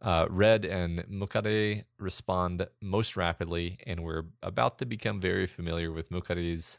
[0.00, 6.08] Uh, Red and Mukade respond most rapidly, and we're about to become very familiar with
[6.10, 6.78] Mukade's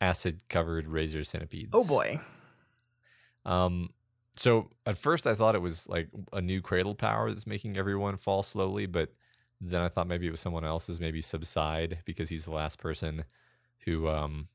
[0.00, 1.72] acid-covered razor centipedes.
[1.74, 2.18] Oh boy.
[3.44, 3.90] Um,
[4.34, 8.16] so at first I thought it was like a new cradle power that's making everyone
[8.16, 9.12] fall slowly, but
[9.60, 13.26] then I thought maybe it was someone else's, maybe subside because he's the last person
[13.80, 14.48] who um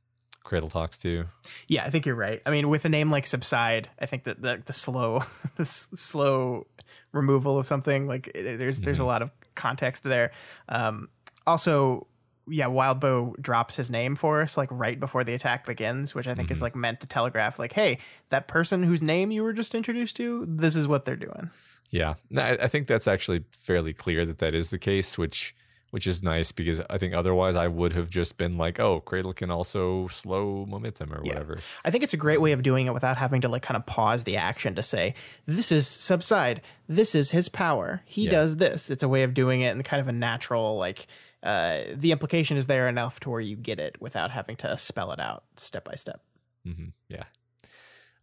[0.44, 1.26] cradle talks to.
[1.68, 2.41] Yeah, I think you're right.
[2.45, 5.20] I mean, with a name like Subside, I think that the, the slow,
[5.56, 6.68] the s- slow
[7.11, 10.32] removal of something like it, there's there's a lot of context there.
[10.70, 11.10] Um,
[11.45, 12.07] also,
[12.48, 16.34] yeah, Wildbow drops his name for us like right before the attack begins, which I
[16.36, 17.99] think is like meant to telegraph like, hey,
[18.30, 21.52] that person whose name you were just introduced to, this is what they're doing.
[21.90, 25.56] Yeah, No, I, I think that's actually fairly clear that that is the case, which
[25.94, 29.32] which is nice because I think otherwise I would have just been like, oh, cradle
[29.32, 31.60] can also slow momentum or whatever.
[31.86, 33.86] I think it's a great way of doing it without having to like kind of
[33.86, 35.14] pause the action to say,
[35.45, 36.61] this is subside.
[36.90, 38.02] This is his power.
[38.06, 38.32] He Yeah.
[38.32, 38.90] does this.
[38.90, 41.06] It's a way of doing it in kind of a natural, like,
[41.44, 45.11] uh, the implication is there enough to where you get it without having to spell
[45.11, 46.22] it out step by step.
[46.68, 46.88] Mm-hmm.
[47.07, 47.26] Yeah.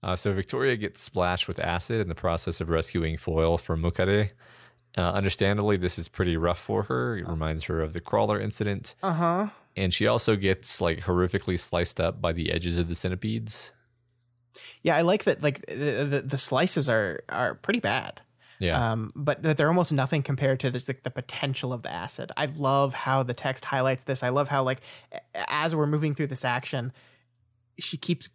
[0.02, 4.30] Uh, so Victoria gets splashed with acid in the process of rescuing Foil from Mukade.
[4.96, 7.16] Uh, understandably, this is pretty rough for her.
[7.16, 8.94] It reminds her of the crawler incident.
[9.02, 9.48] Uh huh.
[9.76, 13.72] And she also gets like horrifically sliced up by the edges of the centipedes.
[14.82, 15.42] Yeah, I like that.
[15.42, 18.20] Like the, the, slices are are pretty bad.
[18.58, 18.92] Yeah.
[18.92, 22.30] um, but but they're almost nothing compared to the, like, the potential of the acid.
[22.36, 24.22] I love how the text highlights this.
[24.22, 24.80] I love how like
[25.48, 26.92] as we're moving through this action,
[27.78, 28.28] she keeps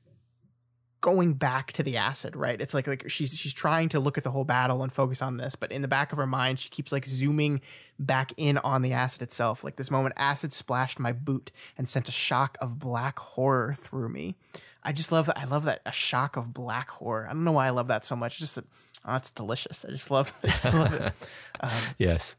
[1.05, 2.35] going back to the acid.
[2.35, 2.59] Right?
[2.59, 5.37] It's like like she's she's trying to look at the whole battle and focus on
[5.37, 7.61] this, but in the back of her mind, she keeps like zooming
[7.99, 9.63] back in on the acid itself.
[9.63, 14.09] Like this moment, acid splashed my boot and sent a shock of black horror through
[14.09, 14.35] me.
[14.81, 15.37] I just love that.
[15.37, 17.27] I love that a shock of black horror.
[17.29, 18.39] I don't know why I love that so much.
[18.39, 19.85] Just oh, it's delicious.
[19.85, 20.33] I just love.
[20.43, 21.13] I just love it.
[21.59, 21.69] Um,
[21.99, 22.35] yes.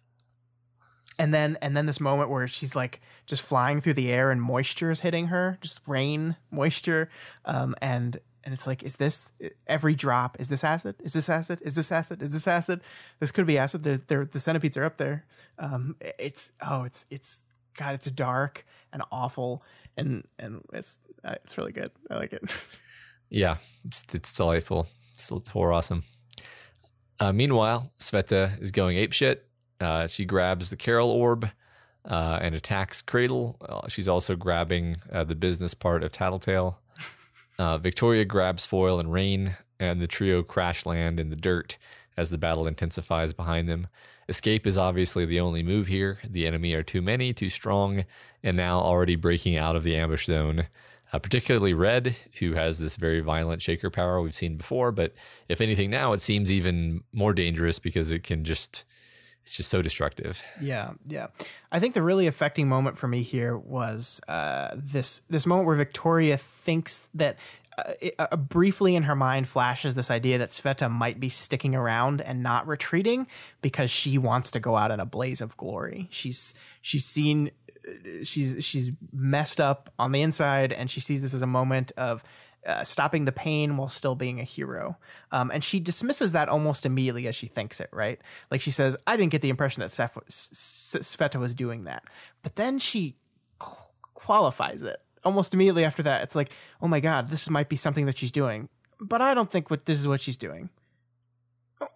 [1.20, 4.42] and then and then this moment where she's like just flying through the air and
[4.42, 7.08] moisture is hitting her, just rain, moisture,
[7.44, 9.32] um, and And it's like, is this
[9.66, 10.36] every drop?
[10.38, 10.94] Is this acid?
[11.02, 11.60] Is this acid?
[11.62, 12.22] Is this acid?
[12.22, 12.80] Is this acid?
[13.18, 13.82] This could be acid.
[13.82, 15.26] They're, they're, the centipedes are up there.
[15.58, 17.46] Um, it's oh, it's it's
[17.76, 19.64] God, it's dark and awful,
[19.96, 21.90] and and it's uh, it's really good.
[22.08, 22.78] I like it.
[23.30, 24.86] yeah, it's it's delightful.
[25.14, 26.04] It's horror awesome.
[27.18, 29.38] Uh, meanwhile, Sveta is going apeshit.
[29.80, 31.50] Uh, she grabs the Carol orb
[32.04, 33.56] uh, and attacks Cradle.
[33.60, 36.78] Uh, she's also grabbing uh, the business part of Tattletale.
[37.58, 41.78] Uh, Victoria grabs Foil and Rain, and the trio crash land in the dirt
[42.16, 43.88] as the battle intensifies behind them.
[44.28, 46.18] Escape is obviously the only move here.
[46.28, 48.04] The enemy are too many, too strong,
[48.42, 50.66] and now already breaking out of the ambush zone.
[51.12, 54.90] Uh, particularly Red, who has this very violent shaker power we've seen before.
[54.90, 55.14] But
[55.48, 58.84] if anything, now it seems even more dangerous because it can just
[59.46, 60.42] it's just so destructive.
[60.60, 61.28] Yeah, yeah.
[61.70, 65.76] I think the really affecting moment for me here was uh, this this moment where
[65.76, 67.36] Victoria thinks that
[67.78, 72.20] uh, uh, briefly in her mind flashes this idea that Sveta might be sticking around
[72.20, 73.28] and not retreating
[73.62, 76.08] because she wants to go out in a blaze of glory.
[76.10, 77.52] She's she's seen
[77.86, 81.92] uh, she's she's messed up on the inside and she sees this as a moment
[81.96, 82.24] of
[82.66, 84.96] uh, stopping the pain while still being a hero.
[85.30, 88.20] Um, and she dismisses that almost immediately as she thinks it, right?
[88.50, 92.04] Like she says, I didn't get the impression that Sveta was doing that.
[92.42, 93.16] But then she
[94.14, 96.22] qualifies it almost immediately after that.
[96.22, 98.68] It's like, oh my God, this might be something that she's doing.
[99.00, 100.70] But I don't think what this is what she's doing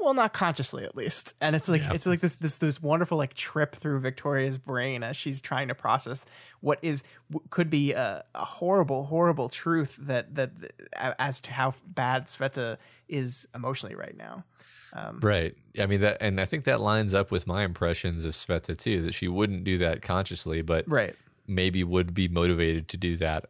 [0.01, 1.35] well not consciously at least.
[1.40, 1.93] And it's like yeah.
[1.93, 5.74] it's like this this this wonderful like trip through victoria's brain as she's trying to
[5.74, 6.27] process
[6.60, 7.05] what is
[7.51, 10.51] could be a, a horrible horrible truth that that
[10.94, 12.78] as to how bad sveta
[13.09, 14.44] is emotionally right now.
[14.93, 15.55] Um, right.
[15.78, 19.02] I mean that and i think that lines up with my impressions of sveta too
[19.02, 21.14] that she wouldn't do that consciously but right.
[21.47, 23.47] maybe would be motivated to do that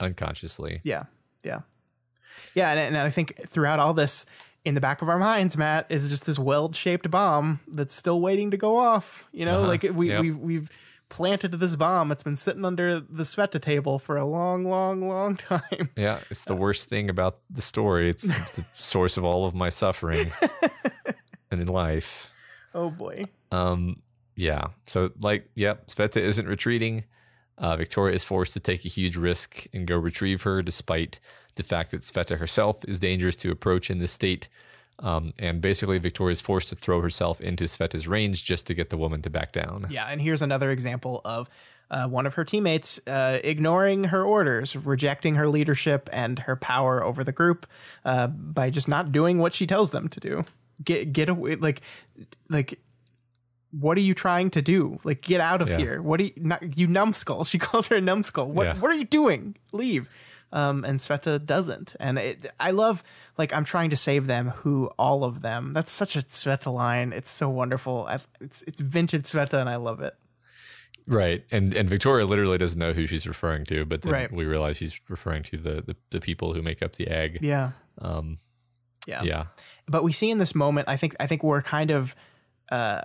[0.00, 0.80] unconsciously.
[0.84, 1.04] Yeah.
[1.44, 1.60] Yeah.
[2.54, 2.70] Yeah.
[2.72, 4.26] And, and i think throughout all this
[4.64, 8.20] in the back of our minds, Matt, is just this weld shaped bomb that's still
[8.20, 9.28] waiting to go off.
[9.32, 9.68] You know, uh-huh.
[9.68, 10.20] like we yep.
[10.20, 10.70] we've we've
[11.08, 12.10] planted this bomb.
[12.10, 15.90] It's been sitting under the Sveta table for a long, long, long time.
[15.96, 18.08] Yeah, it's the worst thing about the story.
[18.08, 20.30] It's the source of all of my suffering
[21.50, 22.32] and in life.
[22.74, 23.26] Oh boy.
[23.50, 24.02] Um.
[24.34, 24.68] Yeah.
[24.86, 25.88] So like, yep.
[25.88, 27.04] Sveta isn't retreating.
[27.58, 31.20] Uh, Victoria is forced to take a huge risk and go retrieve her, despite
[31.56, 34.48] the fact that Sveta herself is dangerous to approach in this state.
[34.98, 38.90] Um, and basically, Victoria is forced to throw herself into Sveta's range just to get
[38.90, 39.86] the woman to back down.
[39.90, 41.48] Yeah, and here's another example of
[41.90, 47.02] uh, one of her teammates uh, ignoring her orders, rejecting her leadership and her power
[47.02, 47.66] over the group
[48.04, 50.44] uh, by just not doing what she tells them to do.
[50.82, 51.82] Get get away, like
[52.48, 52.78] like.
[53.74, 54.98] What are you trying to do?
[55.02, 55.78] Like, get out of yeah.
[55.78, 56.02] here!
[56.02, 57.44] What are you, not, you numbskull?
[57.46, 58.52] She calls her a numbskull.
[58.52, 58.78] What yeah.
[58.78, 59.56] What are you doing?
[59.72, 60.10] Leave
[60.52, 61.96] um, and Sveta doesn't.
[61.98, 63.02] And it, I love
[63.38, 64.48] like I'm trying to save them.
[64.48, 65.72] Who all of them?
[65.72, 67.12] That's such a Sveta line.
[67.12, 68.06] It's so wonderful.
[68.08, 70.14] I've, it's it's vintage Sveta, and I love it.
[71.06, 74.32] Right, and and Victoria literally doesn't know who she's referring to, but then right.
[74.32, 77.38] we realize she's referring to the, the, the people who make up the egg.
[77.40, 77.72] Yeah.
[77.98, 78.38] Um,
[79.06, 79.22] yeah.
[79.22, 79.44] Yeah.
[79.88, 82.14] But we see in this moment, I think I think we're kind of
[82.70, 83.02] uh,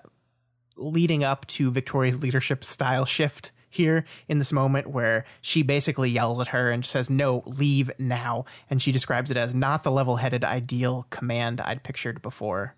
[0.75, 6.39] leading up to Victoria's leadership style shift here in this moment where she basically yells
[6.39, 8.45] at her and says, No, leave now.
[8.69, 12.75] And she describes it as not the level headed ideal command I'd pictured before.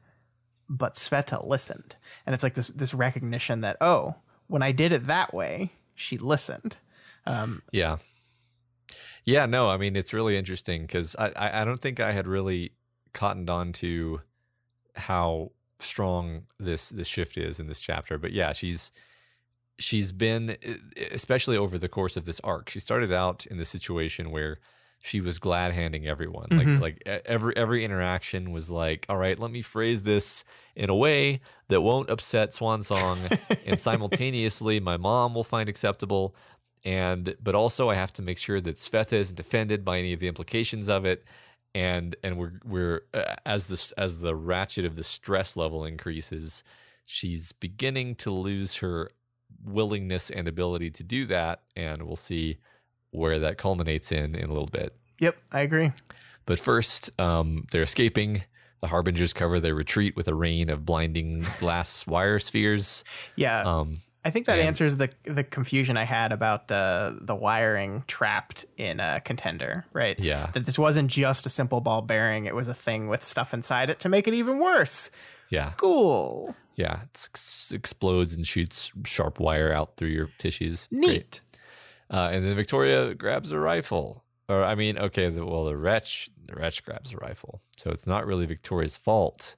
[0.69, 1.95] But Sveta listened.
[2.25, 4.15] And it's like this this recognition that, oh,
[4.47, 6.77] when I did it that way, she listened.
[7.25, 7.97] Um, yeah.
[9.25, 12.27] Yeah, no, I mean, it's really interesting because I, I, I don't think I had
[12.27, 12.71] really
[13.13, 14.21] cottoned on to
[14.95, 18.17] how strong this this shift is in this chapter.
[18.17, 18.91] But yeah, she's
[19.79, 20.57] she's been
[21.11, 24.59] especially over the course of this arc she started out in the situation where
[25.01, 26.81] she was glad handing everyone mm-hmm.
[26.81, 30.43] like like every every interaction was like all right let me phrase this
[30.75, 31.39] in a way
[31.69, 33.17] that won't upset Swansong
[33.65, 36.35] and simultaneously my mom will find acceptable
[36.83, 40.19] and but also i have to make sure that sveta isn't offended by any of
[40.19, 41.23] the implications of it
[41.73, 46.63] and and we're we're uh, as this as the ratchet of the stress level increases
[47.05, 49.09] she's beginning to lose her
[49.63, 51.61] willingness and ability to do that.
[51.75, 52.57] And we'll see
[53.11, 54.95] where that culminates in in a little bit.
[55.19, 55.91] Yep, I agree.
[56.45, 58.43] But first, um, they're escaping.
[58.81, 63.03] The Harbingers cover their retreat with a rain of blinding glass wire spheres.
[63.35, 63.61] Yeah.
[63.61, 68.03] Um, I think that and, answers the the confusion I had about uh, the wiring
[68.07, 70.19] trapped in a contender, right?
[70.19, 70.49] Yeah.
[70.53, 73.89] That this wasn't just a simple ball bearing; it was a thing with stuff inside
[73.89, 75.11] it to make it even worse.
[75.49, 75.73] Yeah.
[75.77, 76.55] Cool.
[76.79, 77.27] Yeah, it
[77.73, 80.87] explodes and shoots sharp wire out through your tissues.
[80.91, 81.41] Neat.
[82.09, 86.29] Uh, and then Victoria grabs a rifle or I mean, okay, the, well, the wretch,
[86.43, 89.55] the wretch grabs a rifle, so it's not really Victoria's fault.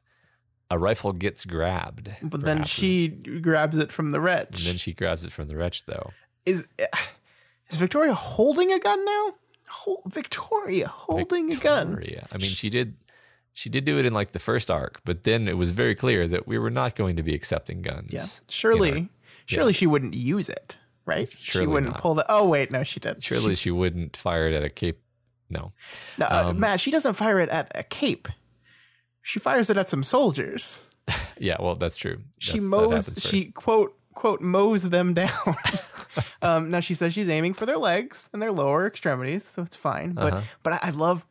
[0.70, 4.60] A rifle gets grabbed, But then perhaps, she grabs it from the wretch.
[4.60, 6.12] and then she grabs it from the wretch, though.
[6.46, 6.68] is
[7.70, 9.36] is Victoria holding a gun now?
[9.70, 11.96] Hol- Victoria holding a gun.
[11.96, 12.28] Victoria.
[12.32, 12.96] I mean, she did,
[13.54, 16.28] she did do it in like the first arc, but then it was very clear
[16.28, 18.12] that we were not going to be accepting guns.
[18.14, 18.26] Yeah.
[18.50, 19.08] Surely, know,
[19.46, 21.30] surely she wouldn't use it, right?
[21.32, 22.02] Surely she wouldn't not.
[22.02, 22.26] pull the.
[22.30, 23.22] Oh wait, no, she did.
[23.24, 25.00] Surely she wouldn't fire it at a cape.
[25.50, 25.74] No.
[26.18, 28.28] No, uh, Um, Matt, she doesn't fire it at a cape.
[29.22, 30.88] She fires it at some soldiers.
[31.38, 32.20] Yeah, well, that's true.
[32.38, 33.18] She That's- that mows.
[33.20, 35.56] She quote quote mows them down.
[36.44, 39.76] um, now she says she's aiming for their legs and their lower extremities, so it's
[39.76, 40.12] fine.
[40.14, 40.42] But Uh-huh.
[40.62, 41.26] but I, I love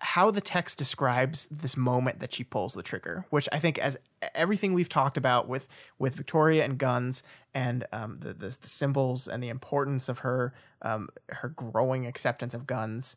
[0.00, 3.98] how the text describes this moment that she pulls the trigger, which I think as
[4.34, 5.68] everything we've talked about with
[5.98, 7.22] with Victoria and guns
[7.54, 12.54] and um, the, the the symbols and the importance of her um, her growing acceptance
[12.54, 13.16] of guns.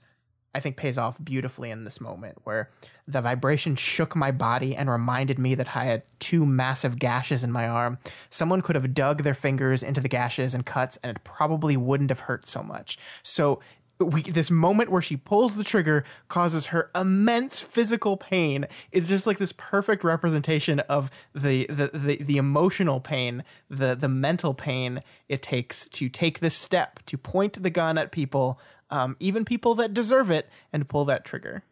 [0.56, 2.70] I think pays off beautifully in this moment where
[3.08, 7.52] the vibration shook my body and reminded me that I had two massive gashes in
[7.52, 7.98] my arm.
[8.30, 12.12] Someone could have dug their fingers into the gashes and cuts and it probably wouldn't
[12.12, 13.00] have hurt so much.
[13.24, 13.62] So
[14.00, 19.28] we, this moment where she pulls the trigger causes her immense physical pain is just
[19.28, 25.04] like this perfect representation of the, the, the, the emotional pain, the, the mental pain
[25.30, 28.60] it takes to take this step, to point the gun at people,
[28.90, 31.64] um, even people that deserve it, and pull that trigger.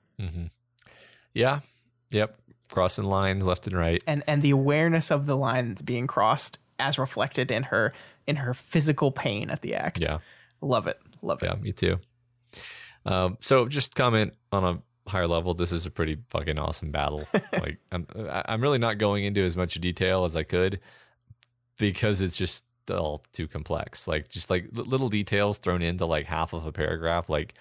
[1.33, 1.61] Yeah.
[2.11, 2.37] Yep.
[2.69, 4.01] Crossing lines left and right.
[4.07, 7.93] And and the awareness of the lines being crossed as reflected in her
[8.27, 9.99] in her physical pain at the act.
[9.99, 10.19] Yeah.
[10.61, 10.99] Love it.
[11.21, 11.47] Love it.
[11.47, 11.55] Yeah.
[11.55, 11.99] Me too.
[13.05, 15.53] Um, so just comment on a higher level.
[15.53, 17.25] This is a pretty fucking awesome battle.
[17.53, 20.79] like I'm, I'm really not going into as much detail as I could
[21.77, 24.07] because it's just all too complex.
[24.07, 27.53] Like just like little details thrown into like half of a paragraph, like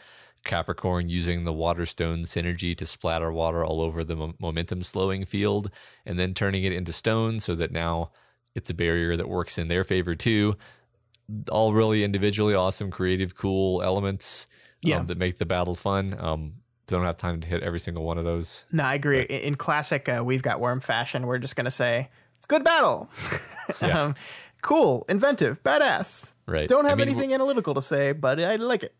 [0.44, 5.70] Capricorn using the Waterstone synergy to splatter water all over the mo- momentum slowing field,
[6.06, 8.10] and then turning it into stone so that now
[8.54, 10.56] it's a barrier that works in their favor too.
[11.50, 14.48] All really individually awesome, creative, cool elements
[14.82, 14.98] Yeah.
[14.98, 16.16] um, that make the battle fun.
[16.18, 16.54] Um,
[16.86, 18.64] don't have time to hit every single one of those.
[18.72, 19.20] No, I agree.
[19.22, 21.26] In in classic, uh, we've got worm fashion.
[21.26, 22.08] We're just gonna say
[22.38, 23.08] it's good battle.
[23.80, 24.02] Yeah.
[24.02, 24.14] um,
[24.62, 26.34] cool, inventive, badass.
[26.46, 26.68] Right.
[26.68, 28.94] Don't have I mean, anything analytical to say, but I like it.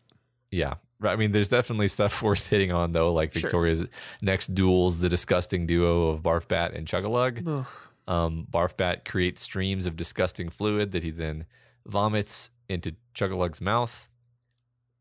[0.49, 0.75] Yeah.
[1.03, 3.41] I mean, there's definitely stuff worth hitting on though, like Sure.
[3.41, 3.85] Victoria's
[4.21, 7.65] next duels, the disgusting duo of Barfbat and Chugalug.
[8.07, 11.45] Um, Barfbat creates streams of disgusting fluid that he then
[11.85, 14.09] vomits into Chugalug's mouth.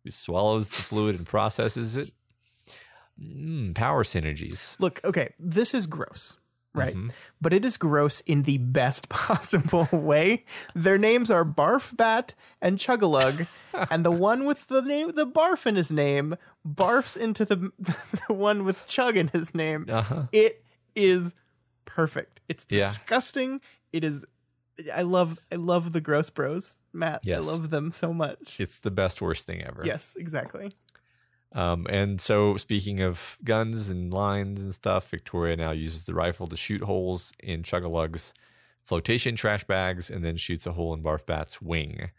[0.04, 2.12] He swallows the fluid and processes it.
[3.20, 4.76] Mm, power synergies.
[4.80, 6.38] Look, okay, this is gross,
[6.74, 6.94] right?
[6.94, 7.10] Mm-hmm.
[7.40, 10.44] But it is gross in the best possible way.
[10.74, 13.46] Their names are Barf Bat and Chugalug,
[13.90, 16.36] and the one with the name the barf in his name
[16.66, 19.84] barfs into the the one with chug in his name.
[19.88, 20.26] Uh-huh.
[20.32, 20.64] It
[20.96, 21.34] is
[21.84, 22.40] perfect.
[22.48, 22.86] It's Yeah.
[22.86, 23.60] disgusting.
[23.92, 24.24] It is.
[24.94, 25.38] I love.
[25.52, 27.20] I love the gross bros, Matt.
[27.24, 27.38] Yes.
[27.42, 28.58] I love them so much.
[28.60, 29.82] It's the best worst thing ever.
[29.84, 30.72] Yes, exactly.
[31.52, 36.46] Um, and so, speaking of guns and lines and stuff, Victoria now uses the rifle
[36.46, 38.32] to shoot holes in Chugalug's
[38.82, 42.10] flotation trash bags and then shoots a hole in Barfbat's wing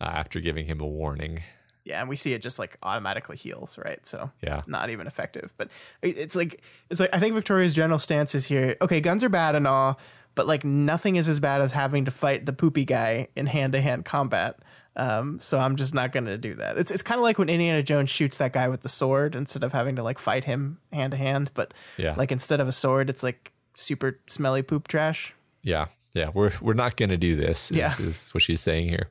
[0.00, 1.40] uh, after giving him a warning.
[1.84, 4.04] Yeah, and we see it just like automatically heals, right?
[4.06, 4.62] So Yeah.
[4.66, 5.54] not even effective.
[5.56, 5.70] But
[6.02, 8.76] it's like it's like I think Victoria's general stance is here.
[8.82, 9.98] Okay, guns are bad and all,
[10.34, 13.72] but like nothing is as bad as having to fight the poopy guy in hand
[13.72, 14.56] to hand combat.
[14.96, 16.76] Um, so I'm just not going to do that.
[16.76, 19.62] It's it's kind of like when Indiana Jones shoots that guy with the sword instead
[19.62, 21.50] of having to like fight him hand to hand.
[21.54, 22.14] But Yeah.
[22.16, 25.32] like instead of a sword, it's like super smelly poop trash.
[25.62, 27.70] Yeah, yeah, we're we're not going to do this.
[27.70, 27.92] Is, Yeah.
[27.98, 29.10] is what she's saying here.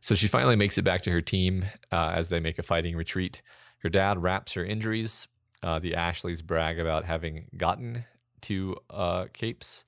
[0.00, 2.96] So she finally makes it back to her team uh, as they make a fighting
[2.96, 3.42] retreat.
[3.80, 5.28] Her dad wraps her injuries.
[5.62, 8.06] Uh, the Ashleys brag about having gotten
[8.40, 9.84] two uh, capes,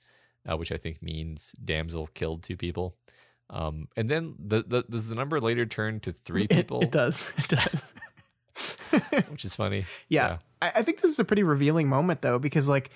[0.51, 2.97] uh, which I think means damsel killed two people.
[3.51, 7.33] Um, and then the, the does the number later turn to three people, it does.
[7.37, 7.95] It does.
[9.31, 9.85] which is funny.
[10.09, 10.39] Yeah.
[10.61, 12.91] I, I think this is a pretty revealing moment though, because like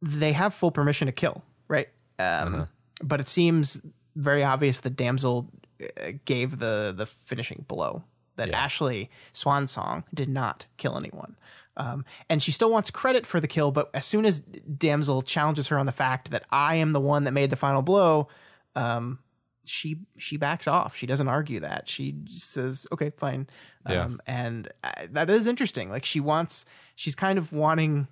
[0.00, 1.88] they have full permission to kill, right?
[2.18, 2.66] Um, Uh-huh.
[3.02, 5.48] But it seems very obvious that Damsel
[5.82, 8.04] uh, gave the the finishing blow.
[8.36, 8.58] That Yeah.
[8.64, 11.36] Ashley Swansong did not kill anyone.
[11.76, 15.68] Um, and she still wants credit for the kill, but as soon as Damsel challenges
[15.68, 18.28] her on the fact that I am the one that made the final blow,
[18.76, 19.20] um,
[19.64, 20.96] she she backs off.
[20.96, 21.88] She doesn't argue that.
[21.88, 23.48] She says, "Okay, fine."
[23.88, 24.04] Yeah.
[24.04, 25.90] Um, and uh, that is interesting.
[25.90, 28.08] Like she wants, she's kind of wanting,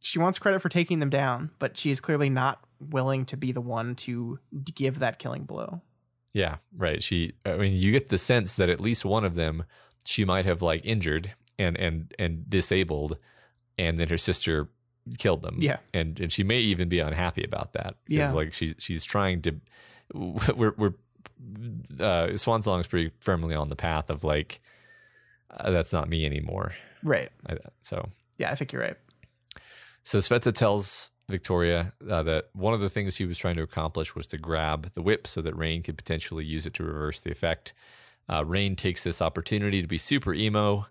[0.00, 3.52] she wants credit for taking them down, but she is clearly not willing to be
[3.52, 4.38] the one to
[4.74, 5.82] give that killing blow.
[6.32, 7.02] Yeah, right.
[7.02, 9.64] She, I mean, you get the sense that at least one of them
[10.04, 11.32] she might have like injured
[11.62, 13.16] and and and disabled,
[13.78, 14.68] and then her sister
[15.18, 15.56] killed them.
[15.58, 15.78] Yeah.
[15.94, 17.96] and and she may even be unhappy about that.
[18.04, 18.32] Because, Yeah.
[18.32, 19.60] like she's she's trying to.
[20.14, 20.94] We're we're
[22.00, 24.60] uh, Swansong's pretty firmly on the path of like
[25.50, 26.72] uh, that's not me anymore.
[27.02, 27.30] Right.
[27.48, 28.96] I, so Yeah, I think you're right.
[30.04, 34.14] so Sveta tells Victoria uh, that one of the things she was trying to accomplish
[34.14, 37.30] was to grab the whip so that Rain could potentially use it to reverse the
[37.30, 37.72] effect.
[38.28, 40.86] Uh, Rain takes this opportunity to be super emo.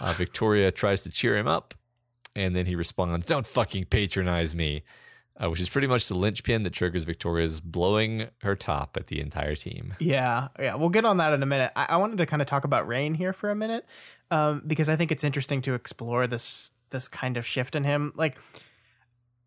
[0.00, 1.74] Uh, Victoria tries to cheer him up,
[2.34, 4.82] and then he responds, "Don't fucking patronize me,"
[5.42, 9.20] uh, which is pretty much the linchpin that triggers Victoria's blowing her top at the
[9.20, 9.94] entire team.
[9.98, 10.74] Yeah, yeah.
[10.74, 11.72] We'll get on that in a minute.
[11.76, 13.86] I, I wanted to kind of talk about Rain here for a minute,
[14.30, 18.12] um, because I think it's interesting to explore this this kind of shift in him.
[18.16, 18.38] Like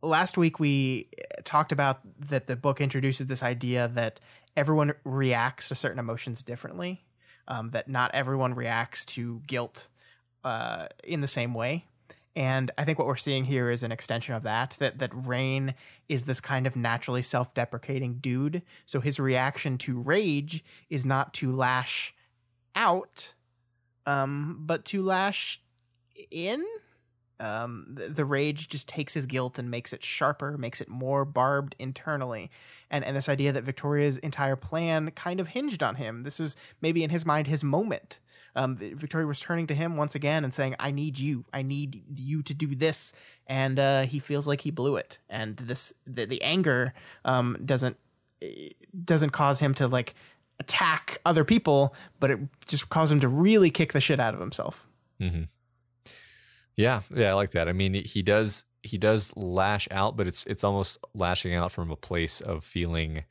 [0.01, 1.09] last week, we
[1.43, 1.99] talked about
[2.29, 4.19] that the book introduces this idea that
[4.57, 7.03] everyone reacts to certain emotions differently.
[7.47, 9.87] Um, that not everyone reacts to guilt
[10.45, 11.85] uh, in the same way.
[12.35, 14.75] And I think what we're seeing here is an extension of that.
[14.79, 15.73] That that Rain
[16.07, 18.61] is this kind of naturally self-deprecating dude.
[18.85, 22.13] So his reaction to rage is not to lash
[22.75, 23.33] out,
[24.05, 25.61] um, but to lash
[26.29, 26.63] in.
[27.37, 31.25] Um, the, the rage just takes his guilt and makes it sharper, makes it more
[31.25, 32.51] barbed internally.
[32.91, 36.23] And and this idea that Victoria's entire plan kind of hinged on him.
[36.23, 38.19] This was maybe in his mind his moment
[38.55, 41.45] um, Victoria was turning to him once again and saying, "I need you.
[41.53, 43.13] I need you to do this."
[43.47, 45.19] And uh, he feels like he blew it.
[45.29, 47.97] And this the, the anger um, doesn't
[49.03, 50.15] doesn't cause him to like
[50.59, 54.39] attack other people, but it just causes him to really kick the shit out of
[54.39, 54.87] himself.
[55.19, 55.43] Hmm.
[56.75, 57.69] Yeah, yeah, I like that.
[57.69, 61.91] I mean, he does he does lash out, but it's it's almost lashing out from
[61.91, 63.23] a place of feeling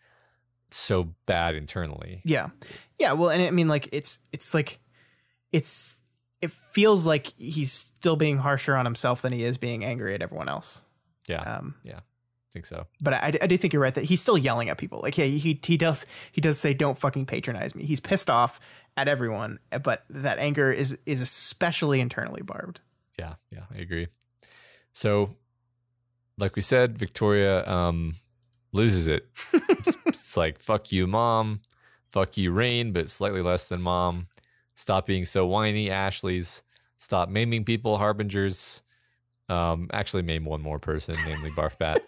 [0.70, 2.20] so bad internally.
[2.24, 2.48] Yeah,
[2.98, 3.12] yeah.
[3.12, 4.78] Well, and I mean, like it's it's like
[5.54, 6.00] it's
[6.42, 10.20] it feels like he's still being harsher on himself than he is being angry at
[10.20, 10.86] everyone else.
[11.26, 12.00] Yeah, Um, I
[12.52, 12.86] think so.
[13.00, 15.00] but I, I do think you're right that he's still yelling at people.
[15.00, 18.60] Like, yeah, he he does he does say, "Don't fucking patronize me." He's pissed off
[18.96, 22.80] at everyone, but that anger is is especially internally barbed.
[23.18, 24.08] Yeah, yeah, I agree.
[24.92, 25.36] So,
[26.38, 28.16] like we said, Victoria um,
[28.72, 29.26] loses it.
[29.52, 31.60] it's, it's like fuck you, mom.
[32.10, 34.26] Fuck you, Rain, but slightly less than mom.
[34.74, 36.62] Stop being so whiny, Ashley's.
[36.96, 38.82] Stop maiming people, harbingers.
[39.48, 41.98] Um, actually, maim one more person, namely Barfbat.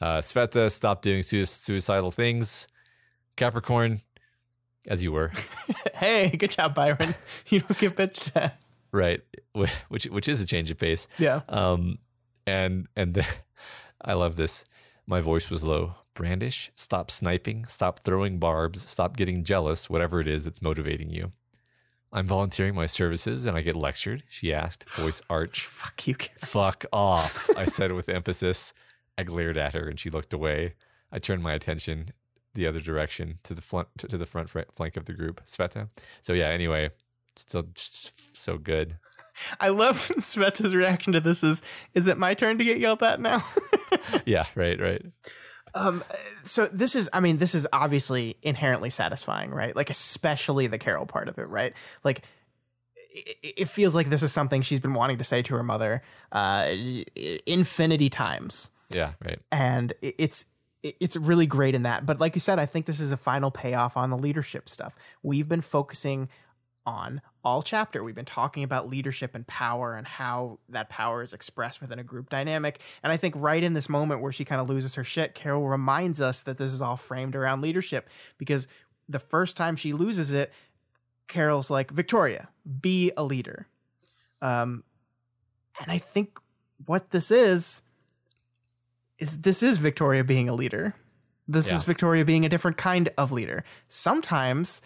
[0.00, 2.66] Uh, Sveta, stop doing sui- suicidal things.
[3.36, 4.00] Capricorn,
[4.88, 5.30] as you were,
[5.94, 7.14] hey, good job, Byron.
[7.48, 8.60] You don't get bitched at.
[8.92, 9.20] right?
[9.52, 11.06] Which which is a change of pace.
[11.18, 11.42] Yeah.
[11.48, 11.98] Um,
[12.46, 13.26] and and the,
[14.02, 14.64] I love this.
[15.06, 15.94] My voice was low.
[16.14, 21.32] Brandish, stop sniping, stop throwing barbs, stop getting jealous, whatever it is that's motivating you.
[22.12, 25.66] I'm volunteering my services and I get lectured, she asked, voice arch.
[25.66, 26.14] Fuck you.
[26.14, 26.38] Karen.
[26.38, 28.72] Fuck off, I said with emphasis.
[29.18, 30.74] I glared at her and she looked away.
[31.10, 32.10] I turned my attention
[32.54, 35.88] the other direction to the front to, the front fr- flank of the group, Sveta.
[36.22, 36.90] So yeah, anyway,
[37.36, 38.96] still just so good.
[39.60, 41.44] I love Sveta's reaction to this.
[41.44, 41.62] Is
[41.92, 43.44] is it my turn to get yelled at now?
[44.24, 45.04] Yeah, right, right.
[45.76, 46.02] Um,
[46.42, 49.76] so this is, I mean, this is obviously inherently satisfying, right?
[49.76, 51.74] Like, especially the Carol part of it, right?
[52.02, 52.22] Like,
[52.96, 56.02] it, it feels like this is something she's been wanting to say to her mother,
[56.32, 56.72] uh,
[57.46, 59.38] infinity times, Yeah, right.
[59.52, 60.46] and it's
[60.82, 62.06] it's really great in that.
[62.06, 64.94] But like you said, I think this is a final payoff on the leadership stuff.
[65.22, 66.28] We've been focusing
[66.86, 68.02] on all chapter.
[68.02, 72.04] We've been talking about leadership and power and how that power is expressed within a
[72.04, 72.80] group dynamic.
[73.02, 75.68] And I think right in this moment where she kind of loses her shit, Carol
[75.68, 78.08] reminds us that this is all framed around leadership
[78.38, 78.68] because
[79.08, 80.52] the first time she loses it,
[81.28, 82.48] Carol's like, Victoria,
[82.80, 83.66] be a leader.
[84.40, 84.84] Um,
[85.80, 86.38] and I think
[86.84, 87.82] what this is,
[89.18, 90.94] is this is Victoria being a leader.
[91.48, 91.76] This Yeah.
[91.76, 93.64] is Victoria being a different kind of leader.
[93.88, 94.82] Sometimes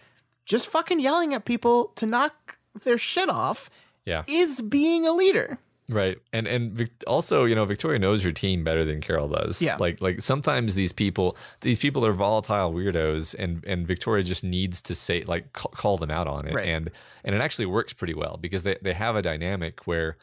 [0.51, 3.71] just fucking yelling at people to knock their shit off
[4.05, 4.25] Yeah.
[4.29, 5.59] is being a leader.
[5.89, 9.61] Right, and and Vic- also, you know, Victoria knows her team better than Carol does.
[9.61, 9.77] Yeah.
[9.81, 14.81] like like sometimes these people, these people are volatile weirdos, and and Victoria just needs
[14.83, 16.69] to say like ca- call them out on it, Right.
[16.69, 16.91] and
[17.25, 20.17] and it actually works pretty well because they they have a dynamic where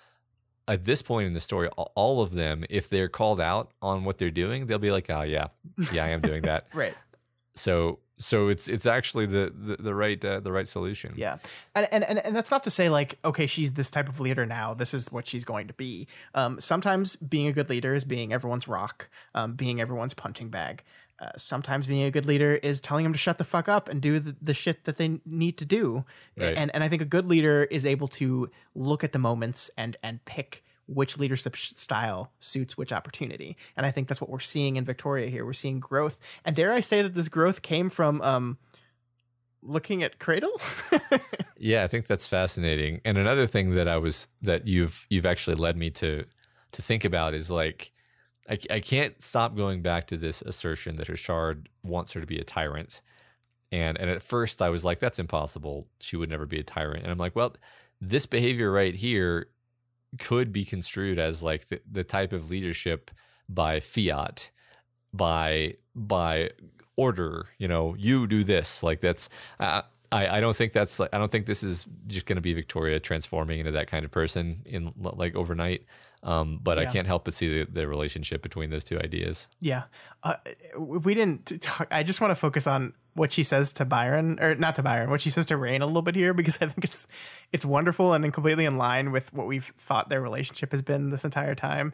[0.70, 4.20] at this point in the story, all of them, if they're called out on what
[4.20, 5.48] they're doing, they'll be like, oh yeah,
[5.92, 6.68] yeah, I am doing that.
[6.74, 6.96] Right.
[7.56, 11.14] So so it's it's actually the the, the right uh, the right solution.
[11.16, 11.38] Yeah.
[11.76, 14.74] And, and and that's not to say like, okay, she's this type of leader now.
[14.74, 16.08] This is what she's going to be.
[16.34, 20.84] Um, sometimes being a good leader is being everyone's rock, um, being everyone's punching bag.
[21.20, 24.02] uh, sometimes being a good leader is telling them to shut the fuck up and
[24.02, 26.06] do the, the shit that they need to do.
[26.38, 26.54] Right.
[26.56, 29.98] And and I think a good leader is able to look at the moments and
[30.04, 33.58] and pick which leadership style suits which opportunity.
[33.76, 35.46] And I think that's what we're seeing in Victoria here.
[35.46, 36.20] We're seeing growth.
[36.44, 38.58] And dare I say that this growth came from um
[39.62, 40.60] looking at Cradle?
[41.60, 43.02] Yeah, I think that's fascinating.
[43.04, 46.26] And another thing that I was that you've you've actually led me to
[46.72, 47.92] to think about is like
[48.50, 52.38] I, I can't stop going back to this assertion that Hashard wants her to be
[52.38, 53.02] a tyrant.
[53.72, 55.88] And and at first I was like, that's impossible.
[56.00, 57.04] She would never be a tyrant.
[57.04, 57.56] And I'm like, well,
[58.00, 59.48] this behavior right here
[60.18, 63.12] could be construed as like the, the type of leadership
[63.50, 64.52] by fiat,
[65.14, 66.52] by by
[66.96, 67.48] order.
[67.58, 68.84] You know, you do this.
[68.84, 69.30] Like that's
[69.60, 72.42] uh, I I don't think that's like I don't think this is just going to
[72.42, 75.86] be Victoria transforming into that kind of person in like overnight.
[76.24, 79.48] Um, but I can't help but see the, the relationship between those two ideas.
[79.60, 79.84] Yeah.
[80.24, 80.36] Uh,
[80.78, 81.88] we didn't talk.
[81.92, 85.10] I just want to focus on what she says to Byron, or not to Byron,
[85.10, 87.08] what she says to Rain a little bit here, because I think it's
[87.52, 91.26] it's wonderful and completely in line with what we've thought their relationship has been this
[91.26, 91.94] entire time.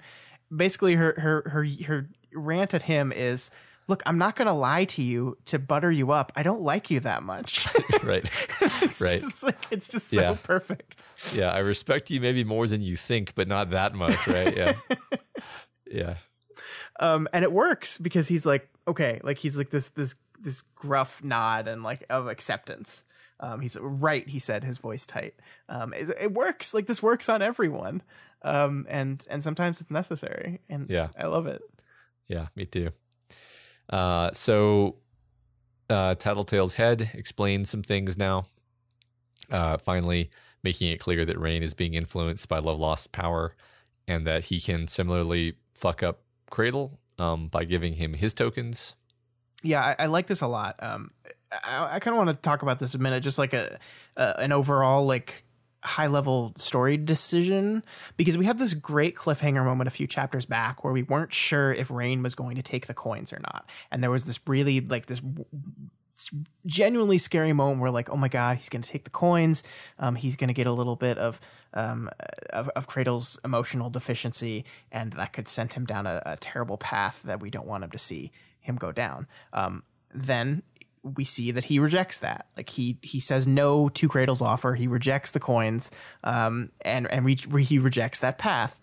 [0.56, 3.52] Basically, her her her her rant at him is.
[3.90, 6.32] Look, I'm not going to lie to you to butter you up.
[6.38, 7.68] I don't like you that much.
[8.06, 8.24] right.
[8.24, 9.20] it's Right.
[9.20, 10.38] just like it's just so Yeah.
[10.42, 11.04] perfect.
[11.36, 11.52] Yeah.
[11.52, 14.26] I respect you maybe more than you think, but not that much.
[14.26, 14.56] Right.
[14.56, 14.74] Yeah.
[15.92, 16.16] yeah.
[17.02, 21.24] um, and it works because he's like okay like he's like this this this gruff
[21.24, 23.06] nod and like of acceptance
[23.40, 25.34] um, he's right he said his voice tight
[25.70, 28.02] um, it, it works like this works on everyone
[28.44, 31.08] um, and and sometimes it's necessary and Yeah.
[31.18, 31.62] i love it
[32.28, 32.92] Yeah, me too.
[33.90, 34.96] Uh, so,
[35.90, 38.46] uh, Tattletale's head explains some things now.
[39.52, 40.30] Uh, finally,
[40.64, 43.56] making it clear that Rain is being influenced by Love Lost power,
[44.08, 48.96] and that he can similarly fuck up Cradle um, by giving him his tokens.
[49.64, 51.12] Yeah i, I like this a lot um,
[51.52, 53.80] i, I kind of want to talk about this a minute just like a,
[54.18, 55.44] a an overall like
[55.84, 57.84] high level story decision
[58.16, 61.74] because we had this great cliffhanger moment a few chapters back where we weren't sure
[61.74, 63.70] if Rain was going to take the coins or not.
[63.92, 65.22] And there was this really like this
[66.66, 69.64] genuinely scary moment where like, oh my God, he's going to take the coins.
[70.00, 71.42] Um, he's going to get a little bit of,
[71.74, 72.10] um,
[72.52, 77.24] of, of Cradle's emotional deficiency and that could send him down a, a terrible path
[77.24, 78.32] that we don't want him to see
[78.64, 79.28] him go down.
[79.54, 79.84] Um,
[80.14, 80.64] then
[81.04, 82.48] we see that he rejects that.
[82.58, 84.74] Like he he says no to Cradle's offer.
[84.74, 85.92] He rejects the coins,
[86.24, 88.80] um, and and re- re- he rejects that path.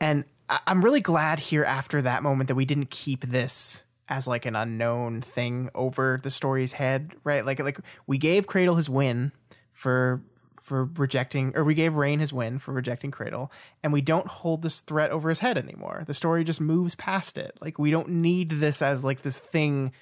[0.00, 4.26] And I- I'm really glad here after that moment that we didn't keep this as
[4.26, 7.44] like an unknown thing over the story's head, right?
[7.46, 9.32] Like like we gave Cradle his win
[9.72, 10.22] for
[10.60, 13.52] for rejecting or we gave Rain his win for rejecting Cradle
[13.82, 16.04] and we don't hold this threat over his head anymore.
[16.06, 17.56] The story just moves past it.
[17.60, 19.92] Like we don't need this as like this thing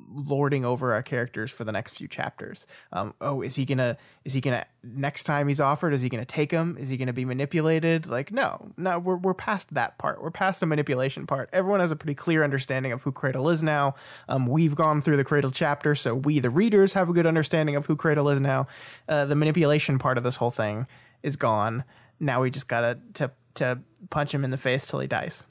[0.00, 2.66] lording over our characters for the next few chapters.
[2.92, 3.96] Um, oh, is he gonna?
[4.24, 4.64] Is he gonna?
[4.82, 6.76] Next time he's offered, is he gonna take him?
[6.78, 8.06] Is he gonna be manipulated?
[8.06, 10.22] Like, no, no, we're we're past that part.
[10.22, 11.50] We're past the manipulation part.
[11.52, 13.94] Everyone has a pretty clear understanding of who Cradle is now.
[14.28, 17.76] Um, we've gone through the Cradle chapter, so we, the readers, have a good understanding
[17.76, 18.66] of who Cradle is now.
[19.08, 20.86] Uh, the manipulation part of this whole thing
[21.22, 21.84] is gone.
[22.20, 23.80] Now we just gotta to to
[24.10, 25.46] punch him in the face till he dies.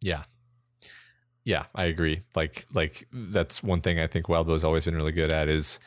[0.00, 0.24] Yeah.
[1.44, 2.22] Yeah, I agree.
[2.34, 5.78] Like like that's one thing I think Wildbow's always been really good at is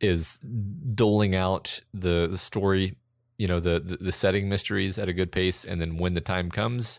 [0.00, 2.96] is doling out the the story,
[3.38, 6.20] you know, the, the the setting mysteries at a good pace and then when the
[6.20, 6.98] time comes,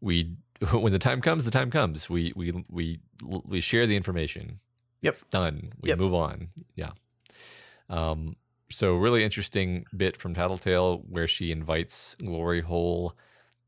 [0.00, 0.32] we
[0.72, 2.08] when the time comes, the time comes.
[2.08, 3.00] We we we
[3.44, 4.60] we share the information.
[5.02, 5.12] Yep.
[5.14, 5.72] It's done.
[5.80, 5.98] We Yep.
[5.98, 6.48] move on.
[6.76, 6.90] Yeah.
[7.88, 8.36] Um
[8.70, 13.16] so really interesting bit from Tattletale where she invites Glory Hole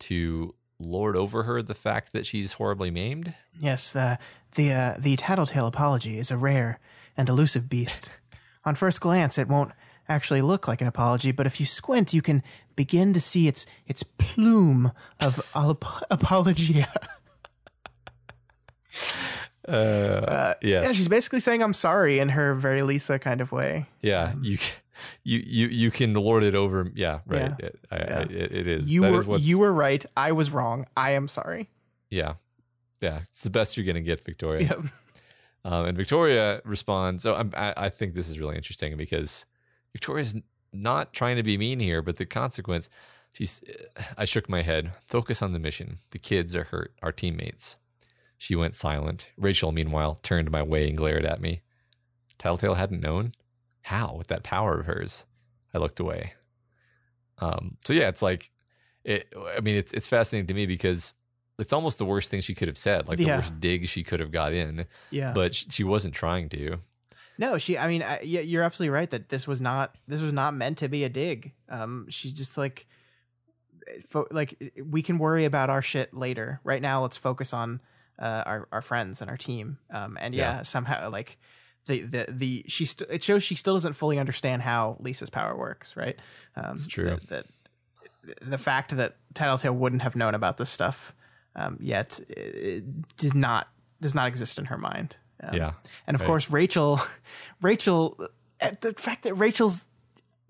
[0.01, 0.55] to
[0.85, 3.35] lord over her the fact that she's horribly maimed.
[3.59, 4.17] Yes, uh,
[4.55, 6.79] the uh, the tattletale apology is a rare
[7.17, 8.11] and elusive beast.
[8.65, 9.73] On first glance, it won't
[10.09, 12.43] actually look like an apology, but if you squint, you can
[12.77, 16.93] begin to see its its plume of ap- apologia.
[19.67, 23.87] Uh, yeah, Yeah, she's basically saying I'm sorry in her very Lisa kind of way.
[24.01, 24.33] yeah.
[24.43, 24.59] You,
[25.23, 26.91] you, you, you can lord it over.
[26.95, 27.53] Yeah, right.
[27.59, 27.67] Yeah.
[27.67, 28.19] It, I, Yeah.
[28.19, 28.93] I, it, it is.
[28.93, 30.05] You That were is you were right.
[30.17, 30.87] I was wrong.
[30.97, 31.71] I am sorry.
[32.11, 32.35] Yeah,
[33.01, 33.21] yeah.
[33.29, 34.69] It's the best you're gonna get, Victoria.
[34.69, 34.81] Yep.
[35.65, 37.23] Um, and Victoria responds.
[37.23, 39.47] So I'm, I, I think this is really interesting because
[39.93, 40.35] Victoria's
[40.73, 42.89] not trying to be mean here, but the consequence.
[43.33, 43.63] She's.
[44.19, 44.93] I shook my head.
[45.07, 45.99] Focus on the mission.
[46.11, 46.93] The kids are hurt.
[47.03, 47.77] Our teammates.
[48.37, 49.31] She went silent.
[49.39, 51.61] Rachel, meanwhile, turned my way and glared at me.
[52.39, 53.35] Tattletale hadn't known.
[53.83, 55.27] How with that power of hers?
[55.75, 56.35] I looked away.
[57.39, 57.77] Um.
[57.85, 58.51] So yeah, it's like,
[59.05, 59.33] it.
[59.57, 61.15] I mean, it's it's fascinating to me because
[61.59, 63.37] it's almost the worst thing she could have said, like the Yeah.
[63.37, 65.33] worst dig she could have got in, Yeah.
[65.33, 66.79] but she, she wasn't trying to.
[67.39, 67.77] No, she.
[67.79, 70.79] I mean, I, yeah, you're absolutely right that this was not this was not meant
[70.79, 71.53] to be a dig.
[71.69, 72.87] Um, she's just like,
[74.07, 76.61] fo- like we can worry about our shit later.
[76.63, 77.81] Right now, let's focus on
[78.19, 79.79] uh, our our friends and our team.
[79.91, 80.63] Um, and yeah, Yeah.
[80.63, 81.39] somehow like
[81.87, 85.57] the the the she st- it shows she still doesn't fully understand how Lisa's power
[85.57, 85.97] works.
[85.97, 86.17] Right.
[86.57, 87.07] Um, It's true.
[87.11, 87.47] That, that
[88.41, 91.15] the fact that Tattletale wouldn't have known about this stuff
[91.57, 92.85] um, yet it
[93.17, 93.69] does not
[94.01, 95.17] does not exist in her mind.
[95.43, 95.73] Um, Yeah.
[96.07, 96.27] and of Right.
[96.27, 97.01] course, Rachel,
[97.61, 98.17] Rachel,
[98.61, 99.87] uh, the fact that Rachel's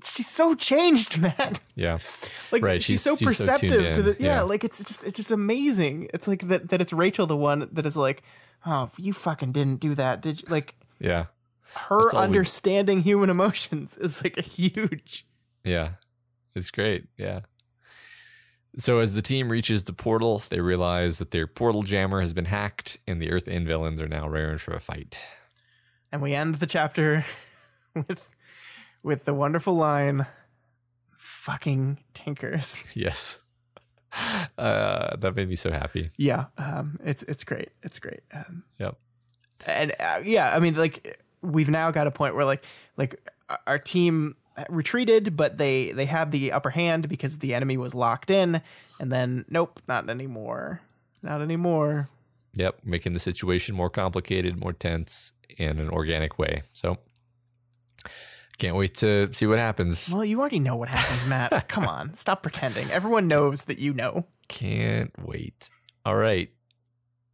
[0.04, 1.54] she's so changed, man.
[1.74, 1.98] Yeah.
[2.52, 4.42] Like Right, she's, she's- so she's so perceptive tuned to the yeah, yeah.
[4.42, 6.08] Like it's just it's just amazing.
[6.12, 8.22] It's like that that it's Rachel the one that is like,
[8.66, 10.48] oh, you fucking didn't do that, did you?
[10.50, 11.26] Like Yeah.
[11.88, 15.26] her understanding human emotions is like a huge.
[15.64, 15.90] Yeah.
[16.54, 17.06] It's great.
[17.16, 17.40] Yeah.
[18.78, 22.46] So as the team reaches the portal, they realize that their portal jammer has been
[22.46, 25.20] hacked and the Earth End villains are now raring for a fight.
[26.10, 27.24] And we end the chapter
[27.94, 28.30] with
[29.02, 30.26] with the wonderful line,
[31.16, 33.38] "Fucking tinkers." Yes.
[34.58, 36.10] Uh, that made me so happy.
[36.18, 37.70] Yeah, um, it's it's great.
[37.82, 38.20] It's great.
[38.32, 38.98] Um, Yep.
[39.66, 42.64] And uh, yeah, I mean, like we've now got a point where like
[42.96, 43.20] like
[43.66, 44.36] our- team
[44.68, 48.60] retreated, but they they had the upper hand because the enemy was locked in,
[49.00, 50.80] and then nope, not anymore,
[51.22, 52.08] not anymore.
[52.54, 52.80] Yep.
[52.84, 56.62] Making the situation more complicated, more tense in an organic way.
[56.72, 56.98] So
[58.58, 60.10] can't wait to see what happens.
[60.12, 61.68] Well, you already know what happens, Matt.
[61.68, 62.90] Come on, stop pretending.
[62.90, 64.26] Everyone knows that you know.
[64.48, 65.70] Can't wait.
[66.04, 66.50] All right.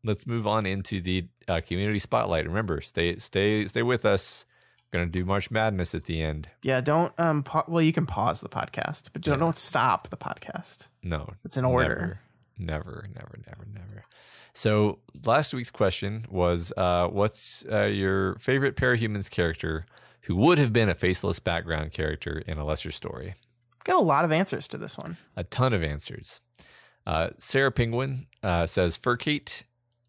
[0.04, 2.46] Let's move on into the uh, community spotlight.
[2.46, 4.44] Remember, stay stay stay with us.
[4.92, 6.48] We're gonna do March Madness at the end.
[6.62, 7.42] Yeah, don't um.
[7.42, 10.88] Pa- well, you can pause the podcast, but don't don't stop the podcast.
[11.02, 12.20] No, It's in order.
[12.60, 14.02] Never, never, never, never, never.
[14.52, 19.86] So last week's question was, uh, what's uh, your favorite Parahumans character
[20.22, 23.34] who would have been a faceless background character in a lesser story?
[23.84, 25.16] Got a lot of answers to this one.
[25.36, 26.40] A ton of answers.
[27.06, 29.62] Uh, Sarah Penguin uh, says Furkate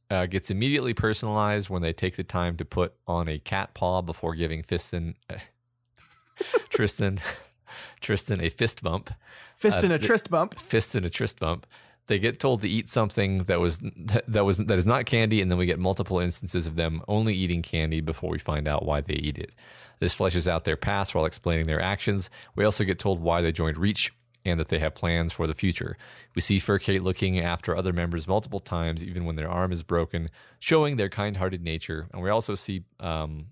[0.09, 4.01] uh, gets immediately personalized when they take the time to put on a cat paw
[4.01, 5.15] before giving Fiston,
[6.69, 7.19] Tristan,
[8.01, 9.11] Tristan a fist bump.
[9.55, 10.57] Fist in a trist bump.
[10.57, 11.67] fist a tryst bump.
[12.07, 13.81] They get told to eat something that was
[14.27, 17.35] that was that is not candy, and then we get multiple instances of them only
[17.35, 19.51] eating candy before we find out why they eat it.
[19.99, 22.31] This fleshes out their past while explaining their actions.
[22.55, 24.11] We also get told why they joined Reach
[24.45, 25.97] and that they have plans for the future.
[26.35, 30.29] We see Furkate looking after other members multiple times, even when their arm is broken,
[30.59, 32.07] showing their kind-hearted nature.
[32.13, 33.47] And we also see um,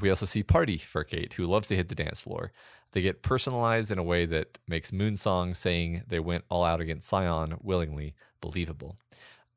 [0.00, 2.52] we also see Party Furkate, who loves to hit the dance floor.
[2.92, 7.08] They get personalized in a way that makes Moonsong saying they went all out against
[7.08, 8.96] Scion willingly believable.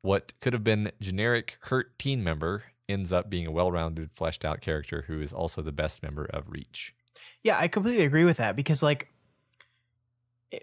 [0.02, 5.04] What could have been generic hurt teen member ends up being a well-rounded, fleshed-out character
[5.08, 6.94] who is also the best member of Reach.
[7.42, 9.08] Yeah, I completely agree with that because like
[10.50, 10.62] it-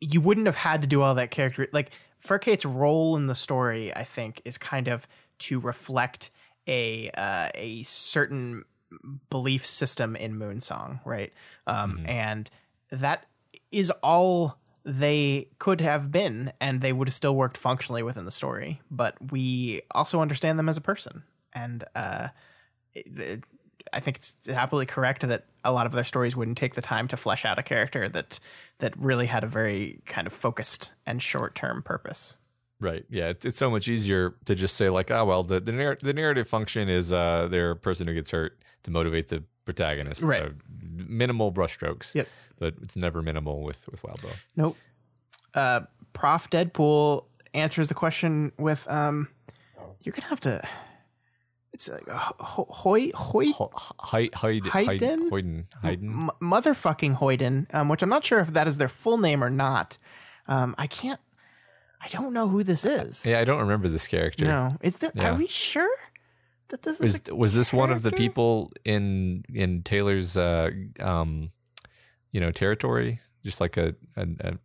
[0.00, 1.90] you wouldn't have had to do all that character like
[2.24, 5.06] Furkate's role in the story I think is kind of
[5.40, 6.30] to reflect
[6.66, 8.64] a uh, a certain
[9.30, 11.32] belief system in Moonsong, right?
[11.66, 12.50] Um, and
[12.90, 13.26] that
[13.72, 18.30] is all they could have been and they would have still worked functionally within the
[18.30, 21.24] story, but we also understand them as a person.
[21.52, 22.28] And uh
[23.96, 27.08] I think it's happily correct that a lot of their stories wouldn't take the time
[27.08, 28.38] to flesh out a character that
[28.78, 32.36] that really had a very kind of focused and short term purpose.
[32.78, 33.06] Right.
[33.08, 33.28] Yeah.
[33.28, 36.12] It's, it's so much easier to just say like, oh well, the the, narr- the
[36.12, 40.22] narrative function is uh, they're a person who gets hurt to motivate the protagonist.
[40.22, 40.42] Right.
[40.42, 40.52] So
[41.08, 42.14] minimal brushstrokes.
[42.14, 42.28] Yep.
[42.58, 44.36] But it's never minimal with with Wildbow.
[44.56, 44.76] Nope.
[45.54, 45.80] Uh,
[46.12, 47.24] Prof Deadpool
[47.54, 49.28] answers the question with, um,
[50.02, 50.62] "You're gonna have to."
[51.76, 54.70] It's like ho- Hoy Hoy Hyden.
[54.70, 55.28] Haydn?
[55.30, 55.68] Hayden.
[55.82, 56.30] Hayden.
[56.40, 59.98] Motherfucking Hoyden, um, which I'm not sure if that is their full name or not.
[60.48, 61.20] Um, I can't.
[62.00, 63.26] I don't know who this is.
[63.26, 64.46] Yeah, I don't remember this character.
[64.46, 65.10] No, is there?
[65.14, 65.32] Yeah.
[65.32, 65.94] Are we sure
[66.68, 67.12] that this is?
[67.12, 71.50] Was a was this one of the people in in Taylor's uh um
[72.32, 73.20] you know territory?
[73.44, 74.58] Just like a, a, a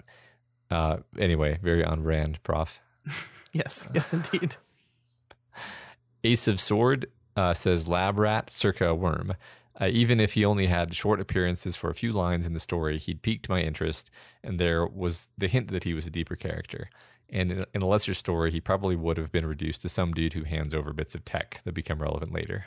[0.73, 2.79] uh anyway, very on brand, prof.
[3.51, 4.55] yes, yes, indeed.
[6.23, 9.33] Ace of Sword uh, says lab rat circa worm.
[9.79, 12.97] Uh, even if he only had short appearances for a few lines in the story,
[12.99, 14.11] he'd piqued my interest,
[14.43, 16.89] and there was the hint that he was a deeper character.
[17.29, 20.33] And in, in a lesser story, he probably would have been reduced to some dude
[20.33, 22.65] who hands over bits of tech that become relevant later.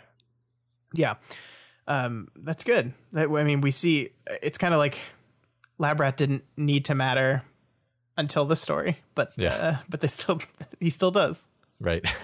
[0.95, 1.15] Yeah,
[1.87, 2.95] um, that's good.
[3.13, 4.09] That, I mean, we see
[4.43, 4.99] it's kind of like
[5.79, 7.43] Labrat didn't need to matter
[8.17, 9.55] until the story, but Yeah.
[9.55, 10.41] uh, but they still
[10.81, 11.49] he still does.
[11.79, 12.05] Right.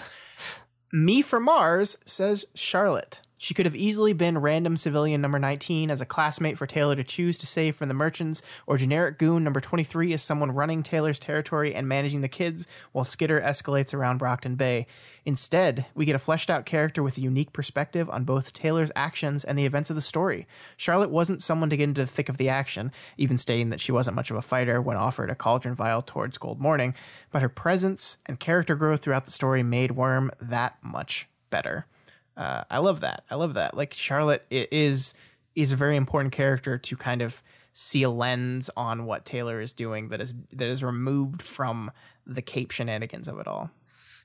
[0.93, 3.21] Me for Mars says Charlotte.
[3.43, 7.03] She could have easily been random civilian number 19 as a classmate for Taylor to
[7.03, 11.19] choose to save from the merchants, or generic goon number 23 as someone running Taylor's
[11.19, 14.87] territory and managing the kids while Skitter escalates around Brockton Bay.
[15.25, 19.43] Instead, we get a fleshed out character with a unique perspective on both Taylor's actions
[19.43, 20.47] and the events of the story.
[20.77, 23.91] Charlotte wasn't someone to get into the thick of the action, even stating that she
[23.91, 26.95] wasn't much of a fighter when offered a cauldron vial towards Gold Morning,
[27.33, 31.87] but her presence and character growth throughout the story made Worm that much better.
[32.37, 33.25] Uh, I love that.
[33.31, 33.77] I love that.
[33.77, 35.15] Like Charlotte is
[35.55, 37.43] is a very important character to kind of
[37.73, 41.91] see a lens on what Taylor is doing that is that is removed from
[42.27, 43.71] the cape shenanigans of it all.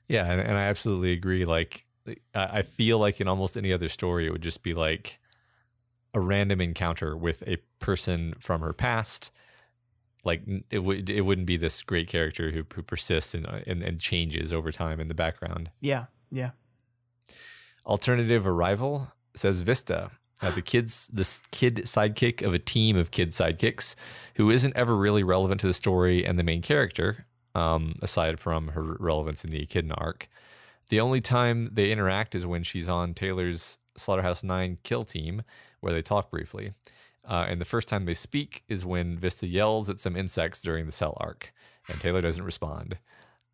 [0.08, 1.44] Yeah, and, and I absolutely agree.
[1.44, 1.84] Like,
[2.34, 5.18] I feel like in almost any other story, it would just be like
[6.14, 9.32] a random encounter with a person from her past.
[10.24, 14.00] Like it would, it wouldn't be this great character who who persists and, and and
[14.00, 15.70] changes over time in the background.
[15.80, 16.50] Yeah, yeah.
[17.86, 20.10] Alternative arrival says Vista,
[20.42, 23.94] uh, the kids, this kid sidekick of a team of kid sidekicks,
[24.34, 28.68] who isn't ever really relevant to the story and the main character, um, aside from
[28.68, 30.28] her relevance in the Echidna arc.
[30.88, 35.42] The only time they interact is when she's on Taylor's Slaughterhouse Nine kill team,
[35.80, 36.72] where they talk briefly.
[37.24, 40.86] Uh, and the first time they speak is when Vista yells at some insects during
[40.86, 41.52] the cell arc,
[41.88, 42.98] and Taylor doesn't respond.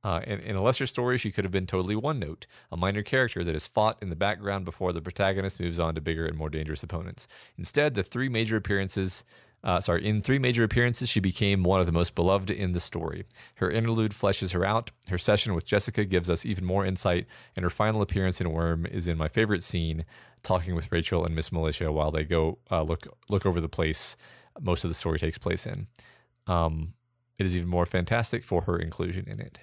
[0.05, 3.03] Uh, in, in a lesser story, she could have been totally one note, a minor
[3.03, 6.37] character that is fought in the background before the protagonist moves on to bigger and
[6.37, 7.29] more dangerous opponents.
[7.57, 9.23] Instead, the three major appearances,
[9.63, 12.81] uh, sorry, in three major appearances, she became one of the most beloved in the
[12.81, 13.25] story.
[13.57, 14.91] Her interlude fleshes her out.
[15.09, 18.87] Her session with Jessica gives us even more insight, and her final appearance in Worm
[18.87, 20.05] is in my favorite scene,
[20.43, 24.17] talking with Rachel and Miss Militia while they go uh, look look over the place.
[24.61, 25.87] Most of the story takes place in.
[26.49, 26.95] Um,
[27.39, 29.61] it is even more fantastic for her inclusion in it.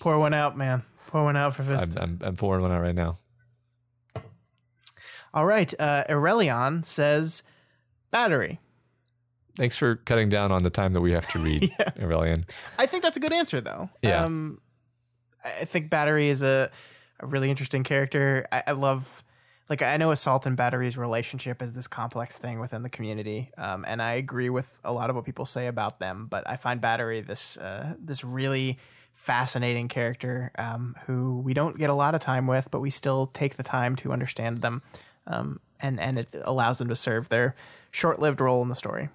[0.00, 0.82] Pour one out, man.
[1.08, 2.02] Pour one out for I'm, Vista.
[2.02, 3.18] I'm, I'm pouring one out right now.
[5.32, 5.72] All right.
[5.78, 7.42] Uh, Aurelion says
[8.10, 8.58] battery.
[9.56, 11.70] Thanks for cutting down on the time that we have to read,
[12.00, 12.44] Aurelian.
[12.78, 13.90] I think that's a good answer, though.
[14.02, 14.24] Yeah.
[14.24, 14.60] Um,
[15.44, 16.70] I I think Battery is a,
[17.20, 18.46] a really interesting character.
[18.52, 19.22] I, I love,
[19.70, 23.84] like, I know Assault and Battery's relationship is this complex thing within the community, um,
[23.88, 26.26] and I agree with a lot of what people say about them.
[26.28, 28.78] But I find Battery this uh, this really
[29.16, 33.26] fascinating character um, who we don't get a lot of time with, but we still
[33.26, 34.82] take the time to understand them,
[35.26, 37.56] um, and and it allows them to serve their
[37.90, 39.08] short lived role in the story.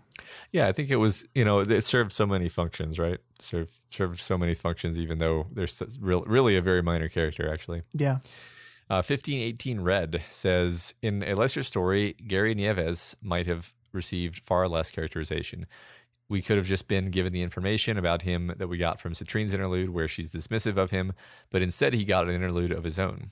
[0.51, 3.19] Yeah, I think it was, you know, it served so many functions, right?
[3.39, 7.83] Served served so many functions, even though there's real, really a very minor character, actually.
[7.93, 8.19] Yeah.
[8.89, 14.91] Uh, 1518 Red says In a lesser story, Gary Nieves might have received far less
[14.91, 15.65] characterization.
[16.31, 19.53] We could have just been given the information about him that we got from Citrine's
[19.53, 21.11] interlude, where she's dismissive of him,
[21.49, 23.31] but instead he got an interlude of his own.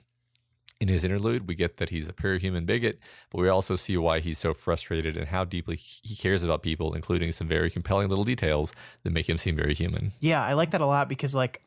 [0.78, 2.98] In his interlude, we get that he's a pure human bigot,
[3.30, 6.92] but we also see why he's so frustrated and how deeply he cares about people,
[6.92, 10.12] including some very compelling little details that make him seem very human.
[10.20, 11.62] Yeah, I like that a lot because like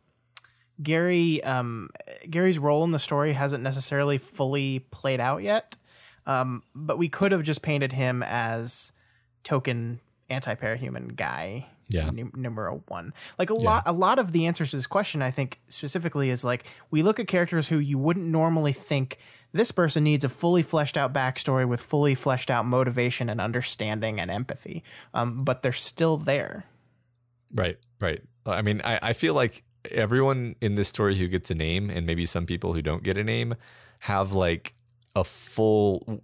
[0.84, 1.89] Gary, um,
[2.30, 5.77] Gary's role in the story hasn't necessarily fully played out yet.
[6.27, 8.93] Um, but we could have just painted him as
[9.43, 9.99] token
[10.30, 11.68] anti-parahuman guy.
[11.90, 12.10] Yeah.
[12.10, 13.14] num- number one.
[13.38, 16.44] Like a lot, a lot of the answers to this question, I think specifically is
[16.44, 19.20] like we look at characters who you wouldn't normally think
[19.52, 24.20] this person needs a fully fleshed out backstory with fully fleshed out motivation and understanding
[24.20, 24.84] and empathy,
[25.14, 26.66] um, but they're still there.
[27.54, 28.22] Right, right.
[28.48, 32.08] I mean, I, I feel like everyone in this story who gets a name, and
[32.08, 33.54] maybe some people who don't get a name,
[34.00, 34.74] have like
[35.15, 36.23] a full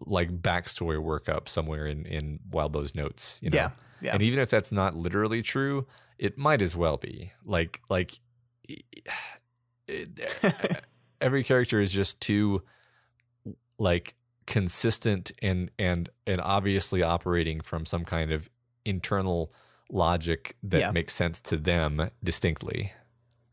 [0.00, 3.40] like backstory workup somewhere in in Wildbow's notes.
[3.42, 3.56] You know?
[3.56, 3.70] Yeah,
[4.00, 4.12] yeah.
[4.14, 5.86] And even if that's not literally true,
[6.18, 7.32] it might as well be.
[7.44, 8.18] Like like
[9.88, 10.82] it,
[11.20, 12.62] every character is just too
[13.78, 14.14] like
[14.46, 18.48] consistent and and and obviously operating from some kind of
[18.84, 19.50] internal
[19.90, 20.90] logic that Yeah.
[20.90, 22.92] makes sense to them distinctly.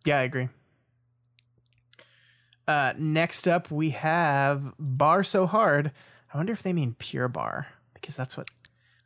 [0.05, 0.49] Yeah, I agree.
[2.67, 5.91] Uh, next up, we have Bar So Hard.
[6.33, 8.49] I wonder if they mean Pure Barre because that's what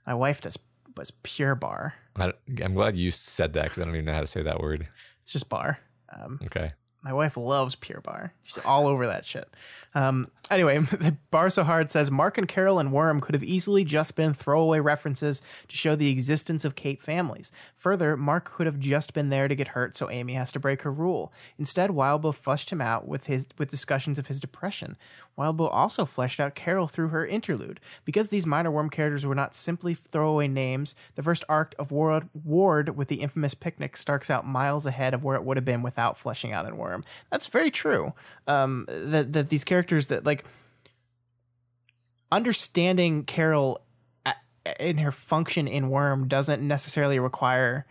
[0.05, 0.57] my wife does.
[0.95, 1.93] Was Pure Barre?
[2.15, 4.59] I, am glad you said that because I don't even know how to say that
[4.59, 4.87] word.
[5.21, 5.79] It's just bar.
[6.11, 6.71] Um, Okay.
[7.03, 8.33] My wife loves Pure Barre.
[8.43, 9.47] She's all over that shit.
[9.95, 10.79] Um, anyway,
[11.31, 14.79] Bar So Hard says Mark and Carol and Worm could have easily just been throwaway
[14.79, 17.51] references to show the existence of Cape families.
[17.75, 20.81] Further, Mark could have just been there to get hurt, so Amy has to break
[20.81, 21.31] her rule.
[21.57, 24.97] Instead, Wildbow fleshed him out with his with discussions of his depression.
[25.37, 27.79] Wildbow also fleshed out Carol through her interlude.
[28.05, 32.29] Because these minor Worm characters were not simply throwaway names, the first arc of Ward,
[32.33, 35.83] Ward with the infamous picnic starts out miles ahead of where it would have been
[35.83, 37.03] without fleshing out in Worm.
[37.31, 38.13] That's very true.
[38.47, 40.36] Um, that that these characters that like
[42.31, 43.81] understanding Carol
[44.79, 47.85] in her function in Worm doesn't necessarily require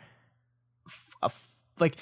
[1.22, 1.30] a,
[1.78, 1.96] like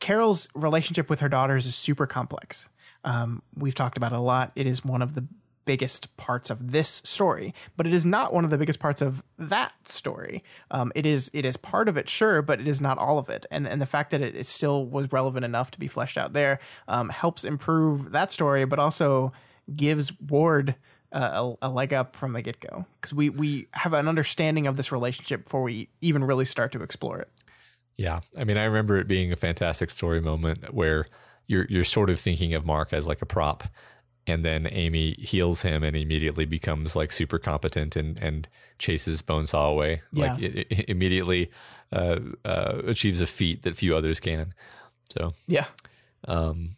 [0.00, 2.68] Carol's relationship with her daughters is super complex.
[3.04, 4.52] Um, we've talked about it a lot.
[4.54, 5.26] It is one of the
[5.64, 9.22] biggest parts of this story, but it is not one of the biggest parts of
[9.38, 10.42] that story.
[10.70, 13.28] Um, it is it is part of it, sure, but it is not all of
[13.28, 13.44] it.
[13.50, 16.32] And and the fact that it, it still was relevant enough to be fleshed out
[16.32, 19.32] there um, helps improve that story, but also
[19.74, 20.74] gives Ward
[21.12, 24.66] uh, a, a, leg up from the get go because we we have an understanding
[24.66, 27.30] of this relationship before we even really start to explore it.
[27.96, 31.06] Yeah, I mean, I remember it being a fantastic story moment where
[31.46, 33.64] you're you're sort of thinking of Mark as like a prop,
[34.26, 38.48] and then Amy heals him and immediately becomes like super competent and and
[38.78, 40.02] chases Bonesaw away.
[40.12, 40.32] Yeah.
[40.32, 41.50] Like it, it immediately
[41.90, 44.52] uh, uh, achieves a feat that few others can.
[45.08, 45.66] So yeah,
[46.26, 46.76] um,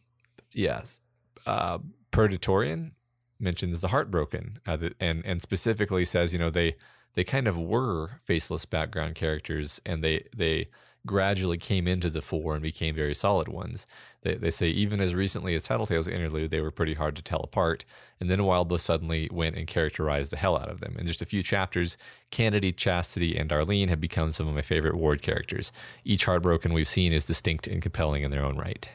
[0.53, 1.01] yes,
[1.47, 1.79] uh,
[2.13, 2.93] Predatorian
[3.41, 6.77] mentions the heartbroken uh, and and specifically says you know they
[7.15, 10.69] they kind of were faceless background characters and they they
[11.07, 13.87] gradually came into the fore and became very solid ones.
[14.23, 17.41] They, they say even as recently as Tattletale's interlude, they were pretty hard to tell
[17.41, 17.85] apart.
[18.21, 20.97] And then Wildbow suddenly went and characterized the hell out of them.
[20.99, 21.97] In just a few chapters,
[22.31, 25.73] Candide, Chastity, and Darlene have become some of my favorite Ward characters.
[26.05, 28.89] Each heartbroken we've seen is distinct and compelling in their own right.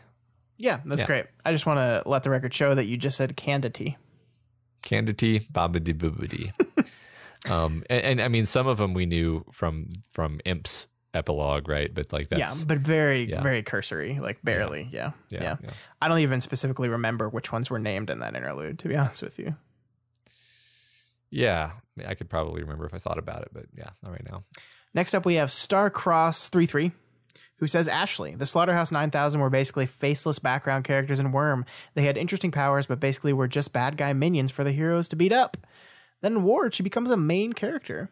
[0.58, 1.08] Yeah, that's yeah.
[1.08, 1.26] great.
[1.44, 3.96] I just want to let the record show that you just said Candide.
[4.86, 6.54] Candity, Babidi Boobidi.
[7.52, 11.94] um, and, and, I mean, some of them we knew from from Imp's epilogue, right?
[11.94, 13.42] But like that's yeah, but very yeah.
[13.42, 14.88] very cursory, like barely.
[14.92, 15.12] Yeah.
[15.30, 15.44] Yeah.
[15.44, 15.56] yeah.
[15.64, 15.70] yeah.
[16.02, 19.22] I don't even specifically remember which ones were named in that interlude, to be honest
[19.22, 19.56] with you.
[21.32, 21.72] Yeah,
[22.06, 24.46] I could probably remember if I thought about it, but yeah, not right now.
[24.94, 26.92] Next up, we have Starcross three three
[27.58, 31.66] who says Ashley, the Slaughterhouse 9000 were basically faceless background characters in Worm.
[31.94, 35.16] They had interesting powers, but basically were just bad guy minions for the heroes to
[35.16, 35.58] beat up.
[36.22, 38.10] Then in Ward, she becomes a main character.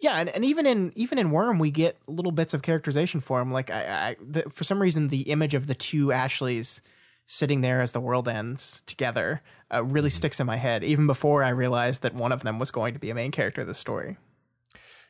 [0.00, 3.40] Yeah, and, and even in even in Worm, we get little bits of characterization for
[3.40, 3.52] him.
[3.52, 6.82] Like I, I the, for some reason, the image of the two Ashleys
[7.26, 11.44] sitting there as the world ends together uh, really sticks in my head, even before
[11.44, 13.74] I realized that one of them was going to be a main character of the
[13.74, 14.16] story.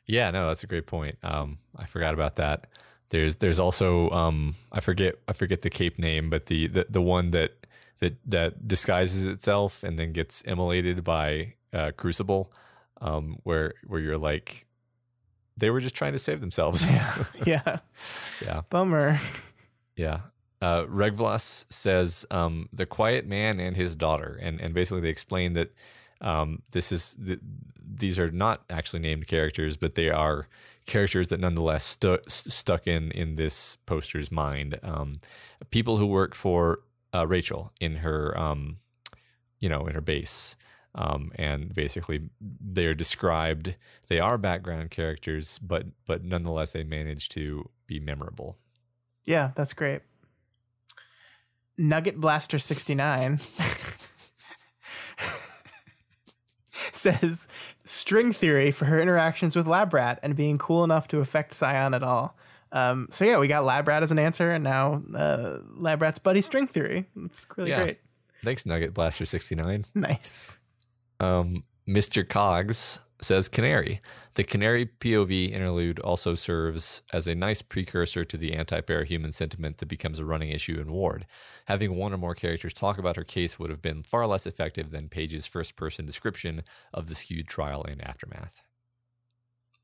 [0.07, 1.17] Yeah, no, that's a great point.
[1.23, 2.67] Um, I forgot about that.
[3.11, 7.01] There's there's also um, I forget I forget the cape name, but the, the the
[7.01, 7.67] one that
[8.01, 12.53] that that disguises itself and then gets immolated by uh, Crucible,
[13.01, 14.67] um, where where you're like,
[15.57, 16.85] they were just trying to save themselves.
[16.85, 17.79] yeah, yeah,
[18.45, 18.61] yeah.
[18.71, 19.19] Bummer.
[19.97, 20.21] Yeah.
[20.61, 25.53] Uh, Regvlas says um, the quiet man and his daughter, and and basically they explain
[25.55, 25.73] that
[26.21, 27.39] um, this is the,
[27.81, 30.49] these are not actually named characters, but they are
[30.89, 34.81] characters that nonetheless stu- stuck in in this poster's mind.
[34.83, 35.21] Um,
[35.71, 36.81] people who work for
[37.15, 38.79] uh, Rachel in her, um,
[39.61, 40.57] you know, in her base.
[40.95, 43.77] Um, and basically, they're described.
[44.09, 48.57] They are background characters, but but nonetheless, they manage to be memorable.
[49.25, 50.01] Yeah, that's great.
[51.77, 53.39] Nugget Blaster sixty nine.
[56.99, 57.49] says
[57.85, 61.95] string theory for her interactions with Lab Rat and being cool enough to affect Scion
[61.95, 62.37] at all.
[62.71, 66.19] Um, so yeah, we got Lab Rat as an answer, and now uh, Lab Rat's
[66.19, 67.07] buddy string theory.
[67.25, 67.83] It's really yeah.
[67.83, 67.99] great.
[68.45, 69.85] Thanks, Nugget Blaster sixty nine.
[69.95, 70.59] Nice.
[71.21, 72.29] Um, Mr.
[72.29, 74.01] Cogs says Canary.
[74.35, 79.79] The Canary POV interlude also serves as a nice precursor to the anti parahuman sentiment
[79.79, 81.27] that becomes a running issue in Ward.
[81.67, 84.91] Having one or more characters talk about her case would have been far less effective
[84.91, 86.63] than Paige's first person description
[86.95, 88.63] of the skewed trial and aftermath.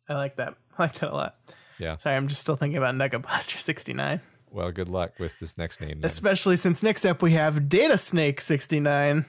[0.09, 0.55] I like that.
[0.79, 1.37] I like that a lot.
[1.79, 1.97] Yeah.
[1.97, 4.21] Sorry, I'm just still thinking about Nugget Blaster 69.
[4.51, 6.01] Well, good luck with this next name.
[6.01, 6.05] Then.
[6.05, 9.25] Especially since next up we have Data Snake 69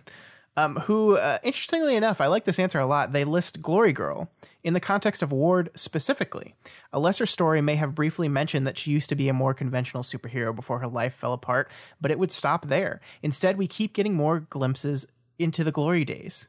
[0.58, 3.12] um, who, uh, interestingly enough, I like this answer a lot.
[3.12, 4.32] They list Glory Girl
[4.64, 6.56] in the context of Ward specifically.
[6.94, 10.04] A lesser story may have briefly mentioned that she used to be a more conventional
[10.04, 11.70] superhero before her life fell apart,
[12.00, 13.02] but it would stop there.
[13.22, 15.08] Instead, we keep getting more glimpses
[15.38, 16.48] into the glory days.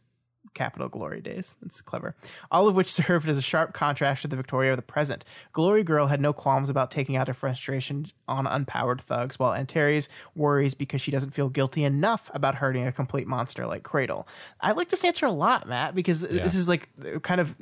[0.56, 1.56] Capital Glory days.
[1.62, 2.16] It's clever.
[2.50, 5.24] All of which served as a sharp contrast to the Victoria of the present.
[5.52, 10.08] Glory Girl had no qualms about taking out her frustration on unpowered thugs, while Antares
[10.34, 14.26] worries because she doesn't feel guilty enough about hurting a complete monster like Cradle.
[14.60, 16.88] I like this answer a lot, Matt, because this is like
[17.22, 17.56] kind of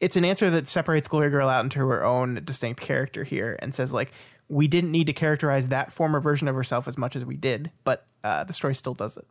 [0.00, 3.72] it's an answer that separates Glory Girl out into her own distinct character here and
[3.72, 4.12] says like
[4.48, 7.70] we didn't need to characterize that former version of herself as much as we did,
[7.84, 9.26] but uh, the story still does it.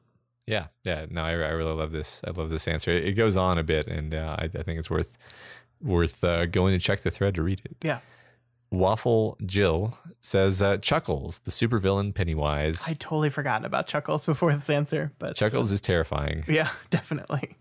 [0.48, 1.06] Yeah, yeah.
[1.10, 2.22] No, I, I really love this.
[2.28, 2.92] I love this answer.
[2.92, 5.18] It, it goes on a bit, and uh, I, I think it's worth
[5.82, 7.76] worth uh, going to check the thread to read it.
[7.84, 8.00] Yeah.
[8.72, 12.86] Waffle Jill says uh, Chuckles, the supervillain Pennywise.
[12.88, 16.44] I totally forgotten about Chuckles before this answer, but Chuckles is terrifying.
[16.48, 17.58] yeah, definitely.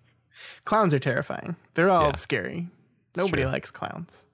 [0.65, 1.57] Clowns are terrifying.
[1.74, 2.15] They're all Yeah.
[2.15, 2.69] scary.
[3.16, 3.51] Nobody true.
[3.51, 4.27] likes clowns.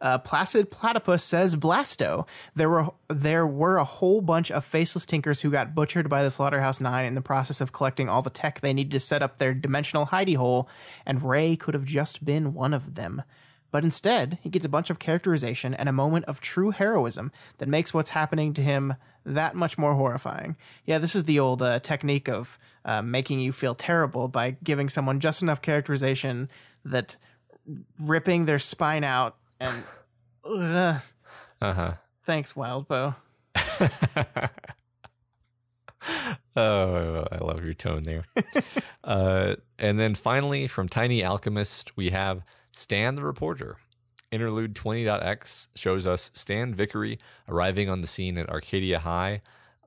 [0.00, 2.26] Uh, Placid Platypus says Blasto.
[2.54, 6.30] There were there were a whole bunch of faceless tinkers who got butchered by the
[6.30, 9.38] Slaughterhouse Nine in the process of collecting all the tech they needed to set up
[9.38, 10.68] their dimensional hidey hole,
[11.04, 13.22] and Ray could have just been one of them.
[13.70, 17.68] But instead, he gets a bunch of characterization and a moment of true heroism that
[17.68, 18.94] makes what's happening to him
[19.24, 20.56] that much more horrifying.
[20.86, 24.88] Yeah, this is the old uh, technique of uh, making you feel terrible by giving
[24.88, 26.48] someone just enough characterization
[26.84, 27.16] that
[27.98, 29.84] ripping their spine out and.
[31.62, 31.92] Uh huh.
[32.24, 33.14] Thanks, Wildbow.
[36.56, 38.24] Oh, I love your tone there.
[39.04, 42.42] uh, and then finally, from Tiny Alchemist, we have
[42.72, 43.76] Stan the Reporter.
[44.32, 47.18] Interlude 20.x shows us Stan Vickery
[47.48, 49.42] arriving on the scene at Arcadia High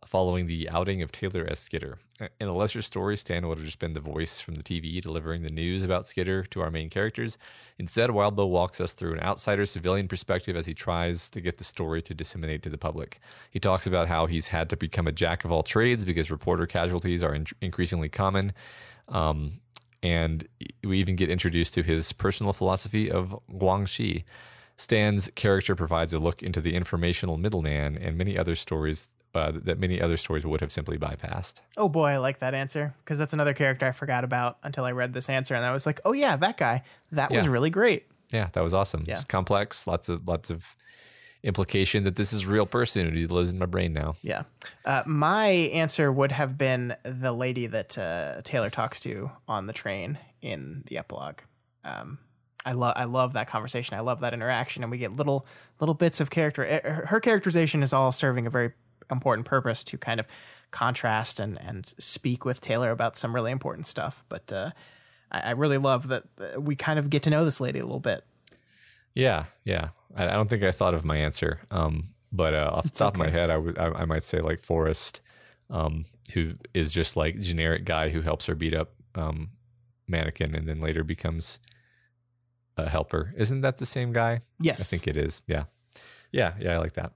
[0.06, 1.98] following the outing of Taylor as Skitter.
[2.40, 5.44] In a lesser story, Stan would have just been the voice from the TV delivering
[5.44, 7.38] the news about Skitter to our main characters.
[7.78, 11.64] Instead, Wildbow walks us through an outsider civilian perspective as he tries to get the
[11.64, 13.20] story to disseminate to the public.
[13.50, 16.66] He talks about how he's had to become a jack of all trades because reporter
[16.66, 18.54] casualties are in- increasingly common.
[19.08, 19.62] Um,
[20.02, 20.48] and
[20.84, 24.24] we even get introduced to his personal philosophy of guanxi.
[24.78, 29.80] Stan's character provides a look into the informational middleman and many other stories uh, that
[29.80, 31.62] many other stories would have simply bypassed.
[31.78, 34.92] Oh boy, I like that answer because that's another character I forgot about until I
[34.92, 36.84] read this answer, and I was like, "Oh yeah, that guy.
[37.12, 39.04] That was really great." Yeah, that was awesome.
[39.06, 39.16] Yeah.
[39.16, 40.76] It's complex, lots of lots of
[41.44, 44.16] implication that this is real person who lives in my brain now.
[44.24, 44.44] Yeah.
[44.86, 49.74] Uh, my answer would have been the lady that uh, Taylor talks to on the
[49.74, 51.40] train in the epilogue.
[51.84, 52.20] Um,
[52.66, 53.98] I love I love that conversation.
[53.98, 55.46] I love that interaction, and we get little
[55.80, 57.04] little bits of character.
[57.08, 58.72] her characterization is all serving a very
[59.14, 60.28] important purpose to kind of
[60.72, 64.26] contrast and and speak with Taylor about some really important stuff.
[64.28, 64.72] But uh,
[65.32, 67.84] I, I really love that uh, we kind of get to know this lady a
[67.86, 68.26] little bit.
[69.14, 69.90] Yeah, yeah.
[70.16, 73.14] I, I don't think I thought of my answer, um, but uh, off the top
[73.14, 75.22] of my head, I would I, I might say like Forrest,
[75.70, 79.52] um, who is just like generic guy who helps her beat up um,
[80.08, 81.60] mannequin and then later becomes
[82.78, 83.34] a helper.
[83.38, 84.42] Isn't that the same guy?
[84.60, 85.42] Yes, I think it is.
[85.48, 85.66] Yeah,
[86.32, 86.74] yeah, yeah.
[86.74, 87.14] I like that.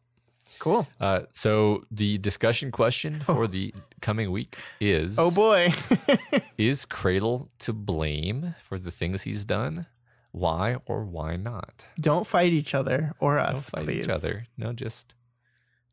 [0.57, 0.87] Cool.
[0.99, 5.73] Uh, so the discussion question for the coming week is: Oh boy.
[6.57, 9.87] Is Cradle to blame for the things he's done?
[10.31, 11.85] Why or why not?
[11.99, 14.05] Don't fight each other or Don't us, fight please.
[14.05, 14.47] each other.
[14.57, 15.15] No, just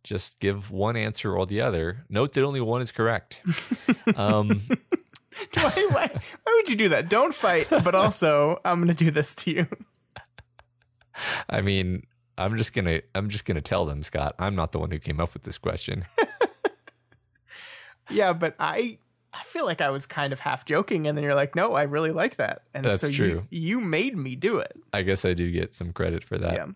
[0.03, 2.05] just give one answer or the other.
[2.11, 3.41] Note that only one is correct.
[4.17, 4.61] um,
[5.55, 6.11] why, why,
[6.43, 7.09] why would you do that?
[7.09, 9.67] Don't fight, but also I'm going to do this to you.
[11.49, 12.05] I mean,
[12.37, 14.35] I'm just gonna I'm just gonna tell them, Scott.
[14.39, 16.05] I'm not the one who came up with this question.
[18.11, 18.99] Yeah, but I
[19.33, 21.83] I feel like I was kind of half joking, and then you're like, no, I
[21.85, 23.47] really like that, and That's so true.
[23.51, 24.77] You, you made me do it.
[24.93, 26.53] I guess I do get some credit for that.
[26.53, 26.67] yeah,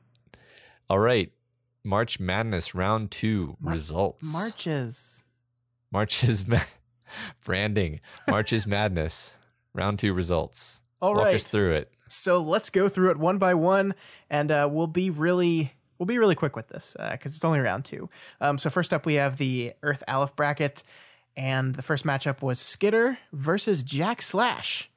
[0.88, 1.30] All right,
[1.84, 4.32] March Madness round two results.
[4.32, 5.24] marches.
[5.92, 6.60] Marches ma-
[7.44, 8.00] branding.
[8.28, 9.36] Marches Madness
[9.74, 10.80] round two results.
[11.00, 11.92] All Walk right, us through it.
[12.08, 13.94] So let's go through it one by one,
[14.30, 17.84] and uh, we'll be really we'll be really quick with this because it's only round
[17.84, 18.08] two.
[18.40, 20.82] Um, so first up, we have the Earth Aleph bracket,
[21.36, 24.90] and the first matchup was Skitter versus Jack Slash.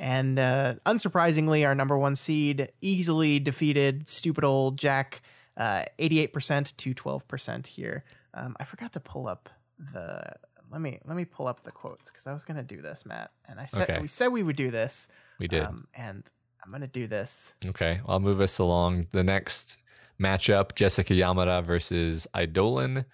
[0.00, 5.22] And uh, unsurprisingly, our number one seed easily defeated stupid old Jack,
[5.56, 8.04] uh, 88% to 12% here.
[8.32, 9.48] Um, I forgot to pull up
[9.92, 10.22] the.
[10.70, 13.30] Let me let me pull up the quotes because I was gonna do this, Matt,
[13.48, 14.00] and I said Okay.
[14.02, 15.08] we said we would do this.
[15.38, 15.62] We did.
[15.64, 16.24] Um, and
[16.64, 17.54] I'm gonna do this.
[17.64, 19.06] Okay, I'll move us along.
[19.10, 19.82] The next
[20.20, 23.04] matchup: Jessica Yamada versus Eidolon.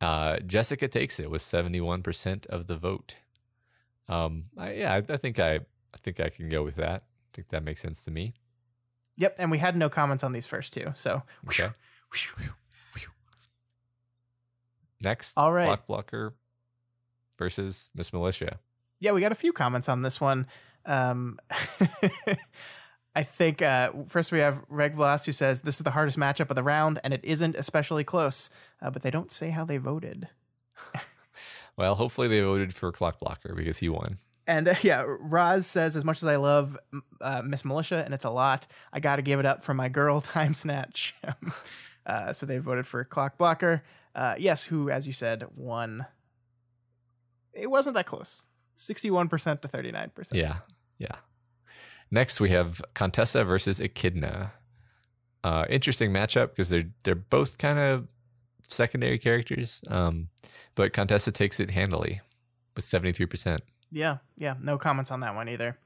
[0.00, 3.16] Uh, Jessica takes it with seventy-one percent of the vote.
[4.08, 7.02] Um, I, yeah, I, I think I, I think I can go with that.
[7.02, 8.34] I think that makes sense to me.
[9.16, 10.92] Yep, and we had no comments on these first two.
[10.94, 11.68] So Okay.
[15.02, 15.66] Next, All right.
[15.66, 16.34] Clock Blocker
[17.38, 18.58] versus Miss Militia.
[19.00, 20.46] yeah, we got a few comments on this one.
[20.86, 21.38] Um,
[23.16, 26.50] I think uh, first we have Reg Vlas who says this is the hardest matchup
[26.50, 28.50] of the round, and it isn't especially close.
[28.82, 30.28] Uh, but they don't say how they voted.
[31.76, 34.18] Well, hopefully they voted for Clock Blocker because he won.
[34.46, 36.78] And uh, yeah, Roz says as much as I love
[37.20, 39.88] uh, Miss Militia, and it's a lot, I got to give it up for my
[39.88, 41.14] girl Time Snatch.
[42.06, 43.82] uh, so they voted for Clock Blocker.
[44.14, 46.06] Uh, yes, who, as you said, won.
[47.52, 48.46] It wasn't that close.
[48.76, 50.32] 61% to 39%.
[50.32, 50.58] Yeah.
[50.98, 51.16] Yeah.
[52.10, 54.52] Next, we have Contessa versus Echidna.
[55.42, 58.08] Uh, interesting matchup because they're they're both kind of
[58.62, 60.28] secondary characters, um,
[60.74, 62.20] but Contessa takes it handily
[62.74, 63.60] with seventy three percent.
[63.90, 64.54] Yeah, yeah.
[64.60, 65.76] No comments on that one either.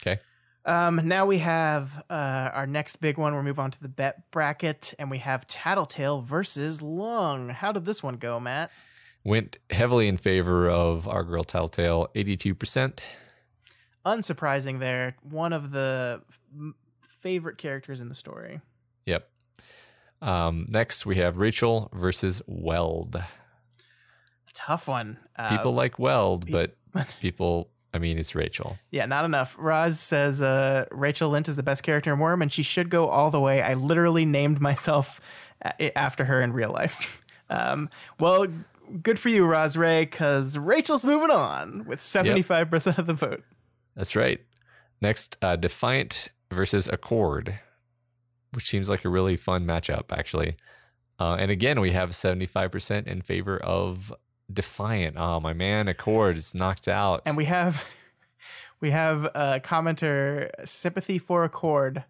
[0.00, 0.20] Okay.
[0.64, 3.34] Um, now we have uh, our next big one.
[3.34, 7.48] We'll move on to the bet bracket, and we have Tattletale versus Lung.
[7.48, 8.70] How did this one go, Matt?
[9.24, 13.04] Went heavily in favor of our girl Tattletale, eighty two percent.
[14.06, 15.16] Unsurprising, there.
[15.22, 18.60] One of the f- favorite characters in the story.
[19.06, 19.28] Yep.
[20.22, 23.14] Um, next, we have Rachel versus Weld.
[23.16, 23.26] A
[24.54, 25.18] tough one.
[25.36, 26.76] Uh, People like Weld, but
[27.20, 28.78] people, I mean, it's Rachel.
[28.90, 29.54] Yeah, not enough.
[29.58, 33.08] Roz says uh, Rachel Lindt is the best character in Worm, and she should go
[33.08, 33.62] all the way.
[33.62, 35.20] I literally named myself
[35.96, 37.22] after her in real life.
[37.50, 37.88] Um,
[38.20, 38.46] well,
[39.02, 43.42] good for you, Roz Ray, because Rachel's moving on with 75% of the vote.
[43.98, 44.40] That's right.
[45.02, 47.58] Next, uh, Defiant versus Accord,
[48.54, 50.54] which seems like a really fun matchup, actually.
[51.18, 54.14] Uh, and again, we have 75% in favor of
[54.50, 55.16] Defiant.
[55.18, 57.22] Oh, my man, Accord is knocked out.
[57.26, 57.92] And we have
[58.80, 62.04] we have a commenter, Sympathy for Accord,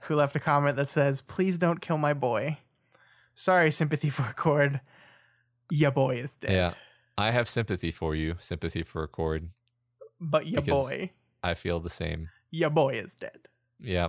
[0.00, 2.56] who left a comment that says, Please don't kill my boy.
[3.34, 4.80] Sorry, Sympathy for Accord.
[5.70, 6.52] Ya boy is dead.
[6.52, 6.70] Yeah.
[7.18, 9.50] I have sympathy for you, sympathy for Accord.
[10.18, 11.10] But Because- boy.
[11.44, 12.30] I feel the same.
[12.50, 13.48] Your boy is dead.
[13.80, 14.08] Yeah.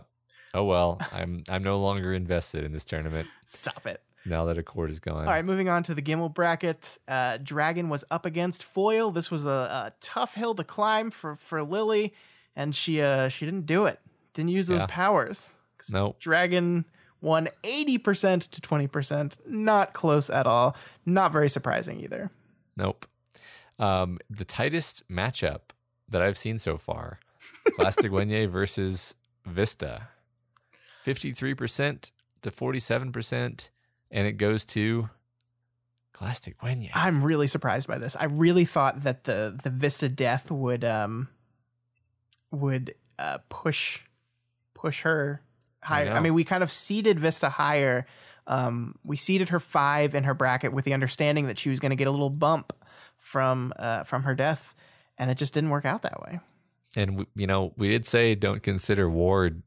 [0.54, 4.02] Oh well, I'm I'm no longer invested in this tournament Stop it.
[4.26, 5.18] now that Accord is gone.
[5.26, 6.98] All right, moving on to the Gimel bracket.
[7.08, 9.12] Uh, Dragon was up against Foil.
[9.12, 12.14] This was a, a tough hill to climb for, for Lily,
[12.56, 14.00] and she uh, she didn't do it.
[14.34, 14.88] Didn't use those Yeah.
[14.88, 15.58] powers.
[15.92, 16.20] Nope.
[16.20, 16.86] Dragon
[17.22, 19.38] won 80% to 20%.
[19.48, 20.76] Not close at all.
[21.06, 22.32] Not very surprising either.
[22.76, 23.06] Nope.
[23.80, 25.72] Um, the tightest matchup
[26.10, 27.20] that I've seen so far:
[27.78, 29.16] Glastig Uaine versus
[29.46, 30.10] Vista.
[31.04, 32.12] Fifty-three percent
[32.42, 33.70] to forty-seven percent,
[34.12, 35.10] and it goes to
[36.14, 36.90] Plastic Glastig Uaine.
[36.94, 38.16] I'm really surprised by this.
[38.16, 41.28] I really thought that the the Vista death would um
[42.52, 44.02] would uh push
[44.74, 45.42] push her
[45.84, 46.12] higher.
[46.12, 46.22] I, know.
[46.22, 48.06] mean, we kind of seeded Vista higher.
[48.48, 51.90] Um we seeded her 5 in her bracket with the understanding that she was going
[51.90, 52.74] to get a little bump
[53.18, 54.76] from uh from her death
[55.18, 56.40] and it just didn't work out that way.
[56.96, 59.62] And you know, we did say don't consider Ward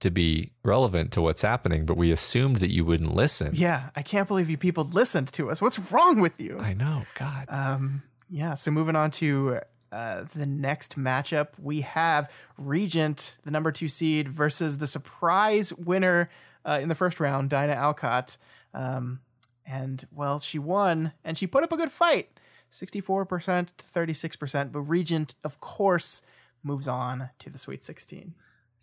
[0.00, 3.52] to be relevant to what's happening, but we assumed that you wouldn't listen.
[3.54, 5.62] Yeah, I can't believe you people listened to us.
[5.62, 6.58] What's wrong with you?
[6.58, 7.04] I know.
[7.16, 7.46] God.
[7.48, 9.60] Um, yeah, so moving on to
[9.92, 16.30] uh, the next matchup, we have Regent, the number two seed, versus the surprise winner
[16.64, 18.36] uh, in the first round, Dinah Alcott.
[18.74, 19.20] Um,
[19.66, 22.30] and, well, she won and she put up a good fight
[22.70, 24.72] 64% to 36%.
[24.72, 26.22] But Regent, of course,
[26.62, 28.34] moves on to the Sweet 16.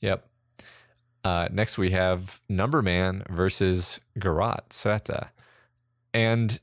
[0.01, 0.27] Yep.
[1.23, 5.29] Uh, next, we have Number Man versus Garotte Sveta.
[6.13, 6.59] And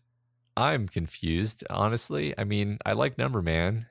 [0.56, 2.34] I'm confused, honestly.
[2.38, 3.86] I mean, I like Number Man,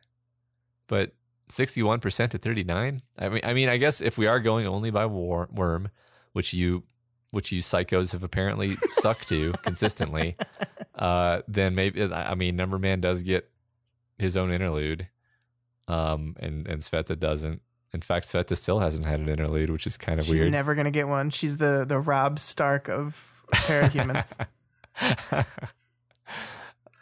[0.88, 1.14] but
[1.50, 3.02] 61% to 39?
[3.20, 5.90] I mean, I mean, I guess if we are going only by war, Worm,
[6.34, 6.84] which you
[7.32, 10.38] which you psychos have apparently stuck to consistently,
[10.96, 13.50] uh, then maybe I mean Number Man does get
[14.18, 15.08] his own interlude,
[15.88, 17.62] um, and and Sveta doesn't.
[17.94, 20.46] In fact, Sveta still hasn't had an interlude, which is kind of She's weird.
[20.48, 21.30] She's never going to get one.
[21.30, 24.38] She's the, the Robb Stark of parahumans.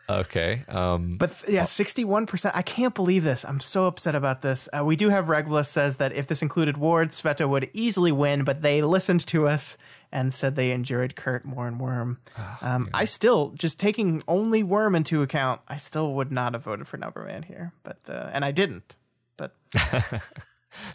[0.09, 0.63] okay.
[0.67, 2.55] Um, But th- yeah, sixty-one percent.
[2.55, 3.43] I can't believe this.
[3.43, 4.69] I'm so upset about this.
[4.71, 8.43] Uh, we do have Regulus says that if this included Ward, Sveta would easily win,
[8.43, 9.77] but they listened to us
[10.13, 12.19] and said they enjoyed Kurt more and Worm.
[12.61, 16.87] um, I still, just taking only Worm into account, I still would not have voted
[16.87, 17.73] for Numberman here.
[17.83, 18.95] But uh, and I didn't.
[19.35, 19.55] But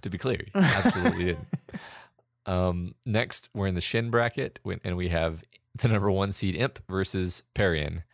[0.03, 1.49] to be clear, you absolutely didn't.
[2.47, 6.79] Um, next, we're in the Shin bracket, and we have the number one seed Imp
[6.89, 8.05] versus Parian.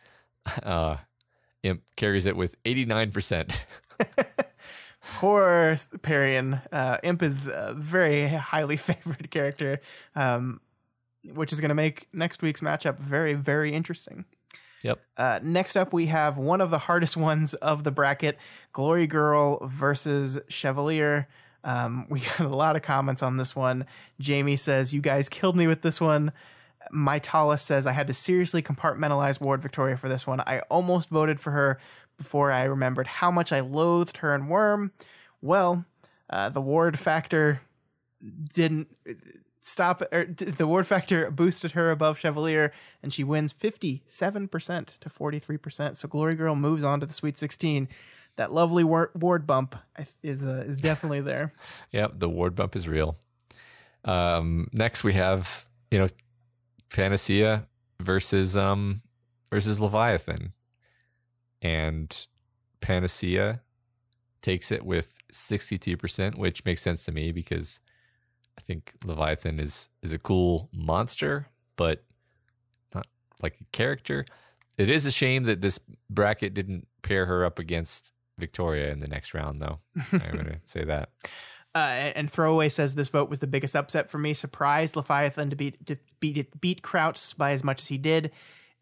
[0.61, 0.97] Uh,
[1.63, 3.63] Imp carries it with 89%.
[5.15, 9.79] poor Parian, uh, Imp is a very highly favored character,
[10.15, 10.59] um,
[11.33, 14.25] which is going to make next week's matchup very, very interesting.
[14.83, 15.01] Yep.
[15.17, 18.37] Uh, next up, we have one of the hardest ones of the bracket
[18.71, 21.27] Glory Girl versus Chevalier.
[21.63, 23.85] Um, we got a lot of comments on this one.
[24.19, 26.31] Jamie says, You guys killed me with this one.
[26.91, 30.39] My Mytalis says, I had to seriously compartmentalize Ward Victoria for this one.
[30.41, 31.79] I almost voted for her
[32.15, 34.91] before I remembered how much I loathed her and Worm.
[35.41, 35.85] Well,
[36.29, 37.61] uh, the Ward factor
[38.53, 38.87] didn't
[39.65, 42.71] stop or the ward factor boosted her above chevalier
[43.01, 47.89] and she wins 57% to 43% so glory girl moves on to the sweet 16
[48.35, 49.75] that lovely ward bump
[50.21, 51.53] is uh, is definitely there.
[51.91, 53.17] Yep the ward bump is real.
[54.03, 56.07] Um, next we have you know
[56.93, 57.67] panacea
[57.99, 59.01] versus um
[59.49, 60.53] versus leviathan.
[61.61, 62.27] And
[62.81, 63.61] panacea
[64.43, 67.79] takes it with 62% which makes sense to me because
[68.57, 72.03] I think Leviathan is is a cool monster, but
[72.93, 73.07] not
[73.41, 74.25] like a character.
[74.77, 75.79] It is a shame that this
[76.09, 79.79] bracket didn't pair her up against Victoria in the next round, though.
[80.11, 81.09] I'm going to say that.
[81.73, 84.33] Uh, and Throwaway says this vote was the biggest upset for me.
[84.33, 88.31] Surprised Leviathan to beat to beat it, beat Krouse by as much as he did,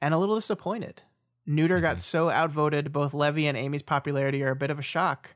[0.01, 1.01] and a little disappointed.
[1.45, 1.83] Neuter mm-hmm.
[1.83, 2.91] got so outvoted.
[2.91, 5.35] Both Levy and Amy's popularity are a bit of a shock.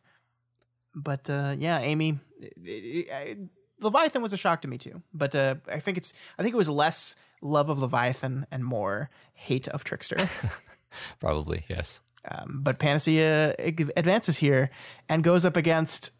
[0.93, 3.39] But uh, yeah, Amy, it, it,
[3.79, 6.57] Leviathan was a shock to me too, but uh, I think it's I think it
[6.57, 10.29] was less love of Leviathan and more hate of Trickster.
[11.19, 12.01] Probably yes.
[12.29, 13.55] Um, but Panacea
[13.95, 14.69] advances here
[15.07, 16.11] and goes up against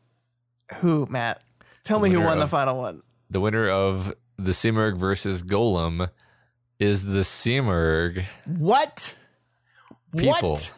[0.76, 1.06] who?
[1.10, 1.44] Matt,
[1.84, 3.02] tell the me who won of, the final one.
[3.30, 6.10] The winner of the Simurgh versus Golem
[6.80, 8.24] is the Simurgh.
[8.46, 9.18] What?
[10.16, 10.74] People, what?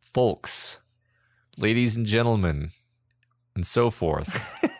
[0.00, 0.80] folks,
[1.58, 2.70] ladies and gentlemen,
[3.54, 4.64] and so forth.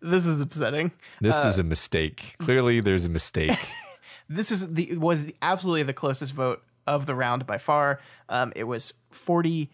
[0.00, 0.92] this is upsetting.
[1.20, 2.36] This uh, is a mistake.
[2.38, 3.58] Clearly, there's a mistake.
[4.28, 8.00] this is the was absolutely the closest vote of the round by far.
[8.28, 9.70] Um, it was forty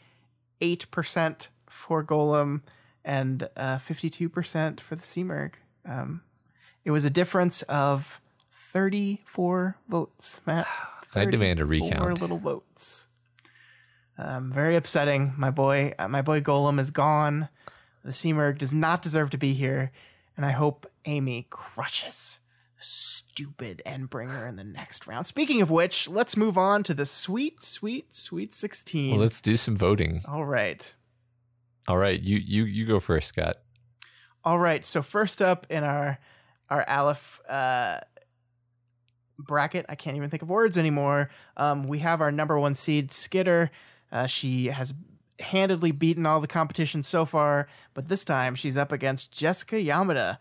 [0.60, 2.62] eight percent for Golem
[3.04, 5.54] and uh, fifty two percent for the Simurgh.
[5.84, 6.22] Um,
[6.84, 8.20] it was a difference of
[8.52, 10.40] thirty four votes.
[10.46, 10.66] Matt,
[11.14, 11.98] I demand a recount.
[11.98, 13.08] Four little votes.
[14.18, 15.32] Um, very upsetting.
[15.36, 17.48] My boy, uh, my boy Golem is gone.
[18.04, 19.90] The Simurgh does not deserve to be here
[20.36, 22.40] and I hope Amy crushes
[22.76, 25.26] stupid Endbringer in the next round.
[25.26, 29.12] Speaking of which, let's move on to the sweet, sweet, sweet 16.
[29.12, 30.22] Well, let's do some voting.
[30.26, 30.94] All right.
[31.88, 33.56] All right, you you you go first, Scott.
[34.44, 34.84] All right.
[34.84, 36.18] So first up in our
[36.70, 37.98] our Aleph uh,
[39.36, 41.30] bracket, I can't even think of words anymore.
[41.56, 43.70] Um, we have our number one seed Skitter.
[44.12, 44.94] Uh, she has
[45.40, 50.38] handedly beaten all the competition so far, but this time she's up against Jessica Yamada.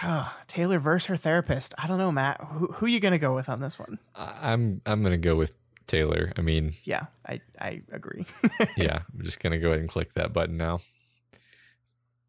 [0.46, 1.74] Taylor versus her therapist.
[1.78, 2.40] I don't know, Matt.
[2.40, 3.98] Who, who are you going to go with on this one?
[4.14, 5.54] I'm I'm going to go with
[5.86, 6.32] Taylor.
[6.36, 8.26] I mean, yeah, I I agree.
[8.76, 10.80] yeah, I'm just going to go ahead and click that button now.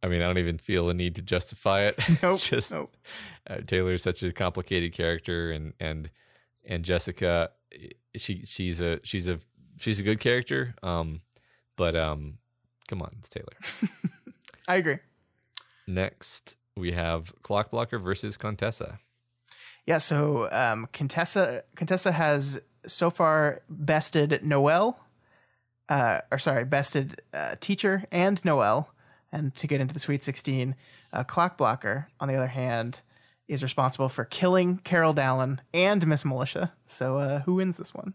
[0.02, 1.96] I mean, I don't even feel a need to justify it.
[2.22, 2.96] Nope, just nope.
[3.50, 6.10] uh, Taylor is such a complicated character, and and
[6.66, 7.52] and Jessica,
[8.16, 9.40] she she's a she's a
[9.80, 10.76] she's a good character.
[10.84, 11.22] Um,
[11.76, 12.38] but um,
[12.88, 13.54] come on, it's Taylor.
[14.68, 14.98] I agree.
[15.88, 19.00] Next, we have Clockblocker versus Contessa.
[19.86, 24.98] Yeah, so um, Contessa Contessa has so far bested Noelle,
[25.90, 28.94] uh, or sorry, bested uh, Teacher and Noelle,
[29.32, 30.76] and to get into the Sweet Sixteen.
[31.12, 33.02] Uh, Clockblocker, on the other hand,
[33.48, 36.74] is responsible for killing Carol Dallon and Miss Militia.
[36.86, 38.14] So, uh, who wins this one?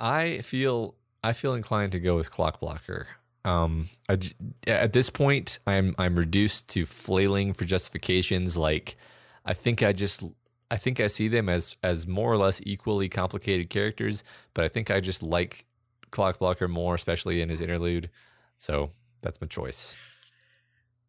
[0.00, 3.06] I feel I feel inclined to go with Clockblocker.
[3.44, 4.18] Um, I,
[4.66, 8.56] at this point, I'm I'm reduced to flailing for justifications.
[8.56, 8.96] Like,
[9.44, 10.24] I think I just
[10.70, 14.24] I think I see them as as more or less equally complicated characters,
[14.54, 15.66] but I think I just like
[16.10, 18.10] Clockblocker more, especially in his interlude.
[18.58, 18.90] So
[19.22, 19.96] that's my choice.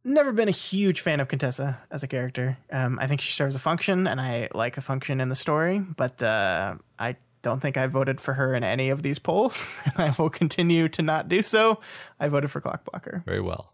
[0.05, 2.57] Never been a huge fan of Contessa as a character.
[2.71, 5.79] Um, I think she serves a function, and I like the function in the story.
[5.79, 9.81] But uh, I don't think I voted for her in any of these polls.
[9.97, 11.79] I will continue to not do so.
[12.19, 13.23] I voted for Clockblocker.
[13.25, 13.73] Very well.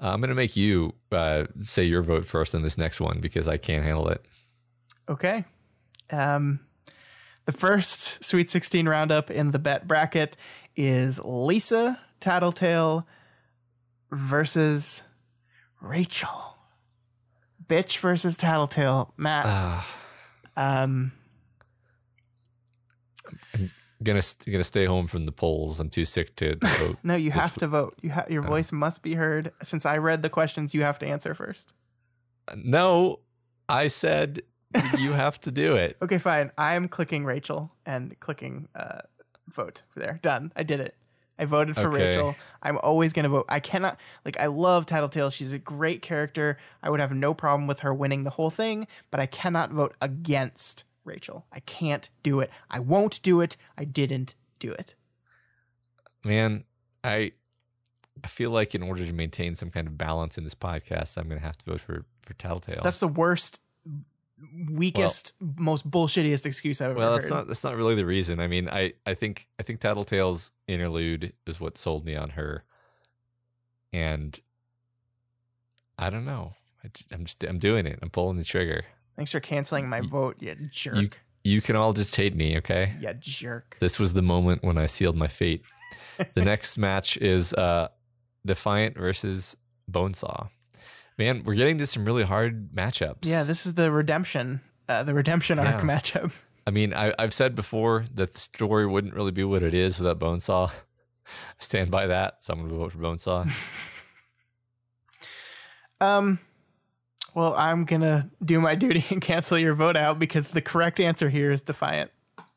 [0.00, 3.20] Uh, I'm going to make you uh, say your vote first on this next one
[3.20, 4.24] because I can't handle it.
[5.08, 5.44] Okay.
[6.10, 6.60] Um,
[7.46, 10.36] the first Sweet 16 roundup in the bet bracket
[10.76, 13.06] is Lisa Tattletale
[14.10, 15.04] versus
[15.80, 16.56] Rachel.
[17.66, 19.12] Bitch versus Tattletale.
[19.16, 19.46] Matt.
[19.46, 19.82] Uh,
[20.56, 21.12] um,
[23.54, 23.70] I'm
[24.02, 25.80] gonna gonna stay home from the polls.
[25.80, 26.98] I'm too sick to vote.
[27.02, 27.98] no, you have to vote.
[28.02, 29.52] You ha- your uh, voice must be heard.
[29.62, 31.72] Since I read the questions, you have to answer first.
[32.56, 33.20] No,
[33.68, 34.40] I said
[34.98, 35.96] you have to do it.
[36.02, 36.50] Okay, fine.
[36.56, 39.00] I'm clicking Rachel and clicking uh,
[39.48, 40.18] vote there.
[40.22, 40.52] Done.
[40.56, 40.94] I did it.
[41.38, 42.08] I voted for Okay.
[42.08, 42.34] Rachel.
[42.62, 43.44] I'm always going to vote.
[43.48, 45.30] I cannot, like, I love Tattletale.
[45.30, 46.58] She's a great character.
[46.82, 49.94] I would have no problem with her winning the whole thing, but I cannot vote
[50.02, 51.46] against Rachel.
[51.52, 52.50] I can't do it.
[52.70, 53.56] I won't do it.
[53.76, 54.94] I didn't do it.
[56.24, 56.64] Man,
[57.02, 57.32] I
[58.24, 61.28] I feel like in order to maintain some kind of balance in this podcast, I'm
[61.28, 62.80] going to have to vote for for Tattletale.
[62.82, 63.62] That's the worst,
[64.70, 67.22] weakest, most bullshittiest excuse I've ever well, heard.
[67.22, 68.40] that's not that's not really the reason.
[68.40, 72.64] I mean, I I think I think Tattletale's interlude is what sold me on her,
[73.92, 74.38] and
[75.98, 76.54] I don't know.
[76.84, 77.98] I, am just I'm doing it.
[78.02, 78.84] I'm pulling the trigger.
[79.18, 80.94] Thanks for canceling my vote, you jerk.
[80.96, 81.10] You
[81.42, 82.92] you can all just hate me, okay?
[83.00, 83.76] Yeah, jerk.
[83.80, 85.64] This was the moment when I sealed my fate.
[86.34, 87.88] the next match is uh
[88.46, 89.56] Defiant versus
[89.90, 90.50] Bonesaw.
[91.18, 93.22] Man, we're getting to some really hard matchups.
[93.22, 95.80] Yeah, this is the redemption, uh, the redemption arc Yeah.
[95.82, 96.40] matchup.
[96.68, 99.98] I mean, I, I've said before that the story wouldn't really be what it is
[99.98, 100.70] without Bonesaw.
[101.26, 103.50] I stand by that, so I'm going to vote for Bonesaw.
[106.00, 106.38] Um,
[107.38, 111.28] well, I'm gonna do my duty and cancel your vote out because the correct answer
[111.28, 112.10] here is defiant,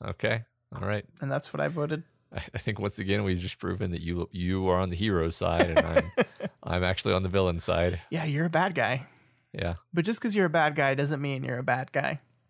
[0.04, 0.46] okay,
[0.76, 1.06] all right.
[1.22, 2.02] and that's what I voted.
[2.34, 5.30] I, I think once again we've just proven that you you are on the hero
[5.30, 6.12] side and I'm
[6.64, 8.02] I'm actually on the villain side.
[8.10, 9.06] Yeah, you're a bad guy,
[9.54, 12.20] Yeah, but just because you're a bad guy doesn't mean you're a bad guy.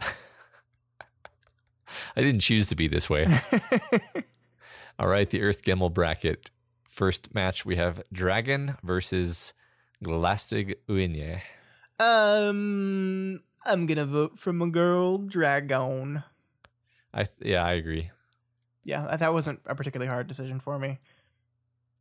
[2.15, 3.27] I didn't choose to be this way.
[4.97, 6.49] all right, the Earth Gemmel bracket.
[6.87, 9.51] First match we have Dragon versus
[10.01, 11.41] Glastig Uaine.
[12.01, 16.23] Um, I'm gonna vote for my girl Dragon.
[17.13, 18.09] I th- yeah, I agree.
[18.83, 20.97] Yeah, that wasn't a particularly hard decision for me.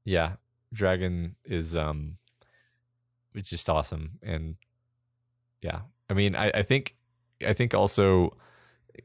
[0.05, 0.40] yeah
[0.72, 2.16] dragon is um
[3.35, 4.55] it's just awesome and
[5.60, 6.97] yeah i mean i, I think
[7.47, 8.32] i think also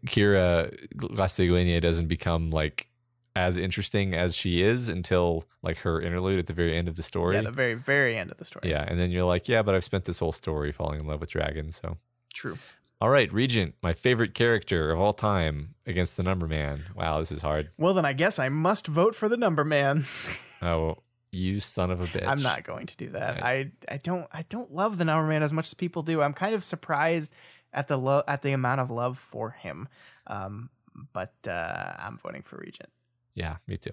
[0.07, 2.87] kira Glastig Uaine doesn't become like
[3.35, 7.03] as interesting as she is until like her interlude at the very end of the
[7.03, 8.69] story Yeah, the very very end of the story.
[8.69, 11.19] yeah and then you're like yeah but i've spent this whole story falling in love
[11.19, 11.97] with dragon so
[12.33, 12.57] true.
[13.01, 17.31] all right regent my favorite character of all time against the number man wow this
[17.31, 20.05] is hard Well, then I guess I must vote for the number man.
[20.61, 20.97] oh
[21.31, 23.41] you son of a bitch I'm not going to do that.
[23.41, 23.69] Right.
[23.89, 26.21] I I don't I don't love the number man as much as people do.
[26.21, 27.33] I'm kind of surprised
[27.73, 29.89] at the lo- at the amount of love for him.
[30.27, 30.69] Um,
[31.11, 32.87] but uh, I'm voting for Regent.
[33.35, 33.91] Yeah, me too.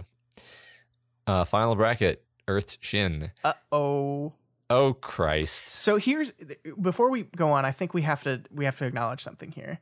[1.27, 3.33] Uh, final bracket: Earth Shin.
[3.45, 4.33] Uh oh.
[4.71, 5.69] Oh Christ!
[5.69, 6.33] So here's
[6.81, 7.67] before we go on.
[7.67, 9.81] I think we have to we have to acknowledge something here.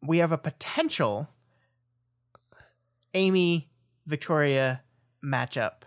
[0.00, 1.28] We have a potential
[3.14, 3.70] Amy
[4.06, 4.82] Victoria
[5.24, 5.82] matchup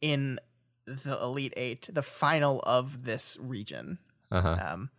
[0.00, 0.38] in
[0.86, 3.98] the Elite Eight, the final of this region.
[4.30, 4.58] Uh huh.
[4.60, 4.90] Um,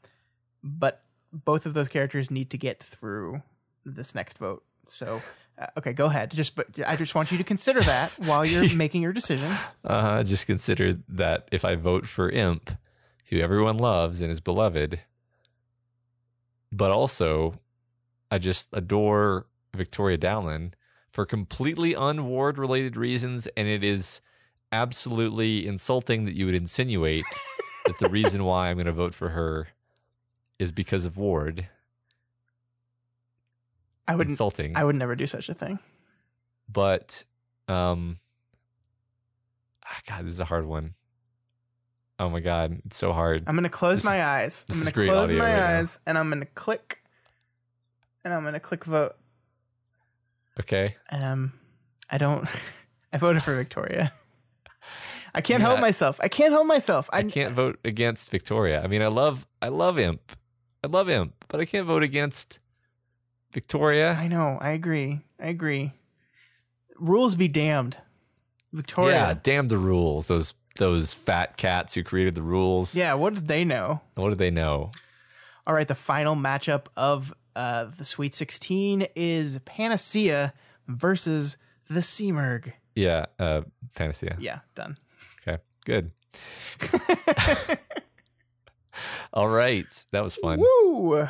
[0.63, 3.41] but both of those characters need to get through
[3.85, 4.63] this next vote.
[4.87, 5.21] So,
[5.57, 6.31] uh, okay, go ahead.
[6.31, 9.77] Just, but I just want you to consider that while you're making your decisions.
[9.83, 10.23] Uh.
[10.23, 12.71] Just consider that if I vote for Imp,
[13.29, 15.01] who everyone loves and is beloved,
[16.71, 17.59] but also
[18.29, 20.73] I just adore Victoria Dallon
[21.09, 24.19] for completely unward related reasons, and it is
[24.71, 27.23] absolutely insulting that you would insinuate
[27.85, 29.69] that the reason why I'm going to vote for her
[30.59, 31.67] is because of Ward.
[34.07, 34.33] I wouldn't.
[34.33, 34.75] Insulting.
[34.77, 35.79] I would never do such a thing.
[36.71, 37.23] but
[37.67, 38.19] um
[39.85, 40.93] ah, god this is a hard one
[42.19, 44.65] oh my god it's so hard I'm gonna close This my is- eyes.
[44.69, 45.79] I'm gonna close my right now.
[45.79, 47.03] eyes, and I'm gonna click,
[48.23, 49.15] and I'm gonna click vote.
[50.59, 51.53] okay Um,
[52.09, 52.47] I don't.
[53.13, 54.11] I voted for Victoria.
[55.33, 55.67] I can't Yeah.
[55.67, 56.19] help myself.
[56.21, 57.09] I can't help myself.
[57.11, 60.31] i can't vote against victoria i mean i love i love imp
[60.83, 62.59] i love imp but i can't vote against
[63.55, 64.59] victoria I know.
[64.61, 65.21] I agree.
[65.39, 65.93] I agree.
[66.99, 67.97] Rules be damned.
[68.71, 69.11] Victoria.
[69.15, 73.47] yeah damn the rules those those fat cats who created the rules Yeah, what did
[73.47, 74.01] they know?
[74.15, 74.91] what did they know
[75.65, 80.53] All right, the final matchup of uh, the Sweet 16 is Panacea
[80.89, 81.55] versus
[81.89, 82.73] the Simurgh.
[82.95, 83.61] yeah uh
[83.95, 84.97] panacea Yeah, done.
[85.47, 86.11] okay good
[89.33, 91.27] all right that was fun Woo!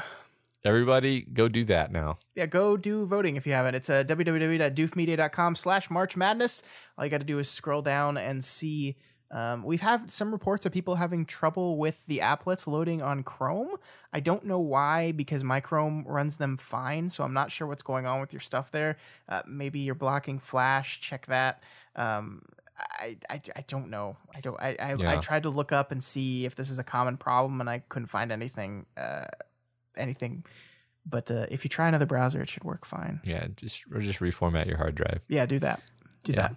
[0.66, 3.76] Everybody go do that now Yeah, go do voting if you haven't.
[3.76, 6.64] It's uh, www.doofmedia.com slash March Madness.
[6.98, 8.98] All you got to do is scroll down and see.
[9.32, 13.78] Um, we've had some reports of people having trouble with the applets loading on Chrome.
[14.14, 17.82] I don't know why, because my Chrome runs them fine, so I'm not sure what's
[17.82, 18.98] going on with your stuff there.
[19.28, 21.02] Uh, maybe you're blocking Flash.
[21.02, 21.64] Check that.
[21.96, 22.44] Um,
[22.78, 24.18] I, I, I don't know.
[24.34, 24.60] I don't.
[24.60, 27.62] I, I, I tried to look up and see if this is a common problem,
[27.62, 28.86] and I couldn't find anything.
[28.98, 29.26] Uh,
[29.98, 30.44] anything
[31.06, 33.22] But uh, if you try another browser, it should work fine.
[33.26, 35.22] Yeah, just or just reformat your hard drive.
[35.28, 35.80] Yeah, do that.
[36.24, 36.42] Do Yeah.
[36.48, 36.56] that.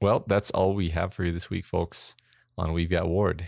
[0.00, 2.14] Well, that's all we have for you this week, folks,
[2.56, 3.46] on We've Got Ward.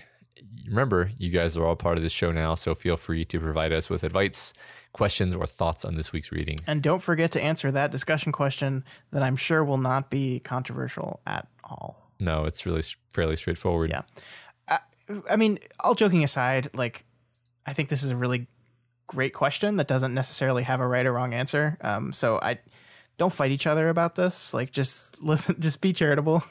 [0.67, 3.73] Remember, you guys are all part of this show now, so feel free to provide
[3.73, 4.53] us with advice,
[4.93, 6.59] questions, or thoughts on this week's reading.
[6.67, 11.21] And don't forget to answer that discussion question that I'm sure will not be controversial
[11.27, 12.11] at all.
[12.19, 13.91] No, it's really fairly straightforward.
[13.91, 14.03] Yeah.
[14.69, 14.79] I,
[15.31, 17.05] I mean, all joking aside, like,
[17.67, 18.47] I think this is a really
[19.09, 21.77] great question that doesn't necessarily have a right or wrong answer.
[21.81, 22.61] Um, so I
[23.17, 24.55] don't fight each other about this.
[24.55, 26.45] Like, just listen, just be charitable.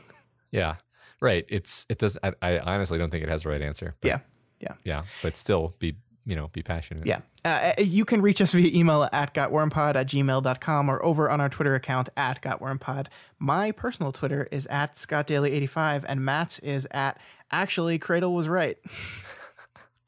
[0.51, 0.75] Yeah.
[1.21, 1.45] Right.
[1.47, 2.17] It's it does.
[2.21, 3.95] I, I honestly don't think it has the right answer.
[4.01, 4.19] But yeah.
[4.59, 4.73] Yeah.
[4.83, 5.95] yeah, but still be
[6.25, 7.05] you know be passionate.
[7.05, 7.21] Yeah.
[7.45, 11.49] Uh, you can reach us via email at gotwormpod at gmail.com or over on our
[11.49, 13.07] Twitter account at gotwormpod.
[13.39, 17.19] My personal Twitter is at scottdaily85 and Matt's is at
[17.51, 18.77] actually Cradle was right.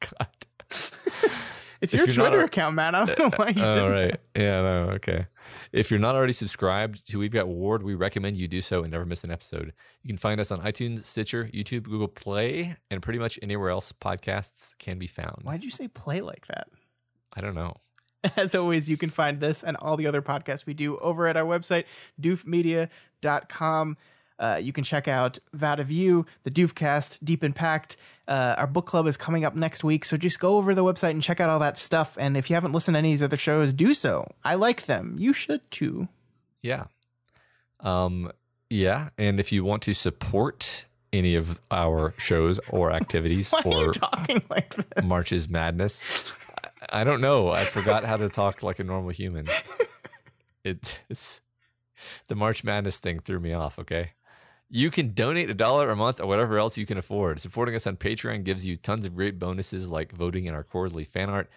[0.00, 0.28] God.
[1.80, 2.94] It's If your Twitter a- account, man.
[2.94, 3.90] I don't know why you Oh didn't.
[3.92, 4.20] right.
[4.36, 4.62] Yeah.
[4.62, 4.92] No.
[4.96, 5.26] Okay.
[5.72, 8.90] If you're not already subscribed to We've Got Ward, we recommend you do so and
[8.92, 9.72] never miss an episode.
[10.02, 13.92] You can find us on iTunes, Stitcher, YouTube, Google Play, and pretty much anywhere else
[13.92, 15.36] podcasts can be found.
[15.42, 16.68] Why'd you say play like that?
[17.32, 17.76] I don't know.
[18.36, 21.36] As always, you can find this and all the other podcasts we do over at
[21.38, 21.84] our website,
[22.20, 23.96] doofmedia.com.
[24.40, 27.96] Uh, you can check out Vat of You, the Doofcast, Deep Impact.
[28.26, 30.84] Uh, our book club is coming up next week, so just go over to the
[30.84, 32.16] website and check out all that stuff.
[32.18, 34.26] And if you haven't listened to any of these other shows, do so.
[34.42, 35.16] I like them.
[35.18, 36.08] You should too.
[36.62, 36.84] Yeah.
[37.80, 38.32] Um.
[38.70, 39.10] Yeah.
[39.18, 44.74] And if you want to support any of our shows or activities or talking like
[44.74, 45.04] this?
[45.04, 46.34] March's Madness.
[46.90, 47.48] I I don't know.
[47.48, 49.46] I forgot how to talk like a normal human.
[50.62, 51.40] It, it's
[52.28, 53.78] the March Madness thing threw me off.
[53.78, 54.10] Okay.
[54.72, 57.40] You can donate a dollar a month or whatever else you can afford.
[57.40, 61.02] Supporting us on Patreon gives you tons of great bonuses like voting in our quarterly
[61.02, 61.50] fan art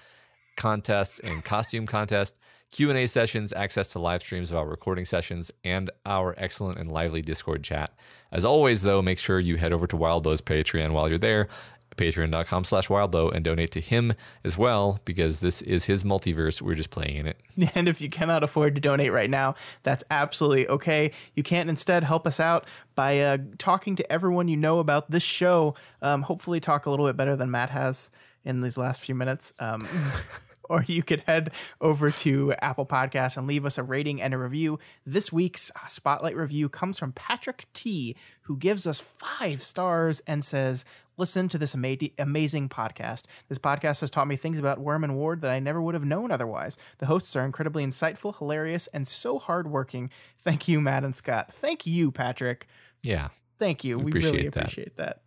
[0.58, 2.36] contests and costume contest,
[2.72, 7.22] Q&A sessions, access to live streams of our recording sessions, and our excellent and lively
[7.22, 7.96] Discord chat.
[8.32, 11.48] As always, though, make sure you head over to Wildbow's Patreon while you're there,
[11.96, 14.14] patreon.com slash wildbow, and donate to him
[14.44, 16.62] as well, because this is his multiverse.
[16.62, 17.38] We're just playing in it.
[17.76, 21.12] And if you cannot afford to donate right now, that's absolutely okay.
[21.36, 22.66] You can instead help us out
[22.96, 25.76] by uh, talking to everyone you know about this show.
[26.02, 28.12] Um, hopefully, talk a little bit better than Matt has
[28.44, 29.54] in these last few minutes.
[29.60, 29.88] Um,
[30.74, 34.38] or you could head over to Apple Podcasts and leave us a rating and a
[34.40, 34.80] review.
[35.06, 40.84] This week's spotlight review comes from Patrick T, who gives us five stars and says,
[41.16, 43.26] Listen to this ama- amazing podcast.
[43.48, 46.04] This podcast has taught me things about Worm and Ward that I never would have
[46.04, 46.76] known otherwise.
[46.98, 50.10] The hosts are incredibly insightful, hilarious, and so hardworking.
[50.40, 51.54] Thank you, Matt and Scott.
[51.54, 52.66] Thank you, Patrick.
[53.04, 53.28] Yeah.
[53.60, 54.00] Thank you.
[54.00, 54.58] We really that.
[54.58, 55.22] appreciate that.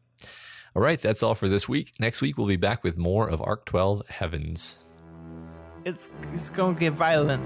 [0.75, 1.93] All right, that's all for this week.
[2.01, 4.79] Next week, we'll be back with more of Arc 12 Heavens.
[5.87, 7.45] It's it's gonna get violent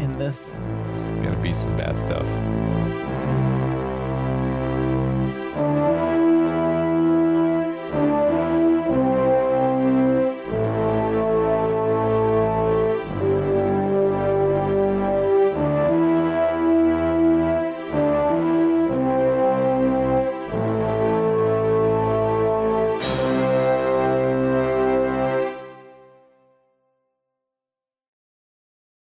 [0.00, 0.56] in this.
[0.90, 2.85] It's to be some bad stuff.